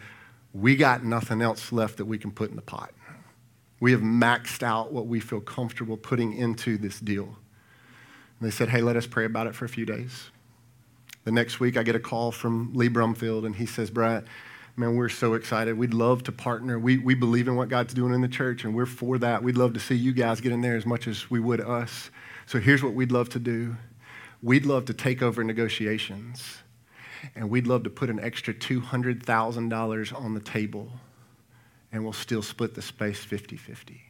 We 0.54 0.76
got 0.76 1.04
nothing 1.04 1.42
else 1.42 1.70
left 1.70 1.98
that 1.98 2.06
we 2.06 2.16
can 2.16 2.30
put 2.30 2.48
in 2.48 2.56
the 2.56 2.62
pot. 2.62 2.94
We 3.80 3.92
have 3.92 4.00
maxed 4.00 4.62
out 4.62 4.92
what 4.92 5.06
we 5.06 5.20
feel 5.20 5.40
comfortable 5.40 5.98
putting 5.98 6.32
into 6.32 6.78
this 6.78 6.98
deal. 6.98 7.36
And 8.38 8.48
they 8.48 8.50
said, 8.50 8.70
hey, 8.70 8.80
let 8.80 8.96
us 8.96 9.06
pray 9.06 9.26
about 9.26 9.46
it 9.46 9.54
for 9.54 9.66
a 9.66 9.68
few 9.68 9.84
days. 9.84 10.30
The 11.24 11.32
next 11.32 11.60
week, 11.60 11.76
I 11.76 11.82
get 11.82 11.96
a 11.96 12.00
call 12.00 12.30
from 12.30 12.72
Lee 12.72 12.88
Brumfield, 12.88 13.44
and 13.44 13.56
he 13.56 13.66
says, 13.66 13.90
Brad, 13.90 14.24
man, 14.76 14.94
we're 14.94 15.08
so 15.08 15.34
excited. 15.34 15.76
We'd 15.76 15.92
love 15.92 16.22
to 16.24 16.32
partner. 16.32 16.78
We, 16.78 16.98
we 16.98 17.14
believe 17.14 17.48
in 17.48 17.56
what 17.56 17.68
God's 17.68 17.94
doing 17.94 18.14
in 18.14 18.20
the 18.20 18.28
church, 18.28 18.64
and 18.64 18.74
we're 18.74 18.86
for 18.86 19.18
that. 19.18 19.42
We'd 19.42 19.56
love 19.56 19.74
to 19.74 19.80
see 19.80 19.96
you 19.96 20.12
guys 20.12 20.40
get 20.40 20.52
in 20.52 20.60
there 20.60 20.76
as 20.76 20.86
much 20.86 21.08
as 21.08 21.28
we 21.28 21.40
would 21.40 21.60
us. 21.60 22.10
So 22.46 22.60
here's 22.60 22.82
what 22.82 22.94
we'd 22.94 23.10
love 23.10 23.28
to 23.30 23.40
do 23.40 23.76
we'd 24.42 24.66
love 24.66 24.84
to 24.84 24.94
take 24.94 25.22
over 25.22 25.42
negotiations, 25.42 26.58
and 27.34 27.50
we'd 27.50 27.66
love 27.66 27.82
to 27.84 27.90
put 27.90 28.10
an 28.10 28.20
extra 28.20 28.54
$200,000 28.54 30.20
on 30.20 30.34
the 30.34 30.40
table, 30.40 30.92
and 31.92 32.04
we'll 32.04 32.12
still 32.12 32.42
split 32.42 32.74
the 32.74 32.82
space 32.82 33.24
50 33.24 33.56
50. 33.56 34.02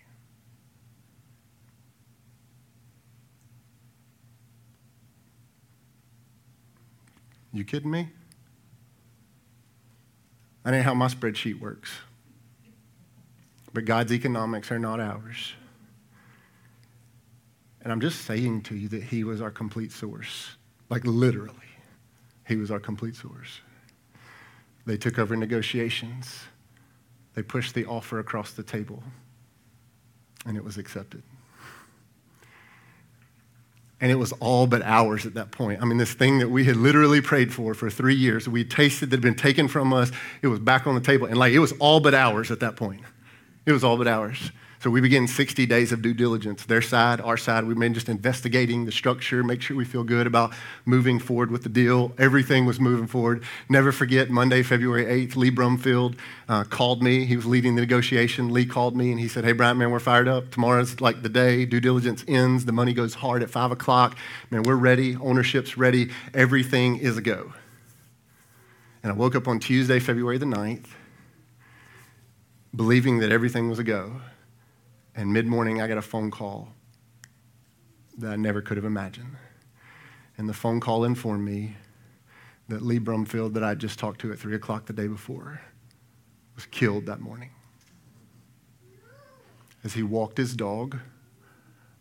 You 7.52 7.64
kidding 7.64 7.90
me? 7.90 8.10
That 10.62 10.74
ain't 10.74 10.84
how 10.84 10.92
my 10.94 11.06
spreadsheet 11.06 11.58
works. 11.58 11.90
But 13.72 13.84
God's 13.84 14.12
economics 14.12 14.70
are 14.70 14.78
not 14.78 15.00
ours. 15.00 15.54
And 17.80 17.92
I'm 17.92 18.00
just 18.00 18.26
saying 18.26 18.62
to 18.62 18.74
you 18.74 18.88
that 18.88 19.04
He 19.04 19.22
was 19.22 19.40
our 19.40 19.50
complete 19.50 19.92
source. 19.92 20.56
Like 20.90 21.04
literally, 21.04 21.54
He 22.46 22.56
was 22.56 22.70
our 22.70 22.80
complete 22.80 23.16
source. 23.16 23.60
They 24.86 24.96
took 24.96 25.18
over 25.18 25.36
negotiations, 25.36 26.44
they 27.34 27.42
pushed 27.42 27.74
the 27.74 27.84
offer 27.86 28.18
across 28.18 28.52
the 28.52 28.62
table, 28.62 29.02
and 30.46 30.56
it 30.56 30.64
was 30.64 30.78
accepted. 30.78 31.22
And 34.00 34.12
it 34.12 34.16
was 34.16 34.32
all 34.32 34.66
but 34.66 34.82
ours 34.82 35.26
at 35.26 35.34
that 35.34 35.50
point. 35.50 35.80
I 35.82 35.86
mean, 35.86 35.98
this 35.98 36.12
thing 36.12 36.38
that 36.38 36.50
we 36.50 36.64
had 36.64 36.76
literally 36.76 37.20
prayed 37.20 37.52
for 37.52 37.74
for 37.74 37.90
three 37.90 38.14
years, 38.14 38.46
we 38.46 38.62
tasted 38.62 39.10
that 39.10 39.16
had 39.16 39.22
been 39.22 39.34
taken 39.34 39.68
from 39.68 39.92
us, 39.92 40.12
it 40.42 40.48
was 40.48 40.60
back 40.60 40.86
on 40.86 40.94
the 40.94 41.00
table. 41.00 41.26
And 41.26 41.38
like, 41.38 41.52
it 41.52 41.58
was 41.58 41.72
all 41.78 41.98
but 42.00 42.14
ours 42.14 42.50
at 42.50 42.60
that 42.60 42.76
point. 42.76 43.00
It 43.64 43.72
was 43.72 43.82
all 43.82 43.96
but 43.96 44.06
ours. 44.06 44.52
So 44.82 44.90
we 44.90 45.00
begin 45.00 45.26
60 45.26 45.64
days 45.66 45.90
of 45.90 46.02
due 46.02 46.12
diligence. 46.12 46.66
Their 46.66 46.82
side, 46.82 47.20
our 47.20 47.38
side, 47.38 47.64
we've 47.64 47.78
been 47.78 47.94
just 47.94 48.08
investigating 48.08 48.84
the 48.84 48.92
structure, 48.92 49.42
make 49.42 49.62
sure 49.62 49.76
we 49.76 49.86
feel 49.86 50.04
good 50.04 50.26
about 50.26 50.52
moving 50.84 51.18
forward 51.18 51.50
with 51.50 51.62
the 51.62 51.70
deal. 51.70 52.12
Everything 52.18 52.66
was 52.66 52.78
moving 52.78 53.06
forward. 53.06 53.42
Never 53.70 53.90
forget, 53.90 54.28
Monday, 54.28 54.62
February 54.62 55.06
8th, 55.06 55.36
Lee 55.36 55.50
Brumfield 55.50 56.18
uh, 56.48 56.64
called 56.64 57.02
me. 57.02 57.24
He 57.24 57.36
was 57.36 57.46
leading 57.46 57.74
the 57.74 57.80
negotiation. 57.80 58.52
Lee 58.52 58.66
called 58.66 58.94
me 58.94 59.10
and 59.10 59.18
he 59.18 59.28
said, 59.28 59.44
Hey, 59.44 59.52
Bryant, 59.52 59.78
man, 59.78 59.90
we're 59.90 59.98
fired 59.98 60.28
up. 60.28 60.50
Tomorrow's 60.50 61.00
like 61.00 61.22
the 61.22 61.30
day. 61.30 61.64
Due 61.64 61.80
diligence 61.80 62.22
ends. 62.28 62.66
The 62.66 62.72
money 62.72 62.92
goes 62.92 63.14
hard 63.14 63.42
at 63.42 63.50
5 63.50 63.72
o'clock. 63.72 64.16
Man, 64.50 64.62
we're 64.62 64.74
ready. 64.74 65.16
Ownership's 65.16 65.78
ready. 65.78 66.10
Everything 66.34 66.98
is 66.98 67.16
a 67.16 67.22
go. 67.22 67.54
And 69.02 69.10
I 69.10 69.14
woke 69.14 69.34
up 69.34 69.48
on 69.48 69.58
Tuesday, 69.58 70.00
February 70.00 70.36
the 70.36 70.46
9th, 70.46 70.86
believing 72.74 73.20
that 73.20 73.32
everything 73.32 73.70
was 73.70 73.78
a 73.78 73.84
go. 73.84 74.20
And 75.16 75.32
mid 75.32 75.46
morning, 75.46 75.80
I 75.80 75.88
got 75.88 75.96
a 75.96 76.02
phone 76.02 76.30
call 76.30 76.68
that 78.18 78.30
I 78.30 78.36
never 78.36 78.60
could 78.60 78.76
have 78.76 78.84
imagined. 78.84 79.34
And 80.36 80.46
the 80.46 80.54
phone 80.54 80.78
call 80.78 81.04
informed 81.04 81.44
me 81.44 81.74
that 82.68 82.82
Lee 82.82 83.00
Brumfield, 83.00 83.54
that 83.54 83.64
I 83.64 83.74
just 83.74 83.98
talked 83.98 84.20
to 84.20 84.32
at 84.32 84.38
3 84.38 84.54
o'clock 84.54 84.84
the 84.84 84.92
day 84.92 85.06
before, 85.06 85.62
was 86.54 86.66
killed 86.66 87.06
that 87.06 87.20
morning. 87.20 87.50
As 89.82 89.94
he 89.94 90.02
walked 90.02 90.36
his 90.36 90.54
dog 90.54 90.98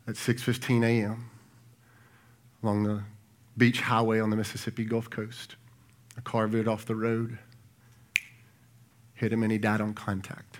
at 0.07 0.15
6:15 0.15 0.83
a.m. 0.83 1.29
along 2.61 2.83
the 2.83 3.03
beach 3.55 3.79
highway 3.79 4.19
on 4.19 4.29
the 4.29 4.35
Mississippi 4.35 4.83
Gulf 4.83 5.09
Coast, 5.09 5.55
a 6.17 6.21
car 6.21 6.47
veered 6.47 6.67
off 6.67 6.85
the 6.85 6.95
road, 6.95 7.37
hit 9.13 9.31
him, 9.31 9.43
and 9.43 9.51
he 9.53 9.57
died 9.57 9.79
on 9.79 9.93
contact. 9.93 10.59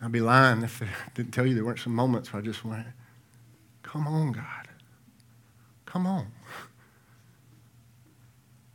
I'd 0.00 0.12
be 0.12 0.20
lying 0.20 0.62
if 0.62 0.80
I 0.82 0.86
didn't 1.14 1.32
tell 1.32 1.46
you 1.46 1.54
there 1.54 1.64
weren't 1.64 1.80
some 1.80 1.94
moments 1.94 2.32
where 2.32 2.40
I 2.40 2.44
just 2.44 2.64
went, 2.64 2.86
Come 3.82 4.06
on, 4.06 4.32
God. 4.32 4.68
Come 5.86 6.06
on. 6.06 6.26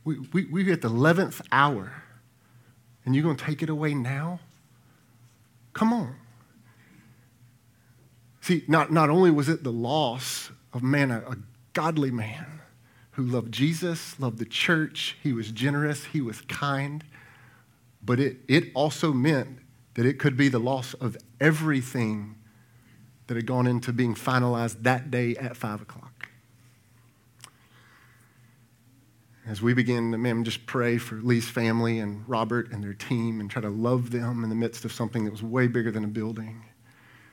We, 0.04 0.18
we, 0.32 0.44
we're 0.46 0.72
at 0.72 0.82
the 0.82 0.90
11th 0.90 1.40
hour, 1.52 2.02
and 3.04 3.14
you're 3.14 3.22
going 3.22 3.36
to 3.36 3.44
take 3.44 3.62
it 3.62 3.70
away 3.70 3.94
now? 3.94 4.40
Come 5.72 5.92
on. 5.92 6.16
See, 8.40 8.64
not, 8.68 8.92
not 8.92 9.08
only 9.08 9.30
was 9.30 9.48
it 9.48 9.62
the 9.62 9.72
loss 9.72 10.50
of 10.72 10.82
man, 10.82 11.10
a, 11.10 11.18
a 11.20 11.36
godly 11.72 12.10
man 12.10 12.60
who 13.12 13.22
loved 13.22 13.52
Jesus, 13.52 14.18
loved 14.18 14.38
the 14.38 14.44
church, 14.44 15.16
he 15.22 15.32
was 15.32 15.52
generous, 15.52 16.06
he 16.06 16.20
was 16.20 16.40
kind, 16.42 17.04
but 18.04 18.18
it, 18.18 18.38
it 18.48 18.64
also 18.74 19.12
meant 19.12 19.60
that 19.94 20.06
it 20.06 20.18
could 20.18 20.36
be 20.36 20.48
the 20.48 20.58
loss 20.58 20.94
of 20.94 21.16
everything 21.40 22.36
that 23.26 23.36
had 23.36 23.46
gone 23.46 23.66
into 23.66 23.92
being 23.92 24.14
finalized 24.14 24.82
that 24.82 25.10
day 25.10 25.34
at 25.36 25.56
5 25.56 25.82
o'clock. 25.82 26.14
as 29.46 29.60
we 29.60 29.74
begin 29.74 30.12
to 30.12 30.18
man, 30.18 30.44
just 30.44 30.64
pray 30.66 30.96
for 30.96 31.16
Lee's 31.16 31.48
family 31.48 31.98
and 31.98 32.26
Robert 32.28 32.72
and 32.72 32.82
their 32.82 32.94
team 32.94 33.40
and 33.40 33.50
try 33.50 33.60
to 33.60 33.68
love 33.68 34.10
them 34.10 34.42
in 34.42 34.48
the 34.48 34.56
midst 34.56 34.84
of 34.84 34.92
something 34.92 35.24
that 35.24 35.30
was 35.30 35.42
way 35.42 35.66
bigger 35.66 35.90
than 35.90 36.04
a 36.04 36.08
building. 36.08 36.64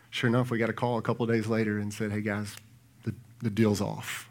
Sure 0.09 0.27
enough, 0.27 0.51
we 0.51 0.57
got 0.57 0.69
a 0.69 0.73
call 0.73 0.97
a 0.97 1.01
couple 1.01 1.25
days 1.25 1.47
later 1.47 1.79
and 1.79 1.93
said, 1.93 2.11
hey 2.11 2.21
guys, 2.21 2.55
the, 3.03 3.15
the 3.41 3.49
deal's 3.49 3.79
off. 3.79 4.29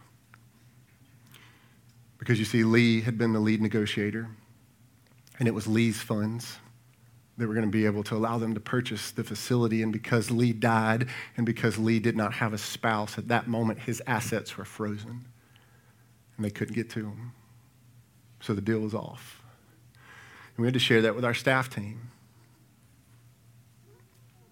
Because 2.18 2.39
you 2.39 2.45
see, 2.45 2.64
Lee 2.64 3.01
had 3.01 3.16
been 3.16 3.33
the 3.33 3.41
lead 3.41 3.62
negotiator, 3.62 4.28
and 5.39 5.49
it 5.49 5.55
was 5.55 5.66
Lee's 5.66 6.03
funds 6.03 6.59
that 7.41 7.49
were 7.49 7.55
going 7.55 7.66
to 7.66 7.70
be 7.70 7.86
able 7.86 8.05
to 8.05 8.14
allow 8.14 8.36
them 8.36 8.53
to 8.53 8.61
purchase 8.61 9.11
the 9.12 9.24
facility. 9.24 9.82
And 9.82 9.91
because 9.91 10.30
Lee 10.30 10.53
died, 10.53 11.09
and 11.38 11.47
because 11.47 11.78
Lee 11.78 11.99
did 11.99 12.14
not 12.14 12.34
have 12.34 12.53
a 12.53 12.59
spouse 12.59 13.16
at 13.16 13.28
that 13.28 13.49
moment, 13.49 13.78
his 13.78 14.03
assets 14.07 14.59
were 14.59 14.66
frozen, 14.66 15.24
and 16.36 16.45
they 16.45 16.51
couldn't 16.51 16.74
get 16.74 16.91
to 16.91 17.01
him. 17.01 17.32
So 18.41 18.53
the 18.53 18.61
deal 18.61 18.80
was 18.80 18.95
off. 18.95 19.43
And 20.55 20.59
we 20.59 20.66
had 20.66 20.74
to 20.74 20.80
share 20.80 21.01
that 21.01 21.14
with 21.14 21.24
our 21.24 21.32
staff 21.32 21.74
team. 21.74 22.11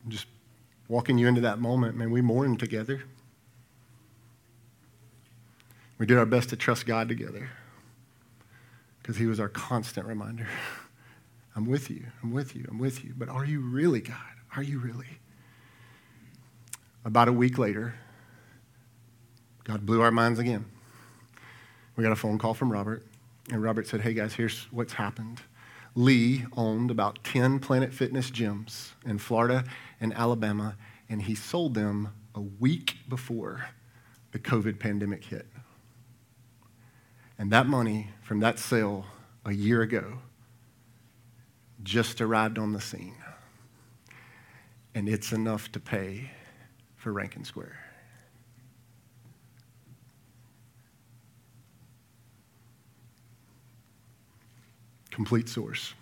Just 0.09 0.27
walking 0.89 1.19
you 1.19 1.29
into 1.29 1.43
that 1.43 1.59
moment, 1.59 1.95
man, 1.95 2.11
we 2.11 2.23
mourned 2.23 2.59
together. 2.59 3.03
We 5.99 6.07
did 6.07 6.17
our 6.17 6.25
best 6.25 6.49
to 6.51 6.57
trust 6.57 6.87
God 6.87 7.07
together 7.09 7.51
because 9.03 9.19
He 9.19 9.27
was 9.27 9.39
our 9.39 9.51
constant 9.51 10.07
reminder. 10.07 10.49
I'm 11.59 11.65
with 11.65 11.91
you, 11.91 12.07
I'm 12.23 12.31
with 12.31 12.55
you, 12.55 12.65
I'm 12.71 12.79
with 12.79 13.05
you. 13.05 13.15
But 13.19 13.29
are 13.29 13.45
you 13.45 13.59
really, 13.59 14.01
God? 14.01 14.17
Are 14.55 14.63
you 14.63 14.79
really? 14.79 15.19
About 17.05 17.27
a 17.27 17.33
week 17.33 17.59
later, 17.59 17.97
God 19.65 19.85
blew 19.85 20.01
our 20.01 20.13
minds 20.13 20.39
again. 20.39 20.67
We 21.97 22.05
got 22.05 22.13
a 22.13 22.17
phone 22.17 22.39
call 22.39 22.55
from 22.55 22.71
Robert. 22.71 23.05
And 23.51 23.61
Robert 23.61 23.89
said, 23.89 24.03
Hey 24.03 24.15
guys, 24.15 24.35
here's 24.35 24.69
what's 24.71 24.93
happened. 24.93 25.41
Lee 25.97 26.47
owned 26.57 26.93
about 26.93 27.25
10 27.25 27.59
Planet 27.59 27.93
Fitness 27.93 28.31
gyms 28.31 28.93
in 29.05 29.19
Florida 29.19 29.65
and 30.01 30.15
Alabama, 30.15 30.77
and 31.09 31.23
he 31.23 31.35
sold 31.35 31.75
them 31.75 32.15
a 32.37 32.41
week 32.41 32.99
before 33.09 33.71
the 34.31 34.39
COVID 34.39 34.79
pandemic 34.79 35.25
hit. 35.25 35.49
And 37.37 37.51
that 37.51 37.67
money 37.67 38.11
from 38.23 38.39
that 38.39 38.61
sale 38.61 39.07
a 39.45 39.53
year 39.53 39.83
ago 39.83 40.19
just 41.83 42.21
arrived 42.21 42.59
on 42.59 42.73
the 42.73 42.81
scene. 42.81 43.17
And 44.95 45.09
it's 45.09 45.33
enough 45.33 45.71
to 45.73 45.81
pay 45.81 46.31
for 46.97 47.13
Rankin 47.13 47.45
Square. 47.45 47.79
complete 55.19 55.49
source. 55.49 55.95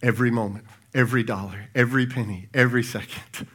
Every 0.00 0.30
moment, 0.30 0.64
every 0.94 1.24
dollar, 1.24 1.70
every 1.74 2.06
penny, 2.06 2.48
every 2.54 2.84
second. 2.84 3.48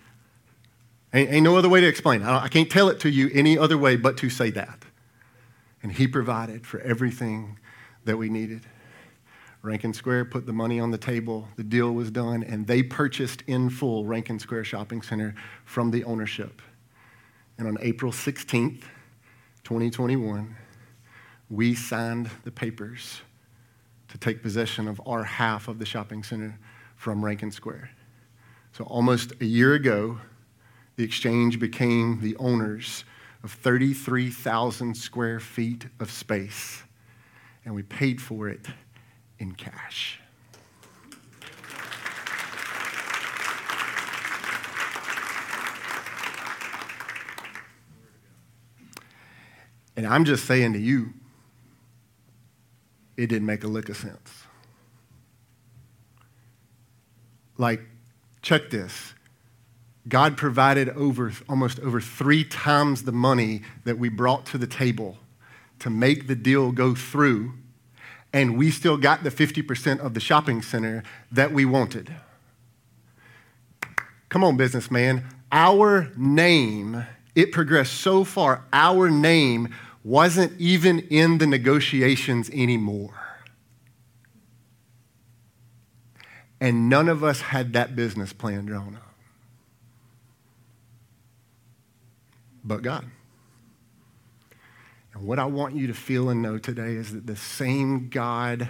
Ain't, 1.13 1.31
ain't 1.31 1.43
no 1.45 1.55
other 1.55 1.69
way 1.69 1.79
to 1.79 1.87
explain. 1.87 2.21
I, 2.21 2.43
I 2.43 2.47
can't 2.49 2.69
tell 2.69 2.89
it 2.89 2.99
to 2.99 3.09
you 3.09 3.29
any 3.33 3.57
other 3.57 3.77
way 3.77 3.95
but 3.95 4.17
to 4.17 4.29
say 4.29 4.49
that. 4.49 4.83
And 5.81 5.93
He 5.93 6.05
provided 6.05 6.67
for 6.67 6.81
everything 6.81 7.59
that 8.03 8.17
we 8.17 8.27
needed. 8.27 8.63
Rankin 9.63 9.93
Square 9.93 10.25
put 10.25 10.45
the 10.45 10.51
money 10.51 10.81
on 10.81 10.91
the 10.91 10.97
table, 10.97 11.47
the 11.55 11.63
deal 11.63 11.93
was 11.93 12.11
done, 12.11 12.43
and 12.43 12.67
they 12.67 12.83
purchased 12.83 13.43
in 13.47 13.69
full 13.69 14.03
Rankin 14.03 14.37
Square 14.37 14.65
Shopping 14.65 15.01
Center 15.01 15.33
from 15.63 15.89
the 15.89 16.03
ownership. 16.03 16.61
And 17.57 17.65
on 17.69 17.77
April 17.79 18.11
16th, 18.11 18.83
2021, 19.63 20.53
we 21.49 21.73
signed 21.73 22.29
the 22.43 22.51
papers 22.51 23.21
to 24.09 24.17
take 24.17 24.43
possession 24.43 24.89
of 24.89 25.01
our 25.05 25.23
half 25.23 25.69
of 25.69 25.79
the 25.79 25.85
shopping 25.85 26.23
center 26.23 26.59
from 26.97 27.23
Rankin 27.23 27.49
Square. 27.49 27.89
So, 28.73 28.83
almost 28.83 29.31
a 29.39 29.45
year 29.45 29.75
ago, 29.75 30.19
the 30.97 31.05
exchange 31.05 31.57
became 31.57 32.19
the 32.19 32.35
owners 32.35 33.05
of 33.43 33.53
33,000 33.53 34.93
square 34.95 35.39
feet 35.39 35.87
of 36.01 36.11
space, 36.11 36.83
and 37.63 37.73
we 37.73 37.83
paid 37.83 38.21
for 38.21 38.49
it 38.49 38.67
in 39.43 39.53
cash. 39.53 40.19
And 49.95 50.07
I'm 50.07 50.25
just 50.25 50.45
saying 50.45 50.73
to 50.73 50.79
you, 50.79 51.13
it 53.15 53.27
didn't 53.27 53.45
make 53.45 53.63
a 53.63 53.67
lick 53.67 53.89
of 53.89 53.97
sense. 53.97 54.43
Like, 57.57 57.81
check 58.41 58.71
this. 58.71 59.13
God 60.07 60.37
provided 60.37 60.89
over 60.89 61.31
almost 61.47 61.79
over 61.81 62.01
three 62.01 62.43
times 62.43 63.03
the 63.03 63.11
money 63.11 63.61
that 63.83 63.99
we 63.99 64.09
brought 64.09 64.45
to 64.47 64.57
the 64.57 64.67
table 64.67 65.17
to 65.79 65.89
make 65.89 66.27
the 66.27 66.35
deal 66.35 66.71
go 66.71 66.95
through, 66.95 67.53
and 68.33 68.57
we 68.57 68.71
still 68.71 68.97
got 68.97 69.23
the 69.23 69.29
50% 69.29 69.99
of 69.99 70.15
the 70.15 70.19
shopping 70.19 70.61
center 70.61 71.03
that 71.31 71.53
we 71.53 71.63
wanted. 71.63 72.13
Come 74.29 74.43
on, 74.43 74.57
businessman. 74.57 75.23
Our 75.51 76.11
name, 76.17 77.05
it 77.35 77.51
progressed 77.51 77.93
so 77.93 78.23
far, 78.23 78.65
our 78.73 79.11
name 79.11 79.73
wasn't 80.03 80.59
even 80.59 80.99
in 80.99 81.37
the 81.37 81.45
negotiations 81.45 82.49
anymore. 82.49 83.13
And 86.59 86.89
none 86.89 87.09
of 87.09 87.23
us 87.23 87.41
had 87.41 87.73
that 87.73 87.95
business 87.95 88.33
plan 88.33 88.65
drawn 88.65 88.95
up. 88.95 89.13
But 92.63 92.81
God. 92.81 93.05
And 95.13 95.27
what 95.27 95.39
I 95.39 95.45
want 95.45 95.75
you 95.75 95.87
to 95.87 95.93
feel 95.93 96.29
and 96.29 96.41
know 96.41 96.57
today 96.57 96.95
is 96.95 97.13
that 97.13 97.27
the 97.27 97.35
same 97.35 98.09
God 98.09 98.67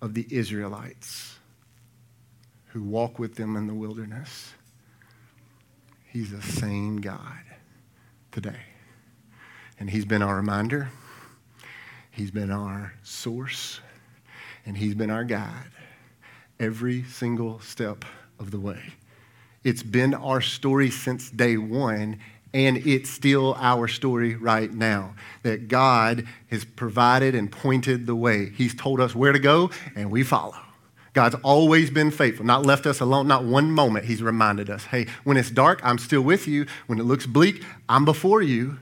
of 0.00 0.14
the 0.14 0.26
Israelites 0.30 1.38
who 2.66 2.82
walk 2.82 3.18
with 3.18 3.34
them 3.34 3.56
in 3.56 3.66
the 3.66 3.74
wilderness, 3.74 4.54
He's 6.06 6.30
the 6.30 6.42
same 6.42 7.00
God 7.00 7.42
today. 8.30 8.60
And 9.78 9.90
He's 9.90 10.04
been 10.04 10.22
our 10.22 10.36
reminder, 10.36 10.90
He's 12.10 12.30
been 12.30 12.50
our 12.50 12.94
source, 13.02 13.80
and 14.64 14.76
He's 14.76 14.94
been 14.94 15.10
our 15.10 15.24
guide 15.24 15.70
every 16.60 17.02
single 17.04 17.58
step 17.60 18.04
of 18.38 18.50
the 18.50 18.60
way. 18.60 18.80
It's 19.64 19.82
been 19.82 20.14
our 20.14 20.40
story 20.40 20.90
since 20.90 21.30
day 21.30 21.56
one, 21.56 22.18
and 22.54 22.76
it's 22.78 23.10
still 23.10 23.54
our 23.58 23.88
story 23.88 24.34
right 24.34 24.72
now. 24.72 25.14
That 25.42 25.68
God 25.68 26.26
has 26.50 26.64
provided 26.64 27.34
and 27.34 27.50
pointed 27.50 28.06
the 28.06 28.16
way. 28.16 28.50
He's 28.50 28.74
told 28.74 29.00
us 29.00 29.14
where 29.14 29.32
to 29.32 29.38
go, 29.38 29.70
and 29.94 30.10
we 30.10 30.22
follow. 30.22 30.56
God's 31.14 31.36
always 31.42 31.90
been 31.90 32.10
faithful, 32.10 32.46
not 32.46 32.64
left 32.64 32.86
us 32.86 33.00
alone, 33.00 33.28
not 33.28 33.44
one 33.44 33.70
moment. 33.70 34.06
He's 34.06 34.22
reminded 34.22 34.70
us 34.70 34.84
hey, 34.86 35.06
when 35.24 35.36
it's 35.36 35.50
dark, 35.50 35.80
I'm 35.84 35.98
still 35.98 36.22
with 36.22 36.48
you. 36.48 36.66
When 36.86 36.98
it 36.98 37.04
looks 37.04 37.26
bleak, 37.26 37.64
I'm 37.88 38.04
before 38.04 38.42
you. 38.42 38.78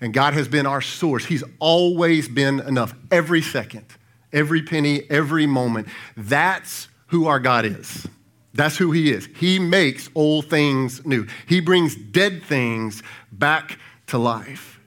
And 0.00 0.14
God 0.14 0.32
has 0.34 0.48
been 0.48 0.64
our 0.64 0.80
source. 0.80 1.26
He's 1.26 1.44
always 1.58 2.28
been 2.28 2.60
enough, 2.60 2.94
every 3.10 3.42
second, 3.42 3.84
every 4.32 4.62
penny, 4.62 5.02
every 5.10 5.46
moment. 5.46 5.88
That's 6.16 6.88
who 7.08 7.26
our 7.26 7.40
God 7.40 7.64
is. 7.66 8.06
That's 8.54 8.76
who 8.76 8.92
He 8.92 9.12
is. 9.12 9.28
He 9.36 9.58
makes 9.58 10.08
old 10.14 10.46
things 10.46 11.04
new, 11.06 11.26
He 11.46 11.60
brings 11.60 11.94
dead 11.94 12.42
things 12.42 13.02
back 13.32 13.78
to 14.08 14.18
life. 14.18 14.80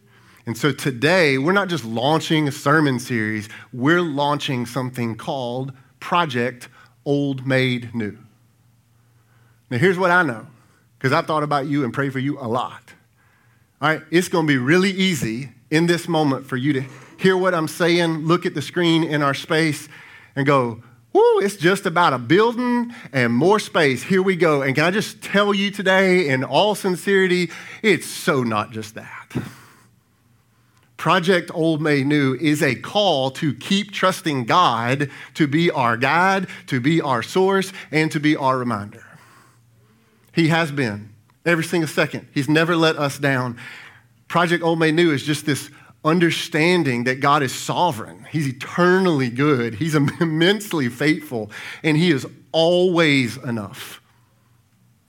And 0.46 0.58
so 0.58 0.74
today, 0.74 1.38
we're 1.38 1.54
not 1.54 1.70
just 1.70 1.86
launching 1.86 2.48
a 2.48 2.52
sermon 2.52 3.00
series, 3.00 3.48
we're 3.72 4.02
launching 4.02 4.66
something 4.66 5.16
called 5.16 5.72
Project 6.02 6.68
Old 7.06 7.48
Made 7.48 7.96
New. 7.96 8.18
Now, 9.70 9.78
here's 9.78 9.98
what 9.98 10.12
I 10.12 10.22
know, 10.24 10.46
because 10.98 11.14
I've 11.14 11.26
thought 11.26 11.44
about 11.44 11.68
you 11.68 11.86
and 11.86 11.94
prayed 11.94 12.12
for 12.12 12.20
you 12.20 12.38
a 12.40 12.48
lot. 12.48 12.94
All 13.82 13.90
right, 13.90 14.02
it's 14.12 14.28
going 14.28 14.46
to 14.46 14.48
be 14.48 14.58
really 14.58 14.92
easy 14.92 15.52
in 15.72 15.88
this 15.88 16.08
moment 16.08 16.46
for 16.46 16.58
you 16.58 16.74
to 16.74 16.84
hear 17.18 17.38
what 17.38 17.54
I'm 17.54 17.68
saying, 17.70 18.26
look 18.26 18.46
at 18.46 18.54
the 18.54 18.62
screen 18.62 19.04
in 19.04 19.22
our 19.22 19.34
space, 19.34 19.88
and 20.36 20.46
go, 20.46 20.84
Woo, 21.14 21.40
it's 21.40 21.58
just 21.58 21.86
about 21.86 22.14
a 22.14 22.18
building 22.18 22.92
and 23.12 23.32
more 23.32 23.60
space. 23.60 24.02
Here 24.04 24.22
we 24.22 24.36
go. 24.36 24.64
And 24.64 24.76
can 24.76 24.84
I 24.84 24.92
just 24.92 25.22
tell 25.22 25.54
you 25.54 25.70
today, 25.70 26.28
in 26.28 26.44
all 26.44 26.74
sincerity, 26.74 27.52
it's 27.84 28.08
so 28.08 28.42
not 28.42 28.72
just 28.72 28.96
that. 28.96 29.32
Project 30.98 31.52
Old 31.54 31.82
Made 31.82 32.08
New 32.08 32.34
is 32.36 32.64
a 32.64 32.76
call 32.76 33.30
to 33.32 33.54
keep 33.54 33.92
trusting 33.92 34.46
God 34.46 35.12
to 35.36 35.48
be 35.48 35.70
our 35.70 35.98
guide, 35.98 36.48
to 36.68 36.80
be 36.80 37.02
our 37.02 37.22
source, 37.22 37.74
and 37.92 38.12
to 38.12 38.20
be 38.20 38.36
our 38.36 38.58
reminder. 38.58 39.06
He 40.32 40.48
has 40.48 40.72
been 40.72 41.14
every 41.46 41.64
single 41.64 41.90
second. 41.90 42.28
He's 42.34 42.50
never 42.50 42.76
let 42.76 42.98
us 42.98 43.20
down. 43.20 43.58
Project 44.30 44.64
Old 44.64 44.80
Made 44.80 44.96
New 44.96 45.12
is 45.12 45.24
just 45.24 45.46
this 45.46 45.70
understanding 46.06 47.06
that 47.06 47.20
God 47.20 47.44
is 47.44 47.54
sovereign. 47.54 48.26
He's 48.32 48.48
eternally 48.48 49.30
good. 49.30 49.76
He's 49.76 49.96
immensely 50.22 50.90
faithful, 50.90 51.52
and 51.84 51.98
He 51.98 52.12
is 52.12 52.26
always 52.52 53.38
enough. 53.38 54.02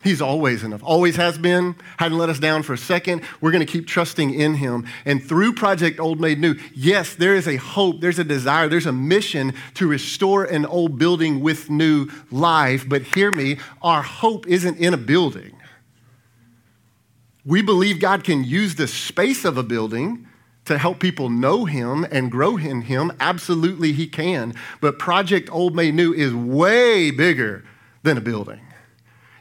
He's 0.05 0.21
always 0.21 0.63
enough. 0.63 0.83
Always 0.85 1.17
has 1.17 1.39
been. 1.39 1.77
Hadn't 1.97 2.19
let 2.19 2.29
us 2.29 2.39
down 2.39 2.63
for 2.63 2.75
a 2.75 2.79
second. 2.79 3.23
We're 3.41 3.53
going 3.53 3.67
to 3.67 3.73
keep 3.73 3.87
trusting 3.87 4.35
in 4.35 4.55
Him. 4.55 4.87
And 5.07 5.25
through 5.25 5.55
Project 5.55 5.99
Old 5.99 6.21
Made 6.21 6.39
New, 6.39 6.57
yes, 6.75 7.15
there 7.15 7.35
is 7.35 7.49
a 7.49 7.57
hope, 7.57 8.03
there's 8.03 8.19
a 8.19 8.25
desire, 8.25 8.69
there's 8.69 8.85
a 8.85 8.93
mission 8.93 9.55
to 9.75 9.89
restore 9.89 10.45
an 10.45 10.67
old 10.67 10.99
building 10.99 11.41
with 11.41 11.71
new 11.71 12.11
life. 12.31 12.87
But 12.87 13.01
hear 13.03 13.33
me, 13.33 13.57
our 13.81 14.03
hope 14.03 14.47
isn't 14.47 14.77
in 14.77 14.93
a 14.93 14.99
building. 14.99 15.57
We 17.47 17.63
believe 17.63 17.99
God 17.99 18.25
can 18.25 18.45
use 18.45 18.75
the 18.75 18.87
space 18.87 19.47
of 19.47 19.57
a 19.57 19.63
building 19.63 20.29
to 20.65 20.79
help 20.79 20.99
people 20.99 21.29
know 21.29 21.65
him 21.65 22.07
and 22.11 22.31
grow 22.31 22.57
in 22.57 22.83
him, 22.83 23.13
absolutely 23.21 23.93
he 23.93 24.07
can. 24.07 24.55
But 24.81 24.99
Project 24.99 25.51
Old 25.53 25.75
Made 25.75 25.95
New 25.95 26.13
is 26.13 26.35
way 26.35 27.11
bigger 27.11 27.65
than 28.03 28.17
a 28.17 28.21
building. 28.21 28.61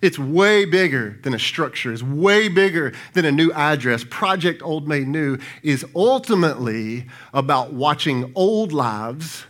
It's 0.02 0.20
way 0.20 0.66
bigger 0.66 1.18
than 1.24 1.34
a 1.34 1.40
structure. 1.40 1.94
It's 1.94 2.04
way 2.04 2.50
bigger 2.50 2.94
than 3.14 3.24
a 3.24 3.32
new 3.32 3.54
address. 3.54 4.04
Project 4.04 4.62
Old 4.62 4.86
Made 4.86 5.08
New 5.08 5.38
is 5.62 5.86
ultimately 5.96 7.08
about 7.34 7.72
watching 7.72 8.34
old 8.36 8.74
lives 8.74 9.46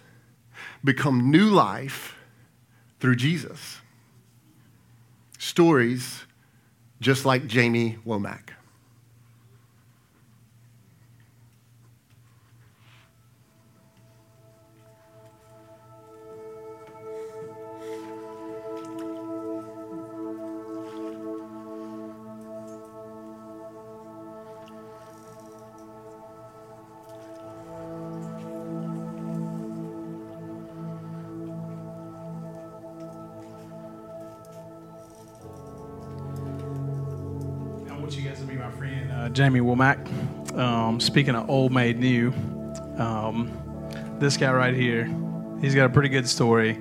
become 0.83 1.31
new 1.31 1.49
life 1.49 2.15
through 2.99 3.15
Jesus. 3.15 3.79
Stories 5.39 6.23
just 7.01 7.25
like 7.25 7.47
Jamie 7.47 7.97
Womack. 8.05 8.49
Jamie 39.33 39.59
Womack. 39.59 40.07
Um, 40.57 40.99
speaking 40.99 41.35
of 41.35 41.49
old 41.49 41.71
made 41.71 41.99
new, 41.99 42.31
um, 42.97 43.51
this 44.19 44.37
guy 44.37 44.51
right 44.51 44.75
here, 44.75 45.11
he's 45.59 45.73
got 45.73 45.85
a 45.85 45.89
pretty 45.89 46.09
good 46.09 46.29
story, 46.29 46.79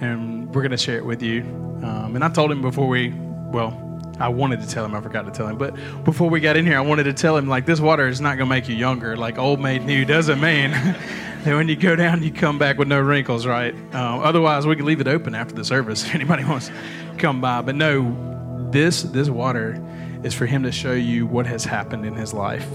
and 0.00 0.52
we're 0.54 0.62
going 0.62 0.70
to 0.70 0.78
share 0.78 0.96
it 0.96 1.04
with 1.04 1.22
you. 1.22 1.42
Um, 1.82 2.12
and 2.14 2.24
I 2.24 2.30
told 2.30 2.50
him 2.50 2.62
before 2.62 2.88
we, 2.88 3.10
well, 3.10 3.78
I 4.18 4.28
wanted 4.28 4.62
to 4.62 4.68
tell 4.68 4.84
him, 4.84 4.94
I 4.94 5.00
forgot 5.02 5.26
to 5.26 5.30
tell 5.30 5.46
him, 5.46 5.58
but 5.58 5.74
before 6.04 6.30
we 6.30 6.40
got 6.40 6.56
in 6.56 6.64
here, 6.64 6.78
I 6.78 6.80
wanted 6.80 7.04
to 7.04 7.12
tell 7.12 7.36
him, 7.36 7.48
like, 7.48 7.66
this 7.66 7.80
water 7.80 8.08
is 8.08 8.20
not 8.20 8.38
going 8.38 8.48
to 8.48 8.54
make 8.54 8.68
you 8.68 8.74
younger. 8.74 9.16
Like, 9.16 9.38
old 9.38 9.60
made 9.60 9.84
new 9.84 10.06
doesn't 10.06 10.40
mean 10.40 10.70
that 11.44 11.54
when 11.54 11.68
you 11.68 11.76
go 11.76 11.94
down, 11.94 12.22
you 12.22 12.32
come 12.32 12.58
back 12.58 12.78
with 12.78 12.88
no 12.88 13.00
wrinkles, 13.00 13.46
right? 13.46 13.74
Uh, 13.92 14.20
otherwise, 14.20 14.66
we 14.66 14.76
could 14.76 14.86
leave 14.86 15.02
it 15.02 15.08
open 15.08 15.34
after 15.34 15.54
the 15.54 15.64
service 15.64 16.04
if 16.04 16.14
anybody 16.14 16.44
wants 16.46 16.68
to 16.68 16.74
come 17.18 17.42
by. 17.42 17.60
But 17.60 17.74
no, 17.74 18.70
this 18.70 19.02
this 19.02 19.28
water 19.28 19.74
is 20.22 20.34
for 20.34 20.46
him 20.46 20.62
to 20.62 20.72
show 20.72 20.92
you 20.92 21.26
what 21.26 21.46
has 21.46 21.64
happened 21.64 22.06
in 22.06 22.14
his 22.14 22.32
life 22.32 22.68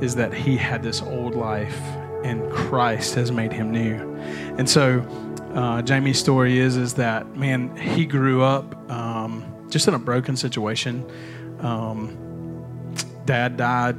is 0.00 0.14
that 0.14 0.32
he 0.32 0.56
had 0.56 0.82
this 0.82 1.02
old 1.02 1.34
life 1.34 1.78
and 2.24 2.50
Christ 2.50 3.14
has 3.14 3.30
made 3.30 3.52
him 3.52 3.70
new. 3.70 4.14
And 4.58 4.68
so 4.68 5.00
uh, 5.54 5.82
Jamie's 5.82 6.18
story 6.18 6.58
is 6.58 6.76
is 6.76 6.94
that 6.94 7.36
man 7.36 7.76
he 7.76 8.06
grew 8.06 8.42
up 8.42 8.90
um, 8.90 9.44
just 9.68 9.88
in 9.88 9.94
a 9.94 9.98
broken 9.98 10.36
situation. 10.36 11.08
Um, 11.60 12.20
dad 13.24 13.56
died, 13.56 13.96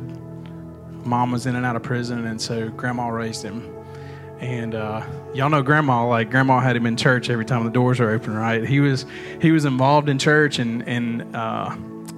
mom 1.06 1.32
was 1.32 1.46
in 1.46 1.56
and 1.56 1.66
out 1.66 1.76
of 1.76 1.84
prison, 1.84 2.26
and 2.26 2.42
so 2.42 2.70
grandma 2.70 3.08
raised 3.08 3.44
him. 3.44 3.72
And 4.40 4.76
uh, 4.76 5.06
y'all 5.34 5.50
know 5.50 5.62
grandma, 5.62 6.06
like 6.06 6.30
grandma 6.30 6.60
had 6.60 6.76
him 6.76 6.86
in 6.86 6.98
church 6.98 7.30
every 7.30 7.46
time 7.46 7.64
the 7.64 7.72
doors 7.72 8.00
are 8.00 8.10
open, 8.10 8.36
right? 8.36 8.66
He 8.66 8.80
was 8.80 9.06
he 9.42 9.52
was 9.52 9.66
involved 9.66 10.10
in 10.10 10.20
church 10.20 10.60
and 10.60 10.88
and 10.88 11.36
uh, 11.36 11.76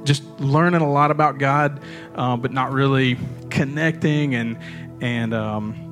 just 0.07 0.23
learning 0.39 0.81
a 0.81 0.89
lot 0.89 1.11
about 1.11 1.37
God, 1.37 1.81
uh, 2.15 2.37
but 2.37 2.51
not 2.51 2.71
really 2.71 3.17
connecting. 3.49 4.33
And 4.33 4.57
and 5.01 5.33
um, 5.33 5.83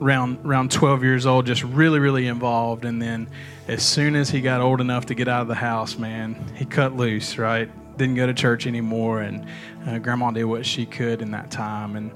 around 0.00 0.38
around 0.46 0.70
12 0.70 1.02
years 1.02 1.26
old, 1.26 1.46
just 1.46 1.64
really 1.64 1.98
really 1.98 2.26
involved. 2.26 2.84
And 2.84 3.02
then 3.02 3.28
as 3.68 3.82
soon 3.82 4.14
as 4.16 4.30
he 4.30 4.40
got 4.40 4.60
old 4.60 4.80
enough 4.80 5.06
to 5.06 5.14
get 5.14 5.28
out 5.28 5.42
of 5.42 5.48
the 5.48 5.54
house, 5.54 5.98
man, 5.98 6.42
he 6.56 6.64
cut 6.64 6.96
loose. 6.96 7.36
Right, 7.36 7.68
didn't 7.98 8.14
go 8.14 8.26
to 8.26 8.34
church 8.34 8.66
anymore, 8.66 9.20
and 9.20 9.46
uh, 9.86 9.98
Grandma 9.98 10.30
did 10.30 10.44
what 10.44 10.64
she 10.64 10.86
could 10.86 11.20
in 11.20 11.32
that 11.32 11.50
time. 11.50 11.96
And 11.96 12.12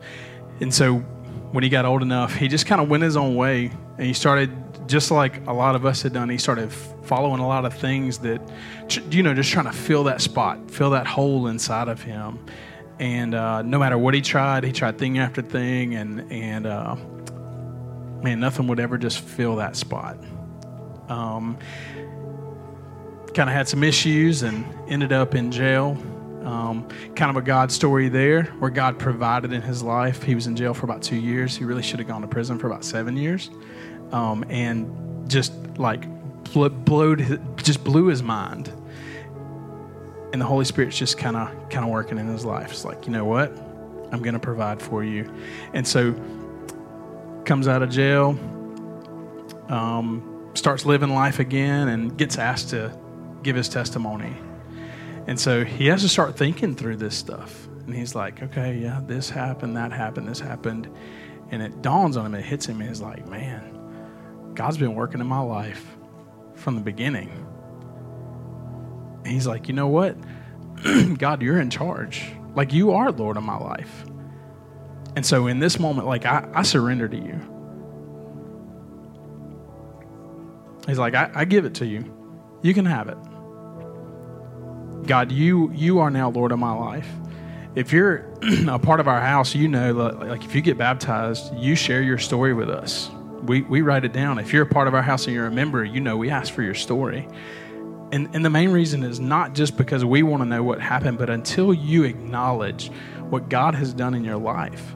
and 0.60 0.72
so 0.72 0.98
when 1.52 1.64
he 1.64 1.70
got 1.70 1.84
old 1.84 2.02
enough, 2.02 2.34
he 2.34 2.48
just 2.48 2.66
kind 2.66 2.80
of 2.80 2.88
went 2.88 3.02
his 3.02 3.16
own 3.16 3.34
way, 3.34 3.70
and 3.98 4.06
he 4.06 4.14
started 4.14 4.65
just 4.86 5.10
like 5.10 5.46
a 5.46 5.52
lot 5.52 5.74
of 5.74 5.84
us 5.84 6.02
had 6.02 6.12
done. 6.12 6.28
He 6.28 6.38
started 6.38 6.72
following 6.72 7.40
a 7.40 7.46
lot 7.46 7.64
of 7.64 7.74
things 7.74 8.18
that, 8.18 8.40
you 9.10 9.22
know, 9.22 9.34
just 9.34 9.50
trying 9.50 9.66
to 9.66 9.72
fill 9.72 10.04
that 10.04 10.20
spot, 10.20 10.70
fill 10.70 10.90
that 10.90 11.06
hole 11.06 11.46
inside 11.46 11.88
of 11.88 12.02
him. 12.02 12.38
And 12.98 13.34
uh, 13.34 13.62
no 13.62 13.78
matter 13.78 13.98
what 13.98 14.14
he 14.14 14.22
tried, 14.22 14.64
he 14.64 14.72
tried 14.72 14.98
thing 14.98 15.18
after 15.18 15.42
thing, 15.42 15.94
and 15.94 16.32
and 16.32 16.66
uh, 16.66 16.96
man, 18.22 18.40
nothing 18.40 18.66
would 18.68 18.80
ever 18.80 18.96
just 18.96 19.20
fill 19.20 19.56
that 19.56 19.76
spot. 19.76 20.16
Um, 21.08 21.58
kind 23.34 23.50
of 23.50 23.54
had 23.54 23.68
some 23.68 23.84
issues 23.84 24.42
and 24.42 24.64
ended 24.88 25.12
up 25.12 25.34
in 25.34 25.52
jail. 25.52 25.98
Um, 26.42 26.88
kind 27.16 27.28
of 27.28 27.36
a 27.36 27.42
God 27.42 27.70
story 27.70 28.08
there, 28.08 28.44
where 28.60 28.70
God 28.70 28.98
provided 28.98 29.52
in 29.52 29.60
his 29.60 29.82
life. 29.82 30.22
He 30.22 30.34
was 30.34 30.46
in 30.46 30.56
jail 30.56 30.72
for 30.72 30.86
about 30.86 31.02
two 31.02 31.16
years. 31.16 31.56
He 31.56 31.64
really 31.64 31.82
should 31.82 31.98
have 31.98 32.08
gone 32.08 32.22
to 32.22 32.28
prison 32.28 32.58
for 32.58 32.68
about 32.68 32.84
seven 32.84 33.16
years, 33.16 33.50
um, 34.12 34.44
and 34.48 35.28
just 35.28 35.52
like 35.78 36.04
blew, 36.52 37.16
just 37.56 37.84
blew 37.84 38.06
his 38.06 38.22
mind. 38.22 38.72
And 40.32 40.40
the 40.40 40.46
Holy 40.46 40.64
Spirit's 40.64 40.98
just 40.98 41.18
kind 41.18 41.36
of 41.36 41.68
kind 41.70 41.84
of 41.84 41.90
working 41.90 42.18
in 42.18 42.26
his 42.26 42.44
life. 42.44 42.70
It's 42.70 42.84
like, 42.84 43.06
you 43.06 43.12
know 43.12 43.24
what? 43.24 43.50
I'm 44.12 44.22
going 44.22 44.34
to 44.34 44.40
provide 44.40 44.80
for 44.80 45.02
you. 45.02 45.32
And 45.72 45.86
so 45.86 46.14
comes 47.44 47.68
out 47.68 47.82
of 47.82 47.90
jail, 47.90 48.38
um, 49.68 50.50
starts 50.54 50.84
living 50.84 51.10
life 51.10 51.38
again, 51.38 51.88
and 51.88 52.16
gets 52.16 52.38
asked 52.38 52.70
to 52.70 52.96
give 53.42 53.56
his 53.56 53.68
testimony. 53.68 54.36
And 55.26 55.38
so 55.38 55.64
he 55.64 55.86
has 55.86 56.02
to 56.02 56.08
start 56.08 56.36
thinking 56.36 56.74
through 56.74 56.96
this 56.96 57.16
stuff. 57.16 57.66
And 57.86 57.94
he's 57.94 58.14
like, 58.14 58.42
okay, 58.42 58.76
yeah, 58.76 59.00
this 59.06 59.30
happened, 59.30 59.76
that 59.76 59.92
happened, 59.92 60.28
this 60.28 60.40
happened. 60.40 60.88
And 61.50 61.62
it 61.62 61.82
dawns 61.82 62.16
on 62.16 62.26
him, 62.26 62.34
it 62.34 62.44
hits 62.44 62.66
him, 62.66 62.80
and 62.80 62.88
he's 62.88 63.00
like, 63.00 63.26
man, 63.28 63.75
God's 64.56 64.78
been 64.78 64.94
working 64.94 65.20
in 65.20 65.26
my 65.26 65.40
life 65.40 65.96
from 66.54 66.74
the 66.74 66.80
beginning. 66.80 67.30
And 69.18 69.26
he's 69.26 69.46
like, 69.46 69.68
you 69.68 69.74
know 69.74 69.88
what? 69.88 70.16
God, 71.18 71.42
you're 71.42 71.60
in 71.60 71.70
charge. 71.70 72.24
Like, 72.54 72.72
you 72.72 72.92
are 72.92 73.12
Lord 73.12 73.36
of 73.36 73.42
my 73.42 73.58
life. 73.58 74.06
And 75.14 75.24
so, 75.24 75.46
in 75.46 75.58
this 75.58 75.78
moment, 75.78 76.06
like, 76.06 76.24
I, 76.24 76.48
I 76.54 76.62
surrender 76.62 77.06
to 77.06 77.16
you. 77.16 77.40
He's 80.86 80.98
like, 80.98 81.14
I, 81.14 81.30
I 81.34 81.44
give 81.44 81.64
it 81.64 81.74
to 81.74 81.86
you. 81.86 82.12
You 82.62 82.72
can 82.72 82.86
have 82.86 83.08
it. 83.08 83.18
God, 85.06 85.30
you 85.30 85.70
you 85.72 85.98
are 86.00 86.10
now 86.10 86.30
Lord 86.30 86.52
of 86.52 86.58
my 86.58 86.72
life. 86.72 87.08
If 87.74 87.92
you're 87.92 88.32
a 88.68 88.78
part 88.78 89.00
of 89.00 89.08
our 89.08 89.20
house, 89.20 89.54
you 89.54 89.68
know, 89.68 89.92
like 89.92 90.44
if 90.44 90.54
you 90.54 90.62
get 90.62 90.78
baptized, 90.78 91.54
you 91.56 91.74
share 91.74 92.02
your 92.02 92.18
story 92.18 92.54
with 92.54 92.70
us 92.70 93.10
we, 93.42 93.62
we 93.62 93.82
write 93.82 94.04
it 94.04 94.12
down. 94.12 94.38
If 94.38 94.52
you're 94.52 94.62
a 94.62 94.66
part 94.66 94.88
of 94.88 94.94
our 94.94 95.02
house 95.02 95.26
and 95.26 95.34
you're 95.34 95.46
a 95.46 95.50
member, 95.50 95.84
you 95.84 96.00
know 96.00 96.16
we 96.16 96.30
ask 96.30 96.52
for 96.52 96.62
your 96.62 96.74
story. 96.74 97.28
And, 98.12 98.28
and 98.34 98.44
the 98.44 98.50
main 98.50 98.70
reason 98.70 99.02
is 99.02 99.18
not 99.18 99.54
just 99.54 99.76
because 99.76 100.04
we 100.04 100.22
want 100.22 100.42
to 100.42 100.48
know 100.48 100.62
what 100.62 100.80
happened, 100.80 101.18
but 101.18 101.28
until 101.28 101.74
you 101.74 102.04
acknowledge 102.04 102.90
what 103.30 103.48
God 103.48 103.74
has 103.74 103.92
done 103.92 104.14
in 104.14 104.24
your 104.24 104.36
life, 104.36 104.94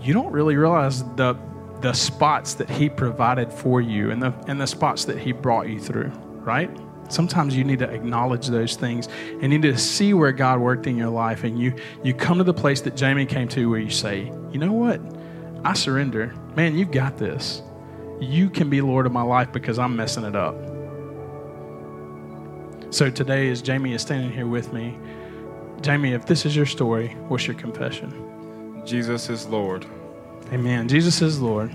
you 0.00 0.14
don't 0.14 0.32
really 0.32 0.56
realize 0.56 1.04
the 1.16 1.36
the 1.80 1.92
spots 1.92 2.54
that 2.54 2.68
he 2.68 2.88
provided 2.88 3.52
for 3.52 3.80
you 3.80 4.10
and 4.10 4.20
the 4.20 4.32
and 4.48 4.60
the 4.60 4.66
spots 4.66 5.04
that 5.04 5.18
he 5.18 5.32
brought 5.32 5.68
you 5.68 5.78
through, 5.78 6.10
right? 6.40 6.70
Sometimes 7.08 7.56
you 7.56 7.64
need 7.64 7.78
to 7.78 7.88
acknowledge 7.88 8.48
those 8.48 8.74
things 8.74 9.08
and 9.40 9.44
you 9.44 9.58
need 9.58 9.62
to 9.62 9.78
see 9.78 10.12
where 10.12 10.32
God 10.32 10.60
worked 10.60 10.86
in 10.86 10.96
your 10.96 11.08
life 11.08 11.44
and 11.44 11.58
you 11.58 11.74
you 12.02 12.14
come 12.14 12.38
to 12.38 12.44
the 12.44 12.54
place 12.54 12.80
that 12.82 12.96
Jamie 12.96 13.26
came 13.26 13.48
to 13.48 13.70
where 13.70 13.78
you 13.78 13.90
say, 13.90 14.32
"You 14.50 14.58
know 14.58 14.72
what? 14.72 15.00
I 15.64 15.74
surrender. 15.74 16.34
Man, 16.56 16.76
you've 16.76 16.90
got 16.90 17.18
this. 17.18 17.62
You 18.20 18.50
can 18.50 18.68
be 18.70 18.80
Lord 18.80 19.06
of 19.06 19.12
my 19.12 19.22
life 19.22 19.52
because 19.52 19.78
I'm 19.78 19.96
messing 19.96 20.24
it 20.24 20.34
up." 20.34 20.56
So 22.90 23.10
today 23.10 23.50
as 23.50 23.60
Jamie 23.62 23.92
is 23.92 24.02
standing 24.02 24.32
here 24.32 24.46
with 24.46 24.72
me, 24.72 24.96
Jamie, 25.82 26.12
if 26.12 26.26
this 26.26 26.46
is 26.46 26.56
your 26.56 26.66
story, 26.66 27.16
what's 27.28 27.46
your 27.46 27.54
confession? 27.56 28.82
Jesus 28.84 29.28
is 29.28 29.46
Lord. 29.46 29.84
Amen. 30.52 30.88
Jesus 30.88 31.20
is 31.20 31.40
Lord. 31.40 31.70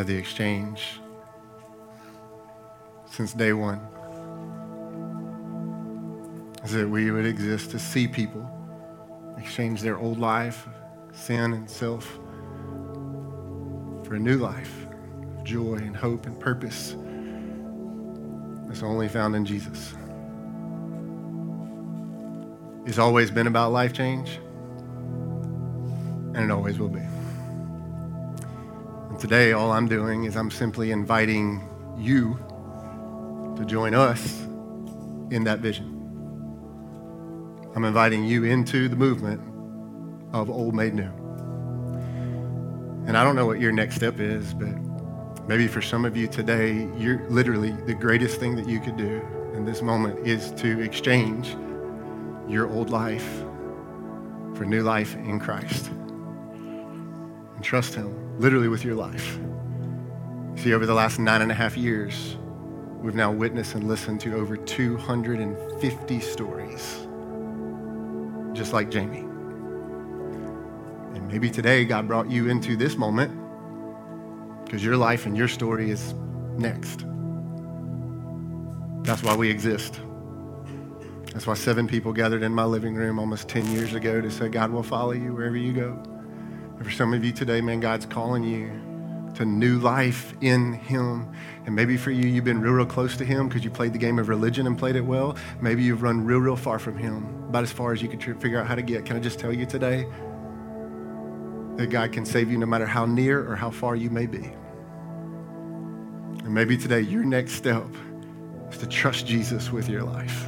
Of 0.00 0.06
the 0.06 0.16
exchange 0.16 0.98
since 3.10 3.34
day 3.34 3.52
one 3.52 3.78
is 6.64 6.72
that 6.72 6.88
we 6.88 7.10
would 7.10 7.26
exist 7.26 7.70
to 7.70 7.78
see 7.78 8.08
people 8.08 8.48
exchange 9.36 9.82
their 9.82 9.98
old 9.98 10.18
life, 10.18 10.66
sin 11.12 11.52
and 11.52 11.68
self, 11.68 12.18
for 14.04 14.14
a 14.14 14.18
new 14.18 14.38
life 14.38 14.86
of 15.36 15.44
joy 15.44 15.74
and 15.74 15.94
hope 15.94 16.26
and 16.26 16.40
purpose 16.40 16.96
that's 18.66 18.82
only 18.82 19.08
found 19.08 19.36
in 19.36 19.44
Jesus. 19.44 19.94
It's 22.86 22.98
always 22.98 23.30
been 23.30 23.46
about 23.46 23.72
life 23.72 23.92
change, 23.92 24.38
and 26.34 26.38
it 26.38 26.50
always 26.50 26.78
will 26.78 26.88
be. 26.88 27.09
Today, 29.20 29.52
all 29.52 29.70
I'm 29.70 29.86
doing 29.86 30.24
is 30.24 30.34
I'm 30.34 30.50
simply 30.50 30.92
inviting 30.92 31.68
you 31.98 32.38
to 33.58 33.66
join 33.66 33.92
us 33.92 34.40
in 35.30 35.44
that 35.44 35.58
vision. 35.58 35.94
I'm 37.76 37.84
inviting 37.84 38.24
you 38.24 38.44
into 38.44 38.88
the 38.88 38.96
movement 38.96 39.42
of 40.32 40.48
Old 40.48 40.74
Made 40.74 40.94
New. 40.94 41.12
And 43.06 43.14
I 43.14 43.22
don't 43.22 43.36
know 43.36 43.44
what 43.44 43.60
your 43.60 43.72
next 43.72 43.96
step 43.96 44.20
is, 44.20 44.54
but 44.54 44.74
maybe 45.46 45.68
for 45.68 45.82
some 45.82 46.06
of 46.06 46.16
you 46.16 46.26
today, 46.26 46.88
you're 46.96 47.20
literally 47.28 47.72
the 47.72 47.92
greatest 47.92 48.40
thing 48.40 48.56
that 48.56 48.66
you 48.66 48.80
could 48.80 48.96
do 48.96 49.20
in 49.52 49.66
this 49.66 49.82
moment 49.82 50.26
is 50.26 50.50
to 50.52 50.80
exchange 50.80 51.58
your 52.48 52.70
old 52.70 52.88
life 52.88 53.44
for 54.54 54.64
new 54.64 54.82
life 54.82 55.14
in 55.16 55.38
Christ. 55.38 55.88
And 55.88 57.62
trust 57.62 57.94
Him 57.94 58.29
literally 58.40 58.68
with 58.68 58.84
your 58.84 58.94
life. 58.94 59.38
See, 60.56 60.72
over 60.72 60.86
the 60.86 60.94
last 60.94 61.18
nine 61.18 61.42
and 61.42 61.52
a 61.52 61.54
half 61.54 61.76
years, 61.76 62.38
we've 63.02 63.14
now 63.14 63.30
witnessed 63.30 63.74
and 63.74 63.86
listened 63.86 64.18
to 64.22 64.34
over 64.34 64.56
250 64.56 66.20
stories, 66.20 67.06
just 68.54 68.72
like 68.72 68.90
Jamie. 68.90 69.26
And 71.14 71.28
maybe 71.28 71.50
today 71.50 71.84
God 71.84 72.08
brought 72.08 72.30
you 72.30 72.48
into 72.48 72.76
this 72.76 72.96
moment 72.96 73.30
because 74.64 74.82
your 74.82 74.96
life 74.96 75.26
and 75.26 75.36
your 75.36 75.48
story 75.48 75.90
is 75.90 76.14
next. 76.56 77.04
That's 79.02 79.22
why 79.22 79.36
we 79.36 79.50
exist. 79.50 80.00
That's 81.34 81.46
why 81.46 81.54
seven 81.54 81.86
people 81.86 82.14
gathered 82.14 82.42
in 82.42 82.54
my 82.54 82.64
living 82.64 82.94
room 82.94 83.18
almost 83.18 83.48
10 83.48 83.70
years 83.70 83.92
ago 83.92 84.22
to 84.22 84.30
say, 84.30 84.48
God 84.48 84.70
will 84.70 84.82
follow 84.82 85.12
you 85.12 85.34
wherever 85.34 85.58
you 85.58 85.74
go. 85.74 86.09
And 86.80 86.88
for 86.88 86.94
some 86.94 87.12
of 87.12 87.22
you 87.22 87.30
today, 87.30 87.60
man, 87.60 87.80
God's 87.80 88.06
calling 88.06 88.42
you 88.42 88.70
to 89.34 89.44
new 89.44 89.78
life 89.80 90.32
in 90.40 90.72
Him. 90.72 91.30
And 91.66 91.76
maybe 91.76 91.98
for 91.98 92.10
you, 92.10 92.26
you've 92.26 92.46
been 92.46 92.62
real, 92.62 92.72
real 92.72 92.86
close 92.86 93.18
to 93.18 93.24
Him 93.26 93.48
because 93.48 93.62
you 93.62 93.70
played 93.70 93.92
the 93.92 93.98
game 93.98 94.18
of 94.18 94.30
religion 94.30 94.66
and 94.66 94.78
played 94.78 94.96
it 94.96 95.02
well. 95.02 95.36
Maybe 95.60 95.82
you've 95.82 96.00
run 96.00 96.24
real, 96.24 96.38
real 96.38 96.56
far 96.56 96.78
from 96.78 96.96
Him, 96.96 97.44
about 97.50 97.64
as 97.64 97.70
far 97.70 97.92
as 97.92 98.00
you 98.00 98.08
could 98.08 98.22
figure 98.40 98.58
out 98.58 98.66
how 98.66 98.76
to 98.76 98.80
get. 98.80 99.04
Can 99.04 99.14
I 99.14 99.20
just 99.20 99.38
tell 99.38 99.52
you 99.52 99.66
today 99.66 100.06
that 101.76 101.88
God 101.90 102.12
can 102.12 102.24
save 102.24 102.50
you 102.50 102.56
no 102.56 102.64
matter 102.64 102.86
how 102.86 103.04
near 103.04 103.46
or 103.46 103.56
how 103.56 103.70
far 103.70 103.94
you 103.94 104.08
may 104.08 104.24
be? 104.24 104.50
And 106.44 106.54
maybe 106.54 106.78
today, 106.78 107.02
your 107.02 107.24
next 107.24 107.52
step 107.52 107.84
is 108.70 108.78
to 108.78 108.86
trust 108.86 109.26
Jesus 109.26 109.70
with 109.70 109.86
your 109.86 110.02
life. 110.02 110.46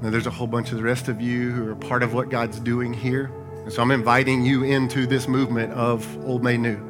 Now, 0.00 0.08
there's 0.08 0.26
a 0.26 0.30
whole 0.30 0.46
bunch 0.46 0.70
of 0.70 0.78
the 0.78 0.82
rest 0.82 1.08
of 1.08 1.20
you 1.20 1.50
who 1.50 1.70
are 1.70 1.76
part 1.76 2.02
of 2.02 2.14
what 2.14 2.30
God's 2.30 2.58
doing 2.58 2.94
here. 2.94 3.30
And 3.62 3.72
so 3.72 3.80
I'm 3.80 3.92
inviting 3.92 4.44
you 4.44 4.64
into 4.64 5.06
this 5.06 5.28
movement 5.28 5.72
of 5.72 6.04
Old 6.26 6.42
Made 6.42 6.58
New. 6.58 6.80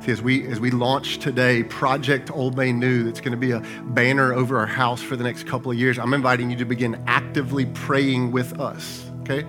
See, 0.00 0.10
as 0.10 0.20
we, 0.20 0.44
as 0.48 0.58
we 0.58 0.72
launch 0.72 1.18
today, 1.18 1.62
Project 1.62 2.32
Old 2.32 2.56
Made 2.56 2.74
New, 2.74 3.04
that's 3.04 3.20
going 3.20 3.30
to 3.30 3.38
be 3.38 3.52
a 3.52 3.60
banner 3.84 4.34
over 4.34 4.58
our 4.58 4.66
house 4.66 5.00
for 5.00 5.14
the 5.14 5.22
next 5.22 5.46
couple 5.46 5.70
of 5.70 5.78
years, 5.78 6.00
I'm 6.00 6.12
inviting 6.14 6.50
you 6.50 6.56
to 6.56 6.64
begin 6.64 7.00
actively 7.06 7.66
praying 7.66 8.32
with 8.32 8.58
us, 8.58 9.08
okay? 9.20 9.46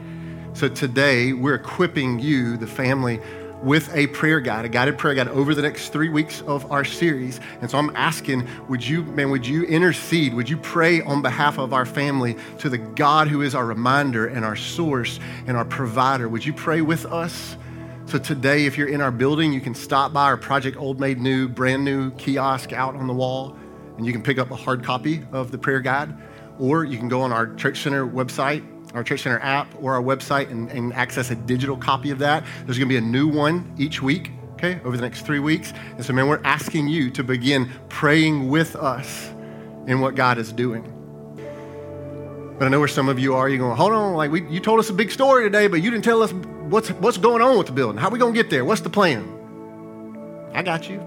So 0.53 0.67
today, 0.67 1.33
we're 1.33 1.55
equipping 1.55 2.19
you, 2.19 2.57
the 2.57 2.67
family, 2.67 3.19
with 3.63 3.93
a 3.95 4.07
prayer 4.07 4.39
guide, 4.39 4.65
a 4.65 4.69
guided 4.69 4.97
prayer 4.97 5.15
guide 5.15 5.27
over 5.29 5.55
the 5.55 5.61
next 5.61 5.89
three 5.89 6.09
weeks 6.09 6.41
of 6.41 6.71
our 6.71 6.85
series. 6.85 7.39
And 7.61 7.69
so 7.69 7.77
I'm 7.77 7.95
asking, 7.95 8.47
would 8.67 8.85
you, 8.85 9.03
man, 9.03 9.31
would 9.31 9.45
you 9.45 9.63
intercede? 9.63 10.33
Would 10.33 10.49
you 10.49 10.57
pray 10.57 11.01
on 11.01 11.21
behalf 11.21 11.57
of 11.57 11.73
our 11.73 11.85
family 11.85 12.35
to 12.59 12.69
the 12.69 12.77
God 12.77 13.27
who 13.27 13.41
is 13.41 13.55
our 13.55 13.65
reminder 13.65 14.27
and 14.27 14.45
our 14.45 14.55
source 14.55 15.19
and 15.47 15.57
our 15.57 15.65
provider? 15.65 16.29
Would 16.29 16.45
you 16.45 16.53
pray 16.53 16.81
with 16.81 17.05
us? 17.05 17.57
So 18.05 18.17
today, 18.17 18.65
if 18.65 18.77
you're 18.77 18.87
in 18.87 19.01
our 19.01 19.11
building, 19.11 19.51
you 19.51 19.59
can 19.59 19.75
stop 19.75 20.13
by 20.13 20.23
our 20.23 20.37
Project 20.37 20.77
Old 20.77 20.99
Made 20.99 21.19
New, 21.19 21.49
brand 21.49 21.83
new 21.83 22.11
kiosk 22.11 22.71
out 22.71 22.95
on 22.95 23.07
the 23.07 23.13
wall, 23.13 23.57
and 23.97 24.05
you 24.05 24.13
can 24.13 24.23
pick 24.23 24.37
up 24.37 24.51
a 24.51 24.55
hard 24.55 24.83
copy 24.83 25.25
of 25.33 25.51
the 25.51 25.57
prayer 25.57 25.81
guide, 25.81 26.15
or 26.57 26.85
you 26.85 26.97
can 26.97 27.09
go 27.09 27.21
on 27.21 27.33
our 27.33 27.53
Church 27.55 27.81
Center 27.81 28.07
website 28.07 28.63
our 28.97 29.03
Church 29.03 29.21
Center 29.21 29.39
app 29.39 29.71
or 29.79 29.93
our 29.93 30.01
website 30.01 30.49
and, 30.49 30.69
and 30.71 30.91
access 30.93 31.29
a 31.29 31.35
digital 31.35 31.77
copy 31.77 32.09
of 32.09 32.19
that. 32.19 32.43
There's 32.65 32.79
going 32.79 32.89
to 32.89 32.93
be 32.93 32.97
a 32.97 33.01
new 33.01 33.27
one 33.27 33.71
each 33.77 34.01
week, 34.01 34.31
okay, 34.53 34.79
over 34.83 34.97
the 34.97 35.03
next 35.03 35.21
three 35.21 35.39
weeks. 35.39 35.71
And 35.95 36.03
so, 36.03 36.13
man, 36.13 36.27
we're 36.27 36.41
asking 36.43 36.87
you 36.87 37.11
to 37.11 37.23
begin 37.23 37.69
praying 37.89 38.49
with 38.49 38.75
us 38.75 39.29
in 39.85 40.01
what 40.01 40.15
God 40.15 40.39
is 40.39 40.51
doing. 40.51 40.93
But 42.57 42.65
I 42.65 42.69
know 42.69 42.79
where 42.79 42.87
some 42.87 43.07
of 43.07 43.19
you 43.19 43.35
are. 43.35 43.47
You're 43.47 43.59
going, 43.59 43.77
hold 43.77 43.93
on, 43.93 44.15
like 44.15 44.31
we, 44.31 44.49
you 44.49 44.59
told 44.59 44.79
us 44.79 44.89
a 44.89 44.93
big 44.93 45.11
story 45.11 45.43
today, 45.43 45.67
but 45.67 45.83
you 45.83 45.91
didn't 45.91 46.03
tell 46.03 46.23
us 46.23 46.33
what's, 46.33 46.89
what's 46.89 47.19
going 47.19 47.43
on 47.43 47.55
with 47.55 47.67
the 47.67 47.73
building. 47.73 48.01
How 48.01 48.07
are 48.07 48.11
we 48.11 48.17
going 48.17 48.33
to 48.33 48.41
get 48.41 48.49
there? 48.49 48.65
What's 48.65 48.81
the 48.81 48.89
plan? 48.89 49.31
I 50.53 50.63
got 50.63 50.89
you. 50.89 51.05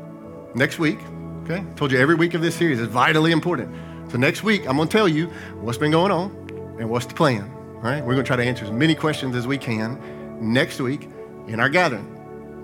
Next 0.55 0.79
week, 0.79 1.01
okay? 1.43 1.65
Told 1.75 1.91
you 1.91 1.99
every 1.99 2.15
week 2.15 2.35
of 2.35 2.41
this 2.41 2.55
series 2.55 2.79
is 2.79 2.87
vitally 2.87 3.33
important. 3.33 3.75
So 4.13 4.17
next 4.17 4.45
week, 4.45 4.69
I'm 4.69 4.77
going 4.77 4.89
to 4.89 4.97
tell 4.97 5.09
you 5.09 5.27
what's 5.61 5.79
been 5.79 5.91
going 5.91 6.13
on 6.13 6.77
and 6.79 6.89
what's 6.89 7.07
the 7.07 7.15
plan. 7.15 7.60
We're 7.83 8.01
going 8.01 8.17
to 8.19 8.23
try 8.25 8.37
to 8.37 8.45
answer 8.45 8.65
as 8.65 8.71
many 8.71 8.95
questions 8.95 9.35
as 9.35 9.47
we 9.47 9.57
can 9.57 9.99
next 10.41 10.81
week 10.81 11.09
in 11.47 11.61
our 11.61 11.69
gathering. 11.69 12.07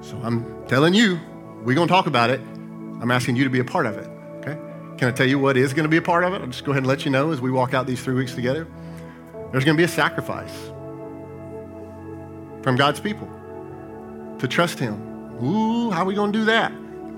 So 0.03 0.17
I'm 0.23 0.67
telling 0.67 0.95
you, 0.95 1.19
we're 1.62 1.75
going 1.75 1.89
to 1.89 1.93
talk 1.93 2.07
about 2.07 2.31
it. 2.31 2.41
I'm 2.41 3.11
asking 3.11 3.37
you 3.37 3.45
to 3.45 3.51
be 3.51 3.61
a 3.61 3.64
part 3.64 3.87
of 3.87 3.97
it. 3.97 4.07
Okay? 4.39 4.59
Can 4.99 5.09
I 5.09 5.12
tell 5.12 5.27
you 5.27 5.39
what 5.39 5.57
is 5.57 5.73
going 5.73 5.85
to 5.85 5.89
be 5.89 5.97
a 5.97 6.03
part 6.03 6.25
of 6.25 6.35
it? 6.35 6.43
I'll 6.43 6.47
just 6.49 6.64
go 6.64 6.73
ahead 6.73 6.83
and 6.83 6.87
let 6.87 7.05
you 7.05 7.11
know 7.11 7.31
as 7.31 7.41
we 7.41 7.51
walk 7.51 7.73
out 7.73 7.87
these 7.87 8.03
three 8.03 8.14
weeks 8.14 8.35
together. 8.35 8.67
There's 9.53 9.64
going 9.64 9.77
to 9.77 9.81
be 9.81 9.85
a 9.85 9.89
sacrifice 9.89 10.53
from 12.62 12.77
God's 12.77 13.01
people 13.01 13.29
to 14.39 14.47
trust 14.47 14.79
Him. 14.79 15.01
Ooh, 15.43 15.91
how 15.91 16.03
are 16.03 16.07
we 16.07 16.14
going 16.14 16.33
to 16.33 16.39
do 16.39 16.45
that? 16.47 16.71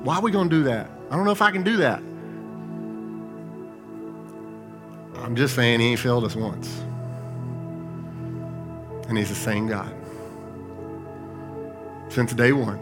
Why 0.05 0.16
are 0.16 0.22
we 0.22 0.30
going 0.30 0.49
to 0.49 0.57
do 0.57 0.62
that? 0.64 0.88
I 1.11 1.16
don't 1.16 1.24
know 1.24 1.32
if 1.32 1.42
I 1.42 1.51
can 1.51 1.64
do 1.64 1.78
that. 1.78 2.01
I'm 5.20 5.34
just 5.34 5.57
saying 5.57 5.80
He 5.80 5.88
ain't 5.88 6.01
failed 6.01 6.24
us 6.24 6.36
once 6.36 6.84
and 9.09 9.18
He's 9.18 9.30
the 9.30 9.34
same 9.34 9.66
God. 9.66 9.92
Since 12.11 12.32
day 12.34 12.52
one, 12.52 12.80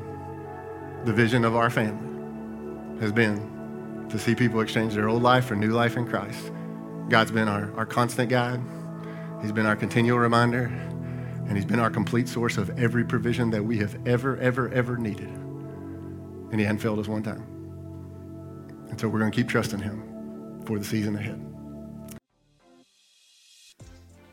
the 1.05 1.13
vision 1.13 1.45
of 1.45 1.57
our 1.57 1.71
family 1.71 3.01
has 3.01 3.13
been 3.13 4.07
to 4.11 4.19
see 4.19 4.35
people 4.35 4.61
exchange 4.61 4.95
their 4.95 5.09
old 5.09 5.23
life 5.23 5.47
for 5.47 5.57
new 5.57 5.71
life 5.71 5.97
in 5.97 6.07
Christ. 6.07 6.53
God's 7.09 7.31
been 7.31 7.49
our, 7.49 7.73
our 7.77 7.87
constant 7.87 8.29
guide, 8.29 8.61
He's 9.43 9.53
been 9.53 9.67
our 9.67 9.77
continual 9.77 10.19
reminder, 10.19 10.65
and 10.65 11.57
He's 11.57 11.65
been 11.65 11.79
our 11.79 11.91
complete 11.91 12.29
source 12.29 12.57
of 12.57 12.77
every 12.79 13.05
provision 13.05 13.51
that 13.51 13.65
we 13.65 13.79
have 13.79 13.97
ever, 14.07 14.37
ever, 14.39 14.69
ever 14.71 14.97
needed. 14.97 15.29
And 15.29 16.59
He 16.59 16.65
hadn't 16.65 16.81
failed 16.81 16.99
us 16.99 17.09
one 17.09 17.23
time. 17.23 17.45
And 18.89 19.01
so 19.01 19.09
we're 19.09 19.21
going 19.21 19.31
to 19.31 19.37
keep 19.37 19.49
trusting 19.49 19.81
Him 19.81 20.63
for 20.65 20.79
the 20.79 20.85
season 20.85 21.17
ahead. 21.17 21.46